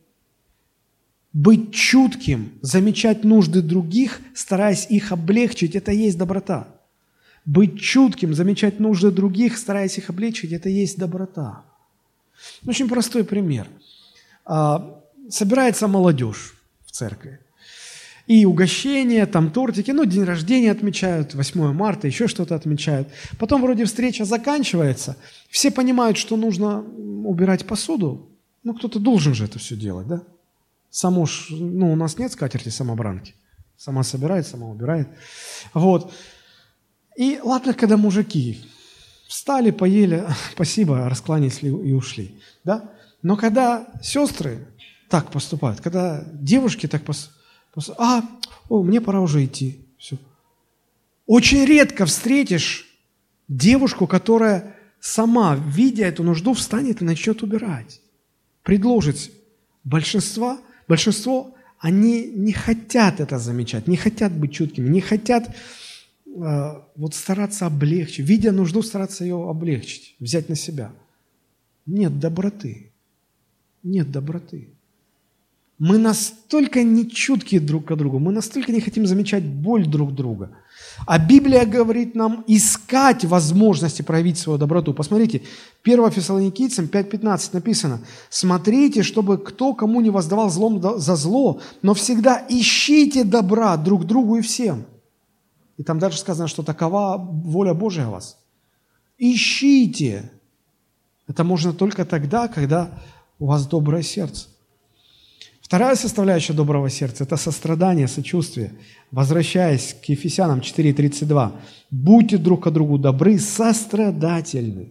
Быть 1.32 1.72
чутким, 1.72 2.58
замечать 2.62 3.22
нужды 3.22 3.62
других, 3.62 4.20
стараясь 4.34 4.88
их 4.90 5.12
облегчить, 5.12 5.76
это 5.76 5.92
и 5.92 5.98
есть 5.98 6.18
доброта. 6.18 6.66
Быть 7.44 7.80
чутким, 7.80 8.34
замечать 8.34 8.80
нужды 8.80 9.12
других, 9.12 9.56
стараясь 9.56 9.96
их 9.98 10.10
облегчить, 10.10 10.50
это 10.50 10.68
и 10.68 10.72
есть 10.72 10.98
доброта. 10.98 11.62
Очень 12.66 12.88
простой 12.88 13.22
пример. 13.22 13.68
А, 14.44 15.00
собирается 15.28 15.86
молодежь 15.86 16.54
в 16.84 16.90
церкви 16.90 17.38
и 18.30 18.44
угощения, 18.44 19.26
там 19.26 19.50
тортики, 19.50 19.90
ну, 19.90 20.04
день 20.04 20.22
рождения 20.22 20.70
отмечают, 20.70 21.34
8 21.34 21.72
марта, 21.72 22.06
еще 22.06 22.28
что-то 22.28 22.54
отмечают. 22.54 23.08
Потом 23.40 23.60
вроде 23.60 23.84
встреча 23.86 24.24
заканчивается, 24.24 25.16
все 25.48 25.72
понимают, 25.72 26.16
что 26.16 26.36
нужно 26.36 26.80
убирать 27.24 27.66
посуду, 27.66 28.30
ну, 28.62 28.72
кто-то 28.74 29.00
должен 29.00 29.34
же 29.34 29.46
это 29.46 29.58
все 29.58 29.74
делать, 29.74 30.06
да? 30.06 30.22
Само 30.90 31.26
ж, 31.26 31.48
ну, 31.50 31.92
у 31.92 31.96
нас 31.96 32.18
нет 32.18 32.30
скатерти 32.30 32.68
самобранки. 32.68 33.34
Сама 33.76 34.04
собирает, 34.04 34.46
сама 34.46 34.68
убирает. 34.68 35.08
Вот. 35.74 36.12
И 37.16 37.40
ладно, 37.42 37.74
когда 37.74 37.96
мужики 37.96 38.60
встали, 39.26 39.72
поели, 39.72 40.24
спасибо, 40.52 41.08
раскланялись 41.08 41.64
и 41.64 41.92
ушли, 41.92 42.40
да? 42.62 42.92
Но 43.22 43.36
когда 43.36 43.88
сестры 44.00 44.68
так 45.08 45.32
поступают, 45.32 45.80
когда 45.80 46.22
девушки 46.32 46.86
так 46.86 47.02
поступают, 47.02 47.39
а, 47.98 48.22
о, 48.68 48.82
мне 48.82 49.00
пора 49.00 49.20
уже 49.20 49.44
идти. 49.44 49.80
Все. 49.98 50.18
Очень 51.26 51.64
редко 51.64 52.06
встретишь 52.06 52.86
девушку, 53.48 54.06
которая 54.06 54.76
сама, 55.00 55.56
видя 55.56 56.04
эту 56.04 56.22
нужду, 56.22 56.54
встанет 56.54 57.02
и 57.02 57.04
начнет 57.04 57.42
убирать. 57.42 58.00
Предложить. 58.62 59.32
Большинство, 59.84 60.58
большинство 60.88 61.54
они 61.78 62.26
не 62.26 62.52
хотят 62.52 63.20
это 63.20 63.38
замечать, 63.38 63.88
не 63.88 63.96
хотят 63.96 64.32
быть 64.32 64.52
чуткими, 64.52 64.88
не 64.88 65.00
хотят 65.00 65.48
э, 66.26 66.82
вот 66.96 67.14
стараться 67.14 67.66
облегчить, 67.66 68.26
видя 68.26 68.52
нужду, 68.52 68.82
стараться 68.82 69.24
ее 69.24 69.48
облегчить, 69.48 70.14
взять 70.20 70.48
на 70.48 70.56
себя. 70.56 70.92
Нет 71.86 72.18
доброты. 72.18 72.92
Нет 73.82 74.10
доброты. 74.10 74.68
Мы 75.80 75.96
настолько 75.96 76.82
нечуткие 76.82 77.58
друг 77.58 77.86
к 77.86 77.96
другу, 77.96 78.18
мы 78.18 78.32
настолько 78.32 78.70
не 78.70 78.82
хотим 78.82 79.06
замечать 79.06 79.42
боль 79.42 79.86
друг 79.86 80.14
друга. 80.14 80.50
А 81.06 81.18
Библия 81.18 81.64
говорит 81.64 82.14
нам 82.14 82.44
искать 82.46 83.24
возможности 83.24 84.02
проявить 84.02 84.36
свою 84.36 84.58
доброту. 84.58 84.92
Посмотрите, 84.92 85.40
1 85.82 86.10
Фессалоникийцам 86.10 86.84
5.15 86.84 87.50
написано, 87.54 88.00
«Смотрите, 88.28 89.02
чтобы 89.02 89.38
кто 89.38 89.72
кому 89.72 90.02
не 90.02 90.10
воздавал 90.10 90.50
злом 90.50 90.82
за 90.82 91.16
зло, 91.16 91.62
но 91.80 91.94
всегда 91.94 92.44
ищите 92.46 93.24
добра 93.24 93.74
друг 93.78 94.04
другу 94.04 94.36
и 94.36 94.42
всем». 94.42 94.84
И 95.78 95.82
там 95.82 95.98
дальше 95.98 96.18
сказано, 96.18 96.46
что 96.46 96.62
такова 96.62 97.16
воля 97.16 97.72
Божия 97.72 98.06
о 98.06 98.10
вас. 98.10 98.36
Ищите. 99.16 100.30
Это 101.26 101.42
можно 101.42 101.72
только 101.72 102.04
тогда, 102.04 102.48
когда 102.48 102.90
у 103.38 103.46
вас 103.46 103.66
доброе 103.66 104.02
сердце. 104.02 104.48
Вторая 105.70 105.94
составляющая 105.94 106.52
доброго 106.52 106.90
сердца– 106.90 107.22
это 107.24 107.36
сострадание, 107.36 108.08
сочувствие. 108.08 108.72
Возвращаясь 109.12 109.94
к 109.94 110.04
Ефесянам 110.06 110.58
4.32, 110.58 111.52
«Будьте 111.92 112.38
друг 112.38 112.64
к 112.64 112.70
другу 112.70 112.98
добры, 112.98 113.38
сострадательны». 113.38 114.88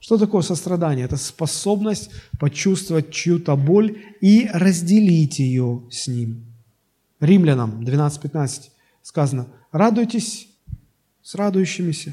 Что 0.00 0.18
такое 0.18 0.42
сострадание? 0.42 1.06
Это 1.06 1.16
способность 1.16 2.10
почувствовать 2.38 3.10
чью-то 3.10 3.56
боль 3.56 4.02
и 4.20 4.50
разделить 4.52 5.38
ее 5.38 5.84
с 5.90 6.06
ним. 6.08 6.44
Римлянам 7.18 7.80
12.15 7.80 8.64
сказано, 9.00 9.46
«Радуйтесь 9.70 10.46
с 11.22 11.34
радующимися, 11.34 12.12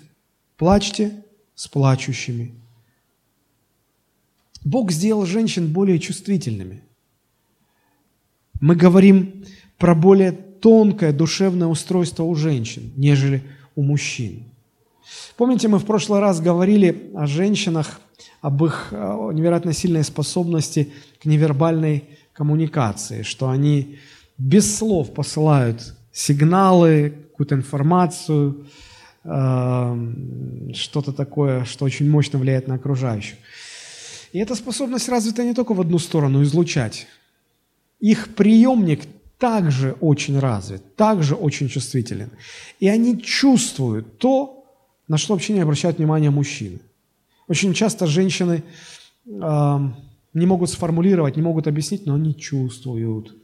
плачьте 0.55 1.25
с 1.53 1.67
плачущими». 1.67 2.53
Бог 4.63 4.89
сделал 4.93 5.25
женщин 5.25 5.73
более 5.73 5.99
чувствительными– 5.99 6.83
мы 8.59 8.75
говорим 8.75 9.45
про 9.77 9.95
более 9.95 10.31
тонкое 10.31 11.13
душевное 11.13 11.67
устройство 11.67 12.23
у 12.23 12.35
женщин, 12.35 12.91
нежели 12.95 13.43
у 13.75 13.83
мужчин. 13.83 14.43
Помните, 15.37 15.67
мы 15.67 15.79
в 15.79 15.85
прошлый 15.85 16.19
раз 16.19 16.41
говорили 16.41 17.11
о 17.15 17.25
женщинах, 17.25 18.01
об 18.41 18.63
их 18.63 18.89
э, 18.91 19.29
невероятно 19.33 19.73
сильной 19.73 20.03
способности 20.03 20.91
к 21.21 21.25
невербальной 21.25 22.03
коммуникации, 22.33 23.23
что 23.23 23.49
они 23.49 23.99
без 24.37 24.77
слов 24.77 25.13
посылают 25.13 25.95
сигналы, 26.11 27.13
какую-то 27.31 27.55
информацию, 27.55 28.65
э, 29.23 30.13
что-то 30.73 31.11
такое, 31.13 31.65
что 31.65 31.85
очень 31.85 32.09
мощно 32.09 32.39
влияет 32.39 32.67
на 32.67 32.75
окружающих. 32.75 33.37
И 34.31 34.39
эта 34.39 34.55
способность 34.55 35.09
развита 35.09 35.43
не 35.43 35.53
только 35.53 35.73
в 35.73 35.81
одну 35.81 35.99
сторону, 35.99 36.43
излучать, 36.43 37.07
их 37.99 38.35
приемник 38.35 39.01
также 39.37 39.95
очень 39.99 40.39
развит, 40.39 40.95
также 40.95 41.35
очень 41.35 41.69
чувствителен. 41.69 42.29
И 42.79 42.87
они 42.87 43.21
чувствуют 43.21 44.17
то, 44.17 44.65
на 45.07 45.17
что 45.17 45.33
вообще 45.33 45.53
не 45.53 45.61
обращают 45.61 45.97
внимания 45.97 46.29
мужчины. 46.29 46.79
Очень 47.47 47.73
часто 47.73 48.05
женщины 48.05 48.63
э, 49.25 49.79
не 50.33 50.45
могут 50.45 50.69
сформулировать, 50.69 51.35
не 51.35 51.41
могут 51.41 51.67
объяснить, 51.67 52.05
но 52.05 52.15
они 52.15 52.35
чувствуют. 52.35 53.35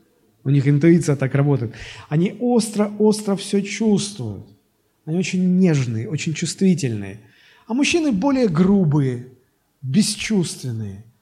У 0.43 0.49
них 0.49 0.67
интуиция 0.67 1.15
так 1.15 1.33
работает. 1.33 1.73
Они 2.09 2.35
остро-остро 2.39 3.35
все 3.35 3.61
чувствуют. 3.63 4.45
Они 5.05 5.17
очень 5.17 5.57
нежные, 5.57 6.09
очень 6.09 6.33
чувствительные. 6.33 7.19
А 7.67 7.73
мужчины 7.73 8.11
более 8.11 8.47
грубые, 8.47 9.27
бесчувственные– 9.81 11.03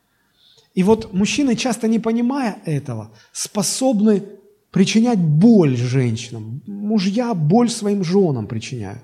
и 0.74 0.82
вот 0.82 1.14
мужчины, 1.14 1.56
часто 1.56 1.88
не 1.88 2.00
понимая 2.00 2.58
этого, 2.66 3.12
способны 3.32 4.24
причинять 4.72 5.20
боль 5.20 5.78
женщинам. 5.78 6.62
Мужья 6.66 7.34
боль 7.36 7.70
своим 7.70 8.04
женам 8.04 8.48
причиняют. 8.48 9.04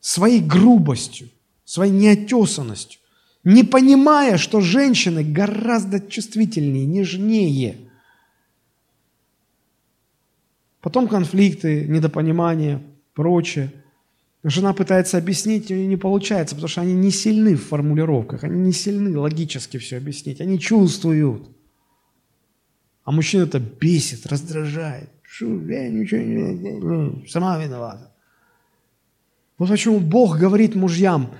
Своей 0.00 0.40
грубостью, 0.40 1.28
своей 1.64 1.92
неотесанностью. 1.92 3.00
Не 3.42 3.64
понимая, 3.64 4.36
что 4.36 4.60
женщины 4.60 5.24
гораздо 5.24 5.98
чувствительнее, 5.98 6.86
нежнее. 6.86 7.76
Потом 10.80 11.08
конфликты, 11.08 11.86
недопонимания, 11.88 12.80
прочее. 13.14 13.72
Жена 14.42 14.72
пытается 14.72 15.18
объяснить, 15.18 15.70
и 15.70 15.86
не 15.86 15.98
получается, 15.98 16.54
потому 16.54 16.68
что 16.68 16.80
они 16.80 16.94
не 16.94 17.10
сильны 17.10 17.56
в 17.56 17.66
формулировках, 17.66 18.42
они 18.44 18.58
не 18.60 18.72
сильны 18.72 19.18
логически 19.18 19.76
все 19.76 19.98
объяснить, 19.98 20.40
они 20.40 20.58
чувствуют. 20.58 21.46
А 23.04 23.12
мужчина 23.12 23.42
это 23.42 23.58
бесит, 23.58 24.26
раздражает. 24.26 25.10
Шу, 25.22 25.66
я 25.66 25.88
ничего 25.90 26.22
не... 26.22 27.28
Сама 27.28 27.62
виновата. 27.62 28.14
Вот 29.58 29.68
почему 29.68 30.00
Бог 30.00 30.38
говорит 30.38 30.74
мужьям, 30.74 31.34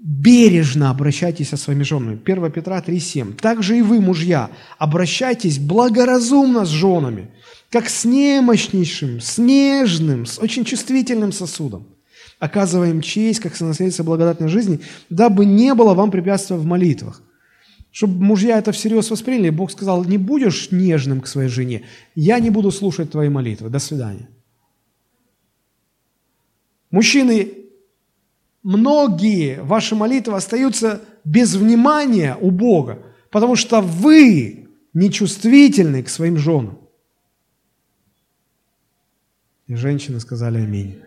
бережно 0.00 0.90
обращайтесь 0.90 1.50
со 1.50 1.56
своими 1.56 1.84
женами. 1.84 2.20
1 2.24 2.50
Петра 2.50 2.80
3,7. 2.80 3.34
Также 3.34 3.78
и 3.78 3.82
вы, 3.82 4.00
мужья, 4.00 4.50
обращайтесь 4.78 5.60
благоразумно 5.60 6.64
с 6.64 6.70
женами, 6.70 7.30
как 7.70 7.88
с 7.88 8.04
немощнейшим, 8.04 9.20
с 9.20 9.38
нежным, 9.38 10.26
с 10.26 10.40
очень 10.40 10.64
чувствительным 10.64 11.30
сосудом 11.30 11.86
оказываем 12.38 13.00
честь, 13.00 13.40
как 13.40 13.56
сонаследница 13.56 14.04
благодатной 14.04 14.48
жизни, 14.48 14.80
дабы 15.10 15.44
не 15.44 15.74
было 15.74 15.94
вам 15.94 16.10
препятствия 16.10 16.56
в 16.56 16.64
молитвах. 16.64 17.22
Чтобы 17.90 18.22
мужья 18.22 18.58
это 18.58 18.72
всерьез 18.72 19.10
восприняли, 19.10 19.50
Бог 19.50 19.70
сказал, 19.70 20.04
не 20.04 20.18
будешь 20.18 20.70
нежным 20.70 21.22
к 21.22 21.26
своей 21.26 21.48
жене, 21.48 21.84
я 22.14 22.38
не 22.40 22.50
буду 22.50 22.70
слушать 22.70 23.10
твои 23.10 23.30
молитвы. 23.30 23.70
До 23.70 23.78
свидания. 23.78 24.28
Мужчины, 26.90 27.52
многие 28.62 29.62
ваши 29.62 29.94
молитвы 29.94 30.34
остаются 30.34 31.00
без 31.24 31.54
внимания 31.54 32.36
у 32.38 32.50
Бога, 32.50 33.02
потому 33.30 33.56
что 33.56 33.80
вы 33.80 34.68
нечувствительны 34.92 36.02
к 36.02 36.10
своим 36.10 36.36
женам. 36.36 36.78
И 39.66 39.74
женщины 39.74 40.20
сказали 40.20 40.58
аминь. 40.58 41.00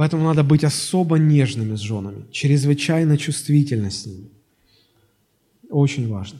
Поэтому 0.00 0.24
надо 0.24 0.42
быть 0.42 0.64
особо 0.64 1.18
нежными 1.18 1.76
с 1.76 1.80
женами, 1.80 2.24
чрезвычайно 2.32 3.18
чувствительно 3.18 3.90
с 3.90 4.06
ними. 4.06 4.30
Очень 5.68 6.08
важно. 6.08 6.38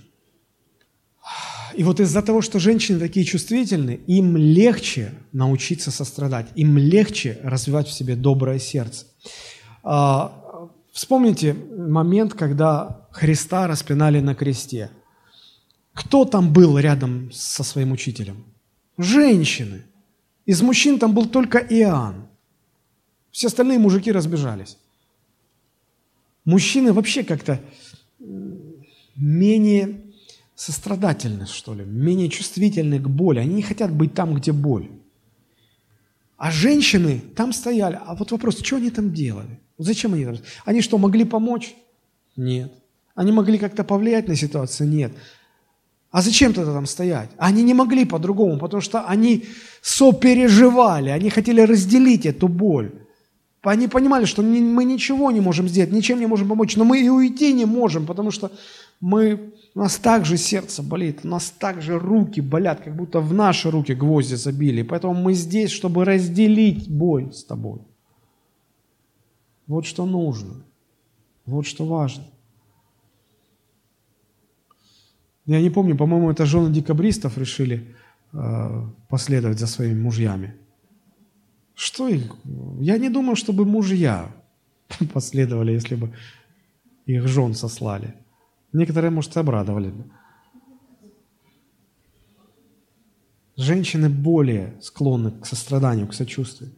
И 1.75 1.85
вот 1.85 2.01
из-за 2.01 2.23
того, 2.23 2.41
что 2.41 2.59
женщины 2.59 2.99
такие 2.99 3.27
чувствительные, 3.27 3.99
им 4.07 4.35
легче 4.39 5.13
научиться 5.33 5.91
сострадать, 5.91 6.47
им 6.55 6.79
легче 6.79 7.39
развивать 7.43 7.87
в 7.87 7.93
себе 7.93 8.17
доброе 8.17 8.59
сердце. 8.59 9.05
А, 9.83 10.33
вспомните 10.91 11.53
момент, 11.53 12.33
когда 12.33 13.09
Христа 13.11 13.67
распинали 13.67 14.21
на 14.21 14.35
кресте. 14.35 14.89
Кто 15.93 16.25
там 16.25 16.51
был 16.51 16.79
рядом 16.79 17.31
со 17.31 17.63
своим 17.63 17.93
учителем? 17.93 18.43
Женщины. 18.97 19.83
Из 20.47 20.63
мужчин 20.63 20.99
там 20.99 21.13
был 21.13 21.27
только 21.27 21.59
Иоанн. 21.59 22.30
Все 23.31 23.47
остальные 23.47 23.78
мужики 23.78 24.12
разбежались. 24.12 24.76
Мужчины 26.45 26.93
вообще 26.93 27.22
как-то 27.22 27.61
менее 29.16 30.01
сострадательны, 30.55 31.47
что 31.47 31.74
ли, 31.74 31.85
менее 31.85 32.28
чувствительны 32.28 32.99
к 32.99 33.09
боли. 33.09 33.39
Они 33.39 33.55
не 33.55 33.62
хотят 33.62 33.93
быть 33.93 34.14
там, 34.14 34.35
где 34.35 34.53
боль. 34.53 34.91
А 36.37 36.51
женщины 36.51 37.22
там 37.37 37.53
стояли. 37.53 38.01
А 38.05 38.14
вот 38.14 38.33
вопрос, 38.33 38.59
что 38.61 38.76
они 38.76 38.91
там 38.91 39.12
делали? 39.12 39.61
Зачем 39.78 40.14
они 40.14 40.24
там? 40.24 40.37
Они 40.64 40.81
что, 40.81 40.99
могли 40.99 41.24
помочь? 41.24 41.74
Нет. 42.37 42.72
Они 43.14 43.33
могли 43.33 43.59
как-то 43.59 43.85
повлиять 43.85 44.28
на 44.28 44.37
ситуацию? 44.37 44.89
Нет. 44.89 45.12
А 46.11 46.22
зачем 46.22 46.53
тогда 46.53 46.72
там 46.72 46.87
стоять? 46.87 47.31
Они 47.37 47.62
не 47.62 47.74
могли 47.74 48.05
по-другому, 48.05 48.59
потому 48.59 48.81
что 48.81 49.07
они 49.07 49.45
сопереживали, 49.81 51.11
они 51.11 51.31
хотели 51.31 51.61
разделить 51.61 52.26
эту 52.26 52.49
боль. 52.49 52.99
Они 53.63 53.89
понимали, 53.89 54.25
что 54.25 54.43
мы 54.43 54.85
ничего 54.85 55.31
не 55.31 55.41
можем 55.41 55.69
сделать, 55.69 55.93
ничем 55.93 56.19
не 56.19 56.27
можем 56.27 56.49
помочь, 56.49 56.77
но 56.77 56.85
мы 56.85 57.01
и 57.03 57.09
уйти 57.11 57.53
не 57.53 57.67
можем, 57.67 58.07
потому 58.07 58.31
что 58.31 58.51
мы, 59.01 59.53
у 59.75 59.79
нас 59.79 59.97
также 59.97 60.39
сердце 60.39 60.83
болит, 60.83 61.21
у 61.25 61.29
нас 61.29 61.51
также 61.51 61.99
руки 61.99 62.41
болят, 62.41 62.81
как 62.81 62.97
будто 62.97 63.21
в 63.21 63.35
наши 63.35 63.71
руки 63.71 63.93
гвозди 63.95 64.37
забили. 64.37 64.83
Поэтому 64.83 65.15
мы 65.15 65.35
здесь, 65.35 65.71
чтобы 65.71 66.05
разделить 66.07 66.89
боль 66.89 67.33
с 67.35 67.45
тобой. 67.45 67.81
Вот 69.67 69.85
что 69.85 70.07
нужно. 70.07 70.65
Вот 71.45 71.67
что 71.67 71.85
важно. 71.85 72.25
Я 75.47 75.61
не 75.61 75.71
помню, 75.71 75.97
по-моему, 75.97 76.31
это 76.31 76.47
жены 76.47 76.73
декабристов 76.73 77.37
решили 77.37 77.95
э, 78.33 78.83
последовать 79.09 79.59
за 79.59 79.67
своими 79.67 80.01
мужьями. 80.01 80.55
Что 81.81 82.09
их? 82.09 82.37
Я 82.78 82.99
не 82.99 83.09
думаю, 83.09 83.37
чтобы 83.37 83.64
мужья 83.64 84.31
последовали, 85.14 85.72
если 85.72 85.95
бы 85.95 86.12
их 87.07 87.26
жен 87.26 87.55
сослали. 87.55 88.14
Некоторые, 88.74 89.11
может, 89.11 89.35
обрадовали 89.39 89.89
бы. 89.89 90.05
Женщины 93.57 94.11
более 94.11 94.74
склонны 94.83 95.31
к 95.31 95.47
состраданию, 95.47 96.07
к 96.07 96.12
сочувствию. 96.12 96.70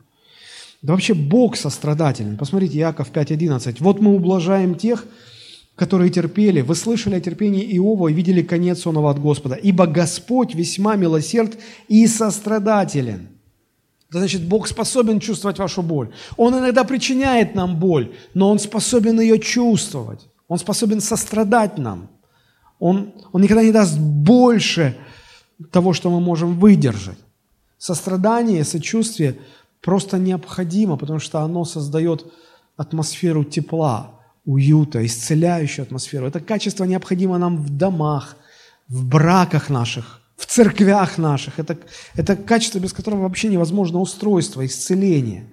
Да 0.83 0.93
вообще 0.93 1.15
Бог 1.15 1.57
сострадателен. 1.57 2.37
Посмотрите, 2.37 2.79
Иаков 2.79 3.11
5.11. 3.11 3.79
«Вот 3.81 4.01
мы 4.01 4.15
ублажаем 4.15 4.77
тех, 4.77 5.05
которые 5.75 6.11
терпели. 6.11 6.61
Вы 6.61 6.77
слышали 6.77 7.17
о 7.17 7.21
терпении 7.21 7.77
Иова 7.77 8.07
и 8.07 8.15
видели 8.15 8.43
конец 8.43 8.87
онного 8.87 9.11
от 9.11 9.19
Господа. 9.19 9.57
Ибо 9.57 9.89
Господь 9.89 10.55
весьма 10.55 10.95
милосерд 10.95 11.59
и 11.89 12.07
сострадателен». 12.07 13.32
Значит, 14.13 14.47
Бог 14.47 14.69
способен 14.69 15.21
чувствовать 15.21 15.59
вашу 15.59 15.83
боль. 15.83 16.13
Он 16.37 16.59
иногда 16.59 16.85
причиняет 16.85 17.55
нам 17.55 17.77
боль, 17.77 18.13
но 18.35 18.51
Он 18.51 18.59
способен 18.59 19.21
ее 19.21 19.39
чувствовать. 19.39 20.29
Он 20.49 20.59
способен 20.59 21.01
сострадать 21.01 21.79
нам. 21.79 22.09
Он, 22.79 23.15
он 23.33 23.43
никогда 23.43 23.63
не 23.63 23.73
даст 23.73 23.97
больше 23.97 24.97
того, 25.71 25.93
что 25.93 26.11
мы 26.11 26.21
можем 26.21 26.59
выдержать. 26.59 27.19
Сострадание, 27.79 28.65
сочувствие 28.65 29.39
просто 29.81 30.19
необходимо, 30.19 30.97
потому 30.97 31.21
что 31.21 31.41
оно 31.41 31.65
создает 31.65 32.27
атмосферу 32.77 33.45
тепла, 33.45 34.21
уюта, 34.45 35.07
исцеляющую 35.07 35.85
атмосферу. 35.85 36.27
Это 36.27 36.41
качество 36.41 36.85
необходимо 36.85 37.39
нам 37.39 37.57
в 37.57 37.71
домах, 37.71 38.37
в 38.89 39.07
браках 39.07 39.71
наших, 39.71 40.21
в 40.37 40.47
церквях 40.47 41.19
наших. 41.19 41.59
Это, 41.59 41.79
это 42.15 42.37
качество, 42.37 42.79
без 42.79 42.93
которого 42.93 43.23
вообще 43.23 43.49
невозможно 43.49 44.01
устройство, 44.01 44.65
исцеление. 44.65 45.47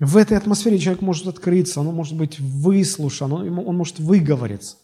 В 0.00 0.16
этой 0.16 0.36
атмосфере 0.36 0.78
человек 0.78 1.02
может 1.02 1.26
открыться, 1.26 1.80
он 1.80 1.86
может 1.86 2.16
быть 2.16 2.38
выслушан, 2.40 3.32
он, 3.32 3.58
он 3.58 3.76
может 3.76 3.98
выговориться. 3.98 4.76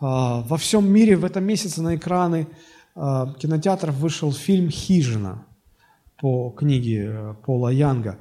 А, 0.00 0.42
во 0.42 0.56
всем 0.56 0.90
мире 0.90 1.16
в 1.16 1.24
этом 1.24 1.44
месяце 1.44 1.82
на 1.82 1.96
экраны 1.96 2.46
а, 2.94 3.32
кинотеатров 3.34 3.94
вышел 3.96 4.32
фильм 4.32 4.70
«Хижина» 4.70 5.44
по 6.20 6.50
книге 6.50 7.10
э, 7.10 7.34
Пола 7.44 7.68
Янга. 7.68 8.18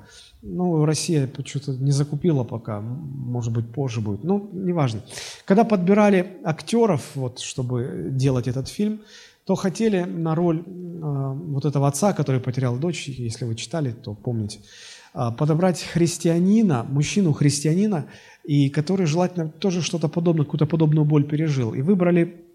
Ну, 0.50 0.86
Россия 0.86 1.30
что-то 1.46 1.72
не 1.74 1.92
закупила 1.92 2.44
пока, 2.44 2.80
может 2.80 3.52
быть, 3.52 3.72
позже 3.72 4.00
будет. 4.00 4.24
Ну, 4.24 4.50
неважно. 4.54 5.02
Когда 5.46 5.66
подбирали 5.66 6.38
актеров, 6.44 7.02
вот, 7.16 7.40
чтобы 7.40 8.08
делать 8.12 8.48
этот 8.48 8.70
фильм, 8.70 9.02
то 9.46 9.56
хотели 9.56 10.04
на 10.04 10.36
роль 10.36 10.60
э, 10.60 10.64
вот 10.64 11.66
этого 11.66 11.88
отца, 11.88 12.14
который 12.14 12.40
потерял 12.40 12.78
дочь, 12.78 13.08
если 13.08 13.46
вы 13.46 13.56
читали, 13.56 13.92
то 13.92 14.14
помните, 14.14 14.60
э, 15.14 15.32
подобрать 15.38 15.82
христианина, 15.82 16.84
мужчину-христианина, 16.84 18.06
и 18.44 18.70
который 18.70 19.06
желательно 19.06 19.50
тоже 19.50 19.82
что-то 19.82 20.08
подобное, 20.08 20.46
какую-то 20.46 20.66
подобную 20.66 21.06
боль 21.06 21.26
пережил. 21.26 21.74
И 21.74 21.82
выбрали 21.82 22.46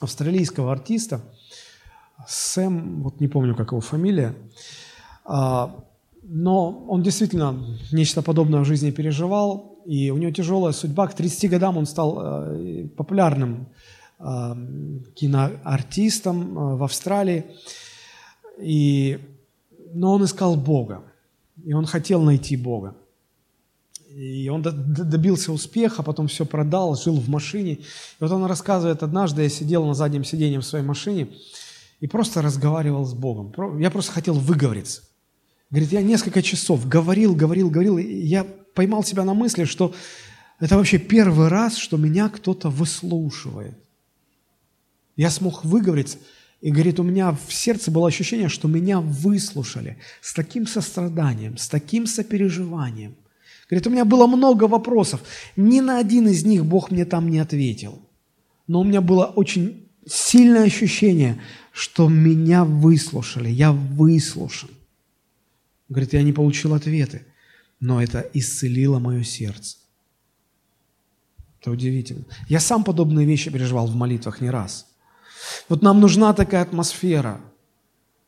австралийского 0.00 0.72
артиста, 0.72 1.20
Сэм, 2.26 3.02
вот 3.02 3.20
не 3.20 3.28
помню, 3.28 3.54
как 3.54 3.72
его 3.72 3.80
фамилия, 3.80 4.34
э, 5.26 5.66
но 6.28 6.84
он 6.88 7.02
действительно 7.02 7.78
нечто 7.92 8.20
подобное 8.20 8.60
в 8.60 8.64
жизни 8.64 8.90
переживал, 8.90 9.78
и 9.86 10.10
у 10.10 10.16
него 10.16 10.32
тяжелая 10.32 10.72
судьба. 10.72 11.06
К 11.06 11.14
30 11.14 11.50
годам 11.50 11.76
он 11.76 11.86
стал 11.86 12.18
э, 12.20 12.88
популярным 12.96 13.68
э, 14.18 14.24
киноартистом 15.14 16.58
э, 16.58 16.76
в 16.76 16.82
Австралии, 16.82 17.44
и, 18.58 19.20
но 19.94 20.14
он 20.14 20.24
искал 20.24 20.56
Бога, 20.56 21.04
и 21.64 21.72
он 21.72 21.86
хотел 21.86 22.22
найти 22.22 22.56
Бога. 22.56 22.96
И 24.10 24.48
он 24.48 24.62
добился 24.62 25.52
успеха, 25.52 26.02
потом 26.02 26.26
все 26.26 26.46
продал, 26.46 26.96
жил 26.96 27.20
в 27.20 27.28
машине. 27.28 27.72
И 27.72 27.84
вот 28.18 28.32
он 28.32 28.46
рассказывает, 28.46 29.02
однажды 29.02 29.42
я 29.42 29.48
сидел 29.50 29.84
на 29.84 29.94
заднем 29.94 30.24
сиденье 30.24 30.58
в 30.58 30.64
своей 30.64 30.84
машине 30.84 31.28
и 32.00 32.06
просто 32.06 32.40
разговаривал 32.40 33.04
с 33.04 33.12
Богом. 33.12 33.52
Я 33.78 33.90
просто 33.90 34.12
хотел 34.12 34.34
выговориться. 34.34 35.02
Говорит, 35.70 35.92
я 35.92 36.02
несколько 36.02 36.42
часов 36.42 36.88
говорил, 36.88 37.34
говорил, 37.34 37.70
говорил, 37.70 37.98
и 37.98 38.04
я 38.04 38.44
поймал 38.74 39.02
себя 39.02 39.24
на 39.24 39.34
мысли, 39.34 39.64
что 39.64 39.94
это 40.60 40.76
вообще 40.76 40.98
первый 40.98 41.48
раз, 41.48 41.76
что 41.76 41.96
меня 41.96 42.28
кто-то 42.28 42.70
выслушивает. 42.70 43.76
Я 45.16 45.30
смог 45.30 45.64
выговориться, 45.64 46.18
и, 46.60 46.70
говорит, 46.70 46.98
у 46.98 47.02
меня 47.02 47.32
в 47.32 47.52
сердце 47.52 47.90
было 47.90 48.08
ощущение, 48.08 48.48
что 48.48 48.68
меня 48.68 49.00
выслушали 49.00 49.98
с 50.22 50.32
таким 50.32 50.66
состраданием, 50.66 51.58
с 51.58 51.68
таким 51.68 52.06
сопереживанием. 52.06 53.14
Говорит, 53.68 53.86
у 53.86 53.90
меня 53.90 54.04
было 54.04 54.26
много 54.26 54.64
вопросов, 54.64 55.20
ни 55.56 55.80
на 55.80 55.98
один 55.98 56.28
из 56.28 56.44
них 56.44 56.64
Бог 56.64 56.90
мне 56.90 57.04
там 57.04 57.28
не 57.28 57.38
ответил. 57.38 58.00
Но 58.66 58.80
у 58.80 58.84
меня 58.84 59.00
было 59.00 59.26
очень 59.26 59.88
сильное 60.06 60.64
ощущение, 60.64 61.40
что 61.72 62.08
меня 62.08 62.64
выслушали, 62.64 63.48
я 63.48 63.72
выслушан. 63.72 64.70
Говорит, 65.88 66.12
я 66.12 66.22
не 66.22 66.32
получил 66.32 66.74
ответы, 66.74 67.26
но 67.80 68.02
это 68.02 68.20
исцелило 68.34 68.98
мое 68.98 69.22
сердце. 69.22 69.78
Это 71.60 71.70
удивительно. 71.70 72.24
Я 72.48 72.60
сам 72.60 72.84
подобные 72.84 73.26
вещи 73.26 73.50
переживал 73.50 73.86
в 73.86 73.94
молитвах 73.94 74.40
не 74.40 74.50
раз. 74.50 74.86
Вот 75.68 75.82
нам 75.82 76.00
нужна 76.00 76.32
такая 76.32 76.62
атмосфера 76.62 77.40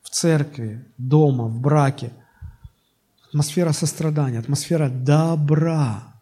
в 0.03 0.11
церкви, 0.11 0.85
дома, 0.99 1.45
в 1.45 1.61
браке. 1.61 2.13
Атмосфера 3.29 3.73
сострадания, 3.73 4.39
атмосфера 4.39 4.89
добра, 4.89 6.21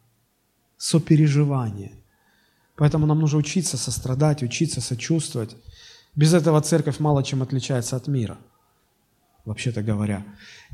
сопереживания. 0.76 1.92
Поэтому 2.76 3.06
нам 3.06 3.20
нужно 3.20 3.38
учиться 3.38 3.76
сострадать, 3.76 4.42
учиться 4.42 4.80
сочувствовать. 4.80 5.56
Без 6.14 6.34
этого 6.34 6.60
церковь 6.62 6.98
мало 6.98 7.22
чем 7.22 7.42
отличается 7.42 7.96
от 7.96 8.08
мира– 8.08 8.38
вообще-то 9.46 9.82
говоря. 9.82 10.24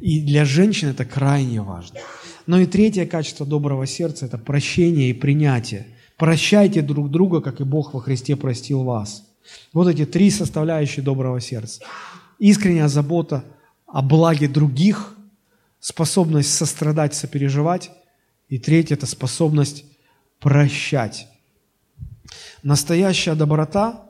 И 0.00 0.20
для 0.20 0.44
женщин 0.44 0.88
это 0.88 1.04
крайне 1.04 1.62
важно. 1.62 2.00
Но 2.46 2.58
и 2.58 2.66
третье 2.66 3.06
качество 3.06 3.46
доброго 3.46 3.86
сердца– 3.86 4.26
это 4.26 4.38
прощение 4.38 5.10
и 5.10 5.14
принятие. 5.14 5.86
Прощайте 6.16 6.82
друг 6.82 7.10
друга, 7.10 7.40
как 7.40 7.60
и 7.60 7.64
Бог 7.64 7.94
во 7.94 8.00
Христе 8.00 8.36
простил 8.36 8.82
вас. 8.82 9.24
Вот 9.72 9.88
эти 9.88 10.06
три 10.06 10.30
составляющие 10.30 11.04
доброго 11.04 11.40
сердца. 11.40 11.82
Искренняя 12.38 12.88
забота 12.88 13.44
о 13.86 14.02
благе 14.02 14.48
других, 14.48 15.16
способность 15.78 16.52
сострадать, 16.52 17.14
сопереживать. 17.14 17.90
И 18.48 18.58
третье– 18.58 18.94
это 18.96 19.06
способность 19.06 19.84
прощать. 20.40 21.28
Настоящая 22.62 23.34
доброта 23.34 24.04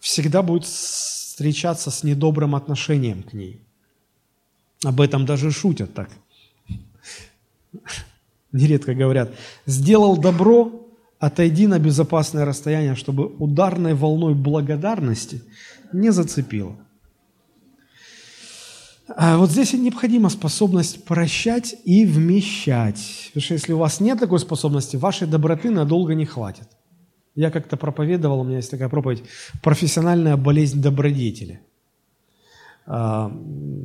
всегда 0.00 0.42
будет 0.42 0.64
встречаться 0.64 1.90
с 1.90 2.02
недобрым 2.02 2.54
отношением 2.54 3.22
к 3.22 3.32
ней– 3.32 3.62
об 4.84 5.00
этом 5.00 5.26
даже 5.26 5.50
шутят 5.50 5.94
так. 5.94 6.10
Нередко 8.52 8.94
говорят, 8.94 9.32
сделал 9.66 10.16
добро, 10.16 10.88
отойди 11.18 11.66
на 11.66 11.78
безопасное 11.78 12.44
расстояние, 12.44 12.96
чтобы 12.96 13.26
ударной 13.26 13.94
волной 13.94 14.34
благодарности 14.34 15.42
не 15.92 16.10
зацепило. 16.10 16.76
А 19.16 19.36
вот 19.38 19.50
здесь 19.50 19.72
необходима 19.72 20.28
способность 20.30 21.04
прощать 21.04 21.74
и 21.84 22.06
вмещать. 22.06 23.28
Потому 23.28 23.42
что 23.42 23.54
если 23.54 23.72
у 23.72 23.78
вас 23.78 24.00
нет 24.00 24.20
такой 24.20 24.38
способности, 24.38 24.96
вашей 24.96 25.26
доброты 25.26 25.70
надолго 25.70 26.14
не 26.14 26.26
хватит. 26.26 26.68
Я 27.34 27.50
как-то 27.50 27.76
проповедовал, 27.76 28.40
у 28.40 28.44
меня 28.44 28.56
есть 28.56 28.70
такая 28.70 28.88
проповедь 28.88 29.22
«Профессиональная 29.62 30.36
болезнь 30.36 30.80
добродетели». 30.80 31.60
А, 32.86 33.30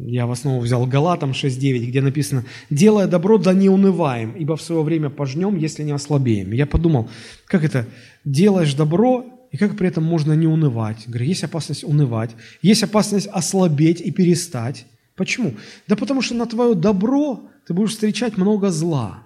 я 0.06 0.26
в 0.26 0.32
основу 0.32 0.60
взял 0.60 0.86
Галатам 0.86 1.32
6.9, 1.32 1.86
где 1.86 2.02
написано 2.02 2.46
«Делая 2.70 3.08
добро, 3.08 3.38
да 3.38 3.54
не 3.54 3.70
унываем, 3.70 4.32
ибо 4.32 4.56
в 4.56 4.62
свое 4.62 4.82
время 4.82 5.10
пожнем, 5.10 5.58
если 5.58 5.84
не 5.84 5.92
ослабеем». 5.92 6.52
Я 6.52 6.66
подумал, 6.66 7.10
как 7.46 7.64
это, 7.64 7.88
делаешь 8.24 8.74
добро, 8.74 9.26
и 9.52 9.58
как 9.58 9.78
при 9.78 9.88
этом 9.88 10.04
можно 10.04 10.34
не 10.34 10.48
унывать? 10.48 11.04
Говорю, 11.08 11.26
есть 11.26 11.44
опасность 11.44 11.84
унывать, 11.84 12.32
есть 12.62 12.84
опасность 12.84 13.28
ослабеть 13.28 14.02
и 14.02 14.12
перестать. 14.12 14.86
Почему? 15.16 15.54
Да 15.88 15.96
потому 15.96 16.22
что 16.22 16.36
на 16.36 16.46
твое 16.46 16.76
добро 16.76 17.50
ты 17.66 17.74
будешь 17.74 17.92
встречать 17.92 18.38
много 18.38 18.70
зла. 18.70 19.24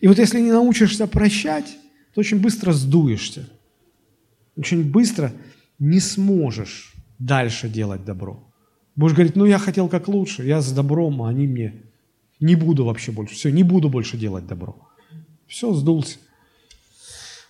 И 0.00 0.08
вот 0.08 0.18
если 0.18 0.40
не 0.40 0.52
научишься 0.52 1.06
прощать, 1.06 1.66
то 2.14 2.20
очень 2.20 2.40
быстро 2.40 2.72
сдуешься. 2.72 3.48
Очень 4.56 4.90
быстро 4.90 5.32
не 5.78 5.98
сможешь 5.98 6.92
дальше 7.18 7.68
делать 7.68 8.04
добро. 8.04 8.42
Будешь 8.96 9.14
говорить, 9.14 9.36
ну 9.36 9.44
я 9.44 9.58
хотел 9.58 9.88
как 9.88 10.08
лучше, 10.08 10.44
я 10.44 10.60
с 10.60 10.70
добром, 10.72 11.22
а 11.22 11.28
они 11.28 11.46
мне 11.46 11.82
не 12.40 12.56
буду 12.56 12.84
вообще 12.84 13.12
больше, 13.12 13.34
все, 13.34 13.50
не 13.50 13.62
буду 13.62 13.88
больше 13.88 14.16
делать 14.16 14.46
добро. 14.46 14.76
Все, 15.46 15.72
сдулся. 15.72 16.18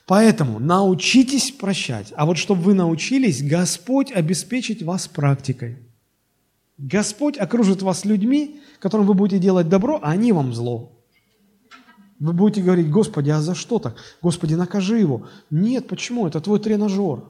Поэтому 0.06 0.58
научитесь 0.58 1.50
прощать. 1.52 2.12
А 2.16 2.26
вот 2.26 2.36
чтобы 2.36 2.62
вы 2.62 2.74
научились, 2.74 3.42
Господь 3.42 4.12
обеспечить 4.12 4.82
вас 4.82 5.08
практикой. 5.08 5.78
Господь 6.78 7.38
окружит 7.38 7.82
вас 7.82 8.04
людьми, 8.04 8.60
которым 8.80 9.06
вы 9.06 9.14
будете 9.14 9.40
делать 9.40 9.68
добро, 9.68 10.00
а 10.02 10.10
они 10.10 10.32
вам 10.32 10.52
зло. 10.52 10.92
Вы 12.18 12.32
будете 12.32 12.62
говорить, 12.62 12.90
Господи, 12.90 13.30
а 13.30 13.40
за 13.40 13.54
что 13.54 13.78
так? 13.78 13.96
Господи, 14.20 14.54
накажи 14.54 14.98
его. 14.98 15.28
Нет, 15.50 15.88
почему? 15.88 16.26
Это 16.26 16.40
твой 16.40 16.60
тренажер. 16.60 17.24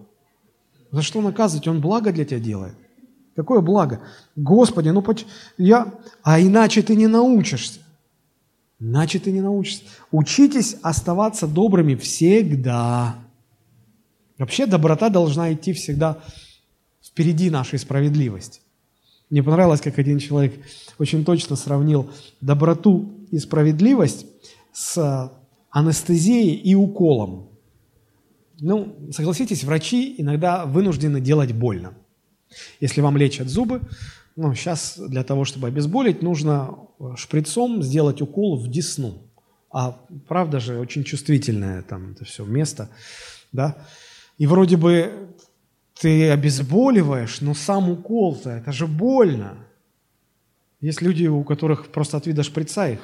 За 0.92 1.02
что 1.02 1.22
наказывать? 1.22 1.66
Он 1.66 1.80
благо 1.80 2.12
для 2.12 2.24
тебя 2.24 2.38
делает. 2.38 2.74
Какое 3.34 3.62
благо? 3.62 4.02
Господи, 4.36 4.90
ну 4.90 5.04
я... 5.56 5.94
А 6.22 6.38
иначе 6.38 6.82
ты 6.82 6.94
не 6.94 7.06
научишься. 7.06 7.80
Иначе 8.78 9.18
ты 9.18 9.32
не 9.32 9.40
научишься. 9.40 9.84
Учитесь 10.10 10.76
оставаться 10.82 11.46
добрыми 11.46 11.94
всегда. 11.94 13.16
Вообще 14.38 14.66
доброта 14.66 15.08
должна 15.08 15.52
идти 15.52 15.72
всегда 15.72 16.18
впереди 17.02 17.48
нашей 17.48 17.78
справедливости. 17.78 18.60
Мне 19.30 19.42
понравилось, 19.42 19.80
как 19.80 19.98
один 19.98 20.18
человек 20.18 20.62
очень 20.98 21.24
точно 21.24 21.56
сравнил 21.56 22.10
доброту 22.42 23.26
и 23.30 23.38
справедливость 23.38 24.26
с 24.74 25.32
анестезией 25.70 26.54
и 26.54 26.74
уколом. 26.74 27.51
Ну, 28.64 29.10
согласитесь, 29.10 29.64
врачи 29.64 30.14
иногда 30.18 30.66
вынуждены 30.66 31.20
делать 31.20 31.52
больно. 31.52 31.94
Если 32.78 33.00
вам 33.00 33.16
лечат 33.16 33.48
зубы, 33.48 33.80
ну, 34.36 34.54
сейчас 34.54 34.98
для 34.98 35.24
того, 35.24 35.44
чтобы 35.44 35.66
обезболить, 35.66 36.22
нужно 36.22 36.78
шприцом 37.16 37.82
сделать 37.82 38.22
укол 38.22 38.56
в 38.56 38.70
десну. 38.70 39.18
А 39.72 39.98
правда 40.28 40.60
же, 40.60 40.78
очень 40.78 41.02
чувствительное 41.02 41.82
там 41.82 42.12
это 42.12 42.24
все 42.24 42.44
место, 42.44 42.88
да? 43.50 43.84
И 44.38 44.46
вроде 44.46 44.76
бы 44.76 45.34
ты 46.00 46.30
обезболиваешь, 46.30 47.40
но 47.40 47.54
сам 47.54 47.90
укол-то, 47.90 48.50
это 48.50 48.70
же 48.70 48.86
больно. 48.86 49.56
Есть 50.80 51.02
люди, 51.02 51.26
у 51.26 51.42
которых 51.42 51.88
просто 51.88 52.16
от 52.16 52.26
вида 52.26 52.44
шприца 52.44 52.88
их 52.88 53.00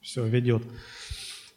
все 0.00 0.26
ведет. 0.26 0.62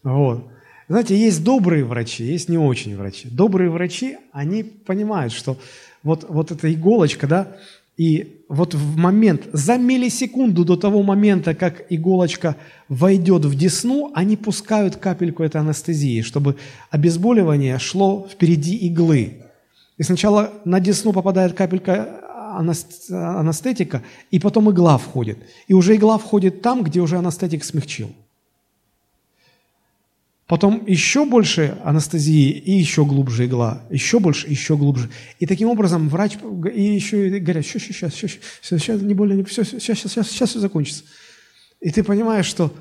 Вот. 0.04 0.50
Знаете, 0.88 1.18
есть 1.18 1.44
добрые 1.44 1.84
врачи, 1.84 2.24
есть 2.24 2.50
не 2.50 2.58
очень 2.58 2.96
врачи. 2.96 3.28
Добрые 3.30 3.70
врачи, 3.72 4.18
они 4.32 4.64
понимают, 4.64 5.34
что 5.34 5.58
вот, 6.04 6.26
вот 6.30 6.52
эта 6.52 6.72
иголочка, 6.72 7.28
да, 7.28 7.58
и 7.98 8.44
вот 8.50 8.74
в 8.74 8.98
момент, 8.98 9.44
за 9.54 9.78
миллисекунду 9.78 10.66
до 10.66 10.76
того 10.76 11.02
момента, 11.02 11.56
как 11.56 11.86
иголочка 11.90 12.58
войдет 12.90 13.46
в 13.46 13.58
десну, 13.58 14.12
они 14.14 14.36
пускают 14.36 14.98
капельку 14.98 15.44
этой 15.44 15.62
анестезии, 15.62 16.22
чтобы 16.22 16.58
обезболивание 16.92 17.80
шло 17.80 18.28
впереди 18.30 18.76
иглы. 18.76 19.46
И 19.98 20.04
сначала 20.04 20.52
на 20.66 20.80
десну 20.82 21.14
попадает 21.14 21.54
капелька 21.54 22.22
анестетика, 22.58 24.04
и 24.30 24.40
потом 24.40 24.70
игла 24.72 24.98
входит. 24.98 25.40
И 25.68 25.74
уже 25.74 25.96
игла 25.96 26.18
входит 26.18 26.62
там, 26.62 26.84
где 26.84 27.00
уже 27.00 27.18
анестетик 27.18 27.64
смягчил. 27.64 28.10
Потом 30.48 30.86
еще 30.86 31.26
больше 31.26 31.76
анестезии 31.84 32.52
и 32.52 32.72
еще 32.72 33.04
глубже 33.04 33.48
игла, 33.48 33.82
еще 33.90 34.20
больше, 34.20 34.48
еще 34.48 34.78
глубже. 34.78 35.10
И 35.40 35.48
таким 35.48 35.70
образом 35.70 36.08
врач 36.08 36.34
и 36.72 36.84
еще 36.84 37.28
и 37.28 37.40
говорят, 37.40 37.66
сейчас, 37.66 37.82
сейчас, 37.82 38.14
сейчас, 38.14 38.32
сейчас, 38.62 38.82
сейчас, 38.82 39.02
не 39.02 39.16
более, 39.16 39.44
все, 39.46 39.64
сейчас, 39.64 39.98
сейчас, 40.00 40.30
сейчас, 40.30 40.50
все 40.50 40.60
закончится. 40.60 41.04
И 41.82 41.90
ты 41.90 42.04
понимаешь, 42.04 42.46
что 42.46 42.72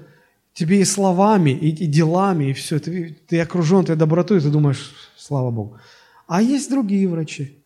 тебе 0.52 0.82
и 0.82 0.84
словами, 0.84 1.52
и, 1.52 1.70
и 1.70 1.86
делами, 1.86 2.50
и 2.50 2.52
все, 2.52 2.78
ты, 2.78 3.16
ты 3.26 3.40
окружен 3.40 3.80
этой 3.80 3.96
добротой, 3.96 4.40
ты 4.40 4.50
думаешь, 4.50 4.92
слава 5.16 5.50
Богу. 5.50 5.78
А 6.26 6.42
есть 6.42 6.70
другие 6.70 7.08
врачи. 7.08 7.58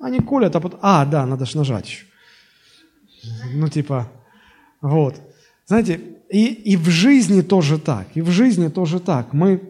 Они 0.00 0.18
колят, 0.18 0.56
а 0.56 0.60
потом, 0.60 0.80
а, 0.82 1.04
да, 1.04 1.24
надо 1.26 1.46
же 1.46 1.56
нажать 1.56 1.88
еще. 1.88 2.06
Ну, 3.52 3.68
типа, 3.68 4.10
вот. 4.80 5.20
Знаете, 5.66 6.00
и, 6.28 6.46
и 6.46 6.76
в 6.76 6.88
жизни 6.88 7.40
тоже 7.42 7.78
так, 7.78 8.08
и 8.14 8.22
в 8.22 8.30
жизни 8.30 8.68
тоже 8.68 9.00
так. 9.00 9.32
Мы, 9.32 9.60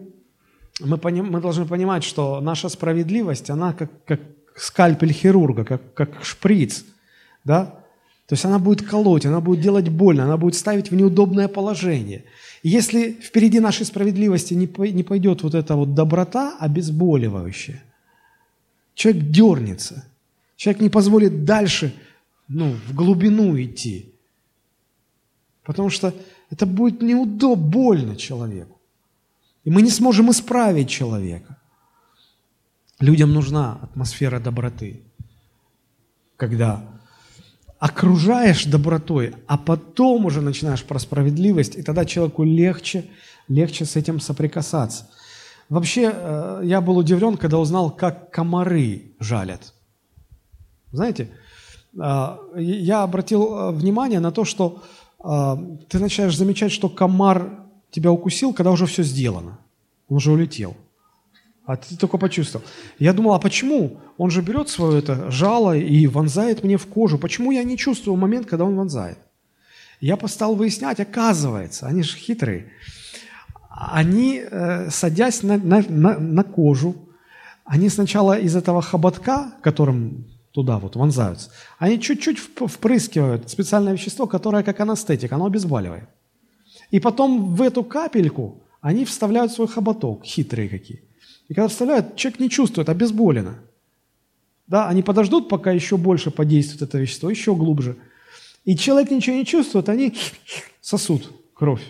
мы, 0.79 0.97
поним, 0.97 1.31
мы 1.31 1.41
должны 1.41 1.65
понимать, 1.65 2.03
что 2.03 2.41
наша 2.41 2.69
справедливость, 2.69 3.49
она 3.49 3.73
как, 3.73 3.91
как 4.05 4.19
скальпель 4.55 5.13
хирурга, 5.13 5.63
как, 5.63 5.93
как 5.93 6.23
шприц, 6.23 6.85
да? 7.43 7.79
То 8.27 8.33
есть 8.33 8.43
она 8.45 8.57
будет 8.57 8.81
колоть, 8.81 9.25
она 9.25 9.39
будет 9.39 9.61
делать 9.61 9.89
больно, 9.89 10.23
она 10.23 10.37
будет 10.37 10.55
ставить 10.55 10.89
в 10.89 10.95
неудобное 10.95 11.47
положение. 11.47 12.23
И 12.63 12.69
если 12.69 13.11
впереди 13.11 13.59
нашей 13.59 13.85
справедливости 13.85 14.55
не, 14.55 14.67
не 14.91 15.03
пойдет 15.03 15.43
вот 15.43 15.53
эта 15.53 15.75
вот 15.75 15.93
доброта 15.93 16.57
обезболивающая, 16.59 17.83
человек 18.95 19.29
дернется, 19.29 20.05
человек 20.55 20.81
не 20.81 20.89
позволит 20.89 21.45
дальше 21.45 21.93
ну, 22.47 22.73
в 22.87 22.95
глубину 22.95 23.61
идти. 23.61 24.14
Потому 25.65 25.89
что 25.89 26.13
это 26.51 26.65
будет 26.65 27.01
неудобно, 27.01 27.55
больно 27.55 28.15
человеку. 28.15 28.79
И 29.63 29.71
мы 29.71 29.81
не 29.81 29.89
сможем 29.89 30.29
исправить 30.29 30.89
человека. 30.89 31.57
Людям 32.99 33.33
нужна 33.33 33.79
атмосфера 33.81 34.39
доброты. 34.39 35.01
Когда 36.37 36.83
окружаешь 37.79 38.65
добротой, 38.65 39.33
а 39.47 39.57
потом 39.57 40.25
уже 40.25 40.41
начинаешь 40.41 40.83
про 40.83 40.99
справедливость, 40.99 41.75
и 41.75 41.81
тогда 41.81 42.05
человеку 42.05 42.43
легче, 42.43 43.09
легче 43.47 43.85
с 43.85 43.95
этим 43.95 44.19
соприкасаться. 44.19 45.09
Вообще, 45.67 46.11
э, 46.13 46.61
я 46.63 46.79
был 46.79 46.97
удивлен, 46.97 47.37
когда 47.37 47.57
узнал, 47.57 47.89
как 47.89 48.31
комары 48.31 49.15
жалят. 49.19 49.73
Знаете, 50.91 51.31
э, 51.99 52.37
я 52.57 53.03
обратил 53.03 53.55
э, 53.55 53.71
внимание 53.71 54.19
на 54.19 54.31
то, 54.31 54.45
что 54.45 54.83
ты 55.89 55.99
начинаешь 55.99 56.37
замечать, 56.37 56.71
что 56.71 56.87
комар 56.87 57.65
тебя 57.89 58.11
укусил, 58.11 58.53
когда 58.53 58.71
уже 58.71 58.85
все 58.85 59.03
сделано. 59.03 59.57
Он 60.07 60.17
уже 60.17 60.31
улетел. 60.31 60.75
А 61.65 61.77
ты 61.77 61.97
только 61.97 62.17
почувствовал. 62.17 62.65
Я 62.99 63.11
думал, 63.13 63.33
а 63.33 63.39
почему? 63.39 63.99
Он 64.17 64.29
же 64.29 64.41
берет 64.41 64.69
свое 64.69 64.99
это 64.99 65.31
жало 65.31 65.75
и 65.75 66.05
вонзает 66.05 66.63
мне 66.63 66.77
в 66.77 66.85
кожу. 66.85 67.17
Почему 67.17 67.51
я 67.51 67.63
не 67.63 67.77
чувствую 67.77 68.17
момент, 68.17 68.45
когда 68.45 68.65
он 68.65 68.75
вонзает? 68.75 69.17
Я 69.99 70.17
стал 70.27 70.55
выяснять, 70.55 70.99
оказывается, 70.99 71.87
они 71.87 72.03
же 72.03 72.17
хитрые. 72.17 72.71
Они, 73.69 74.43
э, 74.43 74.89
садясь 74.91 75.41
на, 75.41 75.57
на, 75.57 75.83
на, 75.87 76.19
на 76.19 76.43
кожу, 76.43 76.95
они 77.65 77.89
сначала 77.89 78.37
из 78.37 78.55
этого 78.55 78.81
хоботка, 78.81 79.53
которым 79.63 80.27
туда 80.55 80.79
вот 80.79 80.95
вонзаются, 80.95 81.51
они 81.79 81.99
чуть-чуть 81.99 82.39
впрыскивают 82.39 83.49
специальное 83.49 83.93
вещество, 83.93 84.25
которое 84.25 84.63
как 84.63 84.79
анестетик, 84.79 85.33
оно 85.33 85.45
обезболивает. 85.45 86.07
И 86.91 86.99
потом 87.01 87.55
в 87.55 87.61
эту 87.61 87.83
капельку 87.83 88.63
они 88.79 89.03
вставляют 89.03 89.51
свой 89.51 89.67
хоботок, 89.67 90.23
хитрые 90.23 90.69
какие. 90.69 91.03
И 91.49 91.53
когда 91.53 91.67
вставляют, 91.67 92.15
человек 92.15 92.39
не 92.39 92.49
чувствует, 92.49 92.87
обезболено. 92.87 93.55
Да, 94.67 94.87
они 94.87 95.03
подождут, 95.03 95.49
пока 95.49 95.71
еще 95.71 95.97
больше 95.97 96.31
подействует 96.31 96.83
это 96.83 96.99
вещество, 96.99 97.29
еще 97.29 97.53
глубже. 97.53 97.97
И 98.63 98.77
человек 98.77 99.11
ничего 99.11 99.35
не 99.35 99.45
чувствует, 99.45 99.89
они 99.89 100.15
сосут 100.79 101.31
кровь. 101.53 101.83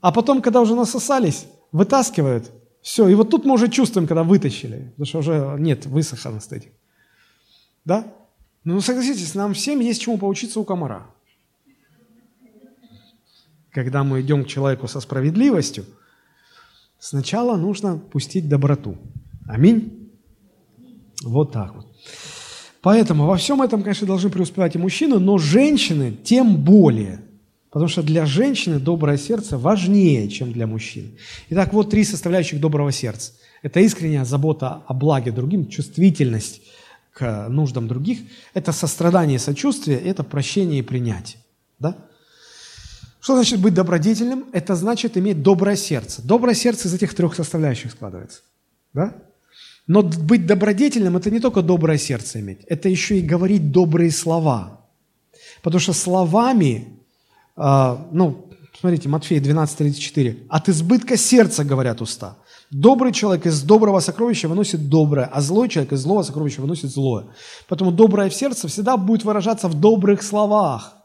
А 0.00 0.12
потом, 0.12 0.42
когда 0.42 0.60
уже 0.60 0.76
насосались, 0.76 1.46
вытаскивают, 1.72 2.52
все. 2.82 3.08
И 3.08 3.14
вот 3.14 3.30
тут 3.30 3.44
мы 3.44 3.54
уже 3.54 3.68
чувствуем, 3.68 4.06
когда 4.06 4.22
вытащили, 4.22 4.92
потому 4.96 5.06
что 5.06 5.18
уже 5.18 5.56
нет, 5.58 5.86
высох 5.86 6.24
анестетик. 6.24 6.72
Да? 7.84 8.12
Ну, 8.64 8.80
согласитесь, 8.80 9.34
нам 9.34 9.54
всем 9.54 9.80
есть 9.80 10.02
чему 10.02 10.18
поучиться 10.18 10.60
у 10.60 10.64
комара. 10.64 11.06
Когда 13.70 14.04
мы 14.04 14.20
идем 14.20 14.44
к 14.44 14.48
человеку 14.48 14.88
со 14.88 15.00
справедливостью, 15.00 15.84
сначала 16.98 17.56
нужно 17.56 17.98
пустить 17.98 18.48
доброту. 18.48 18.98
Аминь. 19.48 20.10
Вот 21.22 21.52
так 21.52 21.74
вот. 21.74 21.86
Поэтому 22.82 23.26
во 23.26 23.36
всем 23.36 23.62
этом, 23.62 23.82
конечно, 23.82 24.06
должны 24.06 24.30
преуспевать 24.30 24.74
и 24.74 24.78
мужчины, 24.78 25.18
но 25.18 25.38
женщины 25.38 26.16
тем 26.24 26.56
более. 26.56 27.20
Потому 27.70 27.88
что 27.88 28.02
для 28.02 28.26
женщины 28.26 28.80
доброе 28.80 29.16
сердце 29.16 29.56
важнее, 29.56 30.28
чем 30.28 30.52
для 30.52 30.66
мужчин. 30.66 31.12
Итак, 31.50 31.72
вот 31.72 31.90
три 31.90 32.04
составляющих 32.04 32.60
доброго 32.60 32.90
сердца. 32.90 33.32
Это 33.62 33.80
искренняя 33.80 34.24
забота 34.24 34.82
о 34.86 34.94
благе 34.94 35.30
другим, 35.30 35.68
чувствительность 35.68 36.62
к 37.12 37.48
нуждам 37.48 37.88
других, 37.88 38.20
это 38.54 38.72
сострадание 38.72 39.38
сочувствие, 39.38 39.98
это 40.00 40.22
прощение 40.22 40.78
и 40.80 40.82
принятие. 40.82 41.38
Да? 41.78 41.96
Что 43.20 43.34
значит 43.34 43.60
быть 43.60 43.74
добродетельным? 43.74 44.46
Это 44.52 44.74
значит 44.74 45.16
иметь 45.16 45.42
доброе 45.42 45.76
сердце. 45.76 46.22
Доброе 46.22 46.54
сердце 46.54 46.88
из 46.88 46.94
этих 46.94 47.14
трех 47.14 47.34
составляющих 47.34 47.92
складывается. 47.92 48.40
Да? 48.94 49.14
Но 49.86 50.02
быть 50.02 50.46
добродетельным– 50.46 51.16
это 51.18 51.30
не 51.30 51.40
только 51.40 51.62
доброе 51.62 51.98
сердце 51.98 52.40
иметь, 52.40 52.60
это 52.66 52.88
еще 52.88 53.18
и 53.18 53.22
говорить 53.22 53.72
добрые 53.72 54.10
слова. 54.10 54.80
Потому 55.62 55.80
что 55.80 55.92
словами, 55.92 57.00
э, 57.56 57.96
ну, 58.12 58.50
Смотрите, 58.80 59.08
Матфея 59.10 59.40
12:34. 59.40 60.46
От 60.48 60.68
избытка 60.70 61.16
сердца 61.16 61.64
говорят 61.64 62.00
уста. 62.00 62.36
Добрый 62.70 63.12
человек 63.12 63.46
из 63.46 63.62
доброго 63.62 63.98
сокровища 63.98 64.48
выносит 64.48 64.88
доброе, 64.88 65.26
а 65.26 65.40
злой 65.40 65.68
человек 65.68 65.92
из 65.92 66.02
злого 66.02 66.22
сокровища 66.22 66.60
выносит 66.60 66.90
злое. 66.90 67.26
Поэтому 67.68 67.90
доброе 67.90 68.30
в 68.30 68.34
сердце 68.34 68.68
всегда 68.68 68.96
будет 68.96 69.24
выражаться 69.24 69.66
в 69.66 69.74
добрых 69.74 70.22
словах. 70.22 70.96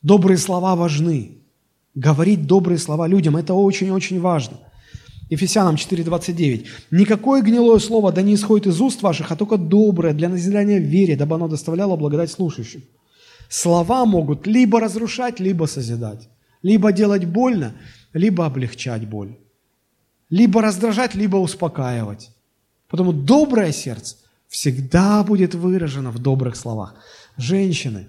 Добрые 0.00 0.38
слова 0.38 0.76
важны. 0.76 1.38
Говорить 1.96 2.46
добрые 2.46 2.78
слова 2.78 3.08
людям– 3.08 3.36
это 3.36 3.52
очень-очень 3.54 4.20
важно. 4.20 4.58
Ефесянам 5.28 5.74
4:29. 5.74 6.66
«Никакое 6.92 7.42
гнилое 7.42 7.80
слово 7.80 8.12
да 8.12 8.22
не 8.22 8.34
исходит 8.34 8.68
из 8.68 8.80
уст 8.80 9.02
ваших, 9.02 9.32
а 9.32 9.36
только 9.36 9.56
доброе 9.56 10.14
для 10.14 10.28
назидания 10.28 10.78
в 10.78 10.84
вере, 10.84 11.16
дабы 11.16 11.34
оно 11.34 11.48
доставляло 11.48 11.96
благодать 11.96 12.30
слушающим». 12.30 12.84
Слова 13.48 14.04
могут 14.04 14.46
либо 14.46 14.78
разрушать, 14.78 15.40
либо 15.40 15.66
созидать. 15.66 16.28
Либо 16.62 16.92
делать 16.92 17.24
больно, 17.24 17.72
либо 18.14 18.46
облегчать 18.46 19.08
боль 19.08 19.36
либо 20.30 20.62
раздражать, 20.62 21.14
либо 21.14 21.36
успокаивать. 21.36 22.30
Потому 22.88 23.12
доброе 23.12 23.72
сердце 23.72 24.16
всегда 24.48 25.22
будет 25.22 25.54
выражено 25.54 26.10
в 26.10 26.18
добрых 26.18 26.56
словах. 26.56 26.94
Женщины, 27.36 28.06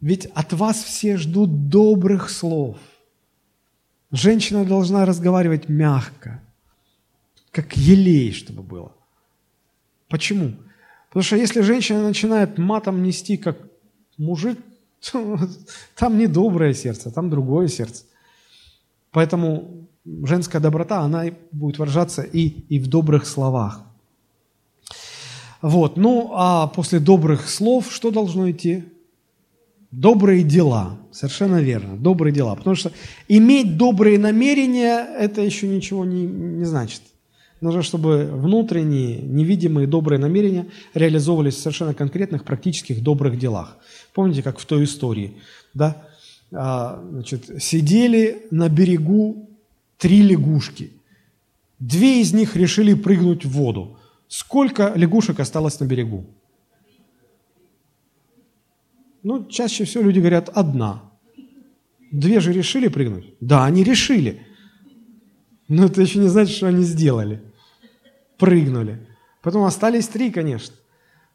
ведь 0.00 0.26
от 0.26 0.52
вас 0.52 0.82
все 0.82 1.16
ждут 1.16 1.68
добрых 1.68 2.30
слов. 2.30 2.78
Женщина 4.10 4.64
должна 4.64 5.04
разговаривать 5.04 5.68
мягко, 5.68 6.42
как 7.50 7.76
елей, 7.76 8.32
чтобы 8.32 8.62
было. 8.62 8.92
Почему? 10.08 10.56
Потому 11.08 11.22
что 11.22 11.36
если 11.36 11.60
женщина 11.62 12.02
начинает 12.02 12.58
матом 12.58 13.02
нести, 13.02 13.36
как 13.36 13.56
мужик, 14.18 14.58
там 15.96 16.18
не 16.18 16.26
доброе 16.26 16.74
сердце, 16.74 17.10
там 17.10 17.30
другое 17.30 17.68
сердце. 17.68 18.04
Поэтому 19.10 19.88
женская 20.24 20.60
доброта, 20.60 21.00
она 21.00 21.24
будет 21.52 21.78
выражаться 21.78 22.22
и, 22.22 22.48
и 22.68 22.78
в 22.78 22.86
добрых 22.88 23.26
словах. 23.26 23.82
Вот, 25.62 25.96
ну 25.96 26.32
а 26.34 26.68
после 26.68 27.00
добрых 27.00 27.48
слов 27.48 27.90
что 27.90 28.10
должно 28.10 28.50
идти? 28.50 28.84
Добрые 29.90 30.42
дела, 30.42 30.98
совершенно 31.10 31.62
верно, 31.62 31.96
добрые 31.96 32.32
дела. 32.32 32.54
Потому 32.54 32.76
что 32.76 32.92
иметь 33.28 33.76
добрые 33.76 34.18
намерения, 34.18 35.06
это 35.18 35.40
еще 35.40 35.66
ничего 35.66 36.04
не, 36.04 36.26
не 36.26 36.64
значит. 36.64 37.02
Нужно, 37.62 37.82
чтобы 37.82 38.28
внутренние, 38.30 39.22
невидимые 39.22 39.86
добрые 39.86 40.18
намерения 40.18 40.66
реализовывались 40.92 41.54
в 41.54 41.60
совершенно 41.60 41.94
конкретных, 41.94 42.44
практических 42.44 43.02
добрых 43.02 43.38
делах. 43.38 43.78
Помните, 44.12 44.42
как 44.42 44.58
в 44.58 44.66
той 44.66 44.84
истории, 44.84 45.38
да? 45.72 46.02
А, 46.52 47.02
значит, 47.10 47.62
сидели 47.62 48.46
на 48.50 48.68
берегу 48.68 49.55
три 49.98 50.22
лягушки. 50.22 50.92
Две 51.78 52.20
из 52.20 52.32
них 52.32 52.56
решили 52.56 52.94
прыгнуть 52.94 53.44
в 53.44 53.50
воду. 53.50 53.98
Сколько 54.28 54.92
лягушек 54.94 55.40
осталось 55.40 55.78
на 55.80 55.84
берегу? 55.84 56.26
Ну, 59.22 59.44
чаще 59.46 59.84
всего 59.84 60.04
люди 60.04 60.20
говорят 60.20 60.48
одна. 60.54 61.02
Две 62.12 62.40
же 62.40 62.52
решили 62.52 62.88
прыгнуть? 62.88 63.34
Да, 63.40 63.64
они 63.64 63.82
решили. 63.84 64.46
Но 65.68 65.86
это 65.86 66.00
еще 66.00 66.18
не 66.18 66.28
значит, 66.28 66.56
что 66.56 66.68
они 66.68 66.84
сделали. 66.84 67.42
Прыгнули. 68.38 69.06
Потом 69.42 69.64
остались 69.64 70.08
три, 70.08 70.30
конечно. 70.30 70.74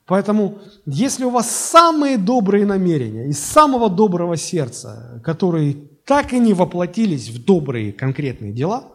Поэтому, 0.06 0.60
если 0.86 1.24
у 1.24 1.30
вас 1.30 1.50
самые 1.50 2.18
добрые 2.18 2.66
намерения 2.66 3.28
из 3.30 3.40
самого 3.40 3.90
доброго 3.90 4.38
сердца, 4.38 5.22
которые 5.24 5.91
так 6.06 6.34
и 6.34 6.40
не 6.40 6.54
воплотились 6.54 7.30
в 7.30 7.44
добрые 7.44 7.94
конкретные 7.94 8.52
дела, 8.52 8.92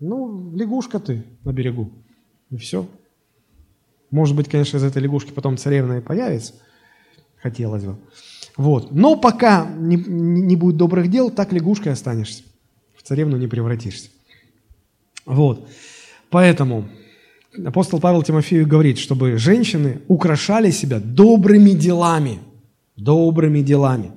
ну, 0.00 0.52
лягушка 0.54 0.98
ты 0.98 1.24
на 1.44 1.52
берегу, 1.52 1.92
и 2.50 2.56
все. 2.56 2.88
Может 4.10 4.36
быть, 4.36 4.48
конечно, 4.48 4.76
из 4.76 4.84
этой 4.84 5.00
лягушки 5.00 5.30
потом 5.30 5.56
царевна 5.56 5.98
и 5.98 6.00
появится, 6.00 6.54
хотелось 7.36 7.84
бы. 7.84 7.96
Вот. 8.56 8.92
Но 8.92 9.16
пока 9.16 9.66
не, 9.66 9.96
не 9.96 10.56
будет 10.56 10.76
добрых 10.76 11.08
дел, 11.08 11.30
так 11.30 11.52
лягушкой 11.52 11.92
останешься. 11.92 12.42
В 12.96 13.02
царевну 13.02 13.36
не 13.36 13.46
превратишься. 13.46 14.10
Вот. 15.24 15.68
Поэтому 16.30 16.88
апостол 17.64 18.00
Павел 18.00 18.22
Тимофею 18.22 18.66
говорит, 18.66 18.98
чтобы 18.98 19.38
женщины 19.38 20.02
украшали 20.08 20.70
себя 20.70 21.00
добрыми 21.00 21.70
делами. 21.70 22.40
Добрыми 22.96 23.60
делами. 23.60 24.12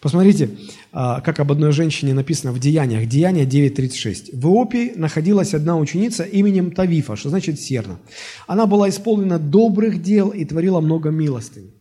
Посмотрите, 0.00 0.50
а, 0.92 1.20
как 1.20 1.40
об 1.40 1.52
одной 1.52 1.72
женщине 1.72 2.14
написано 2.14 2.52
в 2.52 2.58
Деяниях, 2.58 3.08
Деяния 3.08 3.44
9.36. 3.44 4.30
В 4.36 4.46
Иопии 4.46 4.92
находилась 4.96 5.54
одна 5.54 5.76
ученица 5.76 6.24
именем 6.24 6.70
Тавифа, 6.70 7.16
что 7.16 7.28
значит 7.30 7.60
серна. 7.60 7.98
Она 8.46 8.66
была 8.66 8.88
исполнена 8.88 9.38
добрых 9.38 10.02
дел 10.02 10.30
и 10.30 10.44
творила 10.44 10.80
много 10.80 11.10
милостынь. 11.10 11.72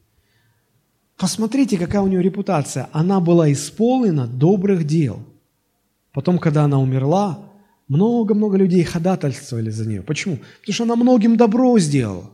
Посмотрите, 1.18 1.78
какая 1.78 2.02
у 2.02 2.08
нее 2.08 2.22
репутация. 2.22 2.90
Она 2.94 3.20
была 3.20 3.52
исполнена 3.52 4.26
добрых 4.26 4.86
дел. 4.86 5.20
Потом, 6.14 6.40
когда 6.40 6.64
она 6.64 6.80
умерла, 6.80 7.40
много-много 7.90 8.58
людей 8.58 8.84
ходатайствовали 8.84 9.70
за 9.70 9.86
нее. 9.86 10.02
Почему? 10.02 10.40
Потому 10.62 10.74
что 10.74 10.84
она 10.86 10.96
многим 10.96 11.36
добро 11.36 11.78
сделала. 11.80 12.32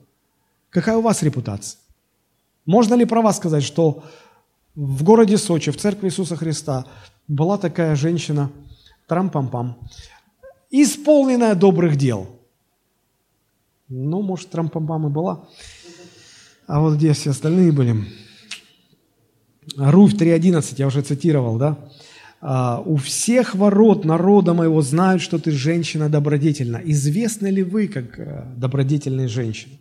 Какая 0.70 0.98
у 0.98 1.02
вас 1.02 1.24
репутация? 1.24 1.80
Можно 2.66 2.96
ли 2.96 3.06
про 3.06 3.22
вас 3.22 3.38
сказать, 3.38 3.64
что 3.64 4.04
в 4.76 5.04
городе 5.04 5.38
Сочи, 5.38 5.72
в 5.72 5.78
церкви 5.78 6.08
Иисуса 6.08 6.36
Христа, 6.36 6.86
была 7.28 7.58
такая 7.58 7.96
женщина, 7.96 8.52
трам-пам-пам, 9.08 9.76
исполненная 10.70 11.56
добрых 11.56 11.96
дел. 11.96 12.28
Ну, 13.88 14.22
может, 14.22 14.50
трам-пам-пам 14.50 15.08
и 15.08 15.10
была. 15.10 15.48
А 16.68 16.82
вот 16.82 16.96
где 16.96 17.14
все 17.14 17.32
остальные 17.32 17.72
были? 17.72 17.96
Руфь 19.78 20.14
3.11, 20.14 20.76
я 20.78 20.88
уже 20.88 21.02
цитировал, 21.02 21.58
да? 21.58 21.78
А, 22.42 22.82
«У 22.86 22.98
всех 22.98 23.56
ворот 23.56 24.06
народа 24.06 24.54
моего 24.54 24.82
знают, 24.82 25.22
что 25.22 25.40
ты 25.40 25.52
женщина 25.52 26.10
добродетельна. 26.10 26.82
Известны 26.84 27.48
ли 27.48 27.64
вы, 27.64 27.88
как 27.88 28.20
э, 28.20 28.54
добродетельные 28.58 29.28
женщины?» 29.28 29.80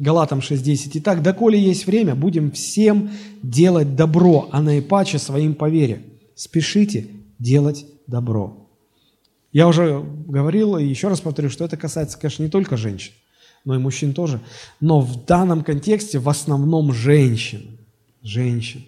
Галатам 0.00 0.38
6.10. 0.38 0.92
«Итак, 0.94 1.22
доколе 1.22 1.60
есть 1.60 1.86
время, 1.86 2.14
будем 2.14 2.50
всем 2.52 3.10
делать 3.42 3.96
добро, 3.96 4.48
а 4.50 4.62
наипаче 4.62 5.18
своим 5.18 5.54
по 5.54 5.68
вере. 5.68 6.02
Спешите 6.34 7.06
делать 7.38 7.84
добро». 8.06 8.66
Я 9.52 9.68
уже 9.68 10.02
говорил 10.26 10.78
и 10.78 10.86
еще 10.86 11.08
раз 11.08 11.20
повторю, 11.20 11.50
что 11.50 11.66
это 11.66 11.76
касается, 11.76 12.18
конечно, 12.18 12.42
не 12.42 12.48
только 12.48 12.78
женщин, 12.78 13.12
но 13.66 13.74
и 13.74 13.78
мужчин 13.78 14.14
тоже. 14.14 14.40
Но 14.80 15.02
в 15.02 15.26
данном 15.26 15.62
контексте 15.62 16.18
в 16.18 16.30
основном 16.30 16.94
женщин. 16.94 17.78
Женщин. 18.22 18.86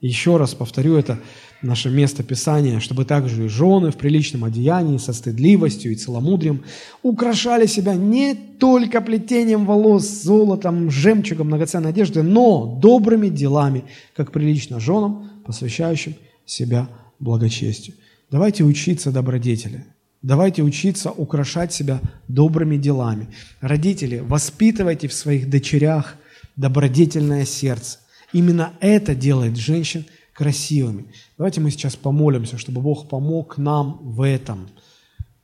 Еще 0.00 0.36
раз 0.36 0.54
повторю, 0.54 0.96
это 0.96 1.18
наше 1.62 1.90
место 1.90 2.22
Писания, 2.22 2.80
чтобы 2.80 3.04
также 3.04 3.46
и 3.46 3.48
жены 3.48 3.90
в 3.90 3.96
приличном 3.96 4.44
одеянии, 4.44 4.98
со 4.98 5.12
стыдливостью 5.12 5.92
и 5.92 5.96
целомудрием 5.96 6.62
украшали 7.02 7.66
себя 7.66 7.94
не 7.94 8.34
только 8.34 9.00
плетением 9.00 9.66
волос, 9.66 10.06
золотом, 10.06 10.90
жемчугом, 10.90 11.48
многоценной 11.48 11.90
одежды, 11.90 12.22
но 12.22 12.78
добрыми 12.80 13.28
делами, 13.28 13.84
как 14.16 14.32
прилично 14.32 14.80
женам, 14.80 15.30
посвящающим 15.44 16.14
себя 16.46 16.88
благочестию. 17.18 17.96
Давайте 18.30 18.64
учиться 18.64 19.10
добродетели. 19.10 19.84
Давайте 20.22 20.62
учиться 20.62 21.10
украшать 21.10 21.72
себя 21.72 22.00
добрыми 22.26 22.76
делами. 22.76 23.28
Родители, 23.60 24.18
воспитывайте 24.18 25.06
в 25.06 25.12
своих 25.12 25.48
дочерях 25.48 26.16
добродетельное 26.56 27.44
сердце. 27.44 27.98
Именно 28.32 28.72
это 28.80 29.14
делает 29.14 29.56
женщин 29.56 30.04
красивыми. 30.38 31.06
Давайте 31.36 31.60
мы 31.60 31.72
сейчас 31.72 31.96
помолимся, 31.96 32.58
чтобы 32.58 32.80
Бог 32.80 33.08
помог 33.08 33.58
нам 33.58 33.98
в 34.00 34.22
этом, 34.22 34.68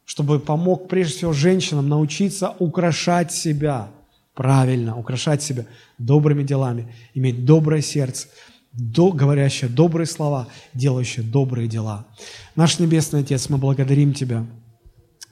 чтобы 0.05 0.39
помог 0.39 0.87
прежде 0.87 1.17
всего 1.17 1.33
женщинам 1.33 1.89
научиться 1.89 2.55
украшать 2.61 3.33
себя 3.33 3.91
правильно, 4.35 4.97
украшать 4.97 5.43
себя 5.43 5.67
добрыми 5.99 6.45
делами, 6.45 6.95
иметь 7.13 7.45
доброе 7.45 7.83
сердце, 7.83 8.29
до, 8.73 9.11
говорящее 9.11 9.69
добрые 9.69 10.07
слова, 10.07 10.47
делающее 10.75 11.27
добрые 11.27 11.67
дела. 11.67 12.07
Наш 12.55 12.79
Небесный 12.79 13.23
Отец, 13.23 13.49
мы 13.49 13.59
благодарим 13.59 14.15
Тебя 14.15 14.47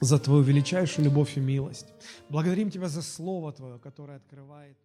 за 0.01 0.19
Твою 0.19 0.41
величайшую 0.41 1.05
любовь 1.05 1.37
и 1.37 1.39
милость. 1.39 1.85
Благодарим 2.27 2.69
Тебя 2.69 2.89
за 2.89 3.01
Слово 3.01 3.53
Твое, 3.53 3.79
которое 3.79 4.17
открывает. 4.17 4.75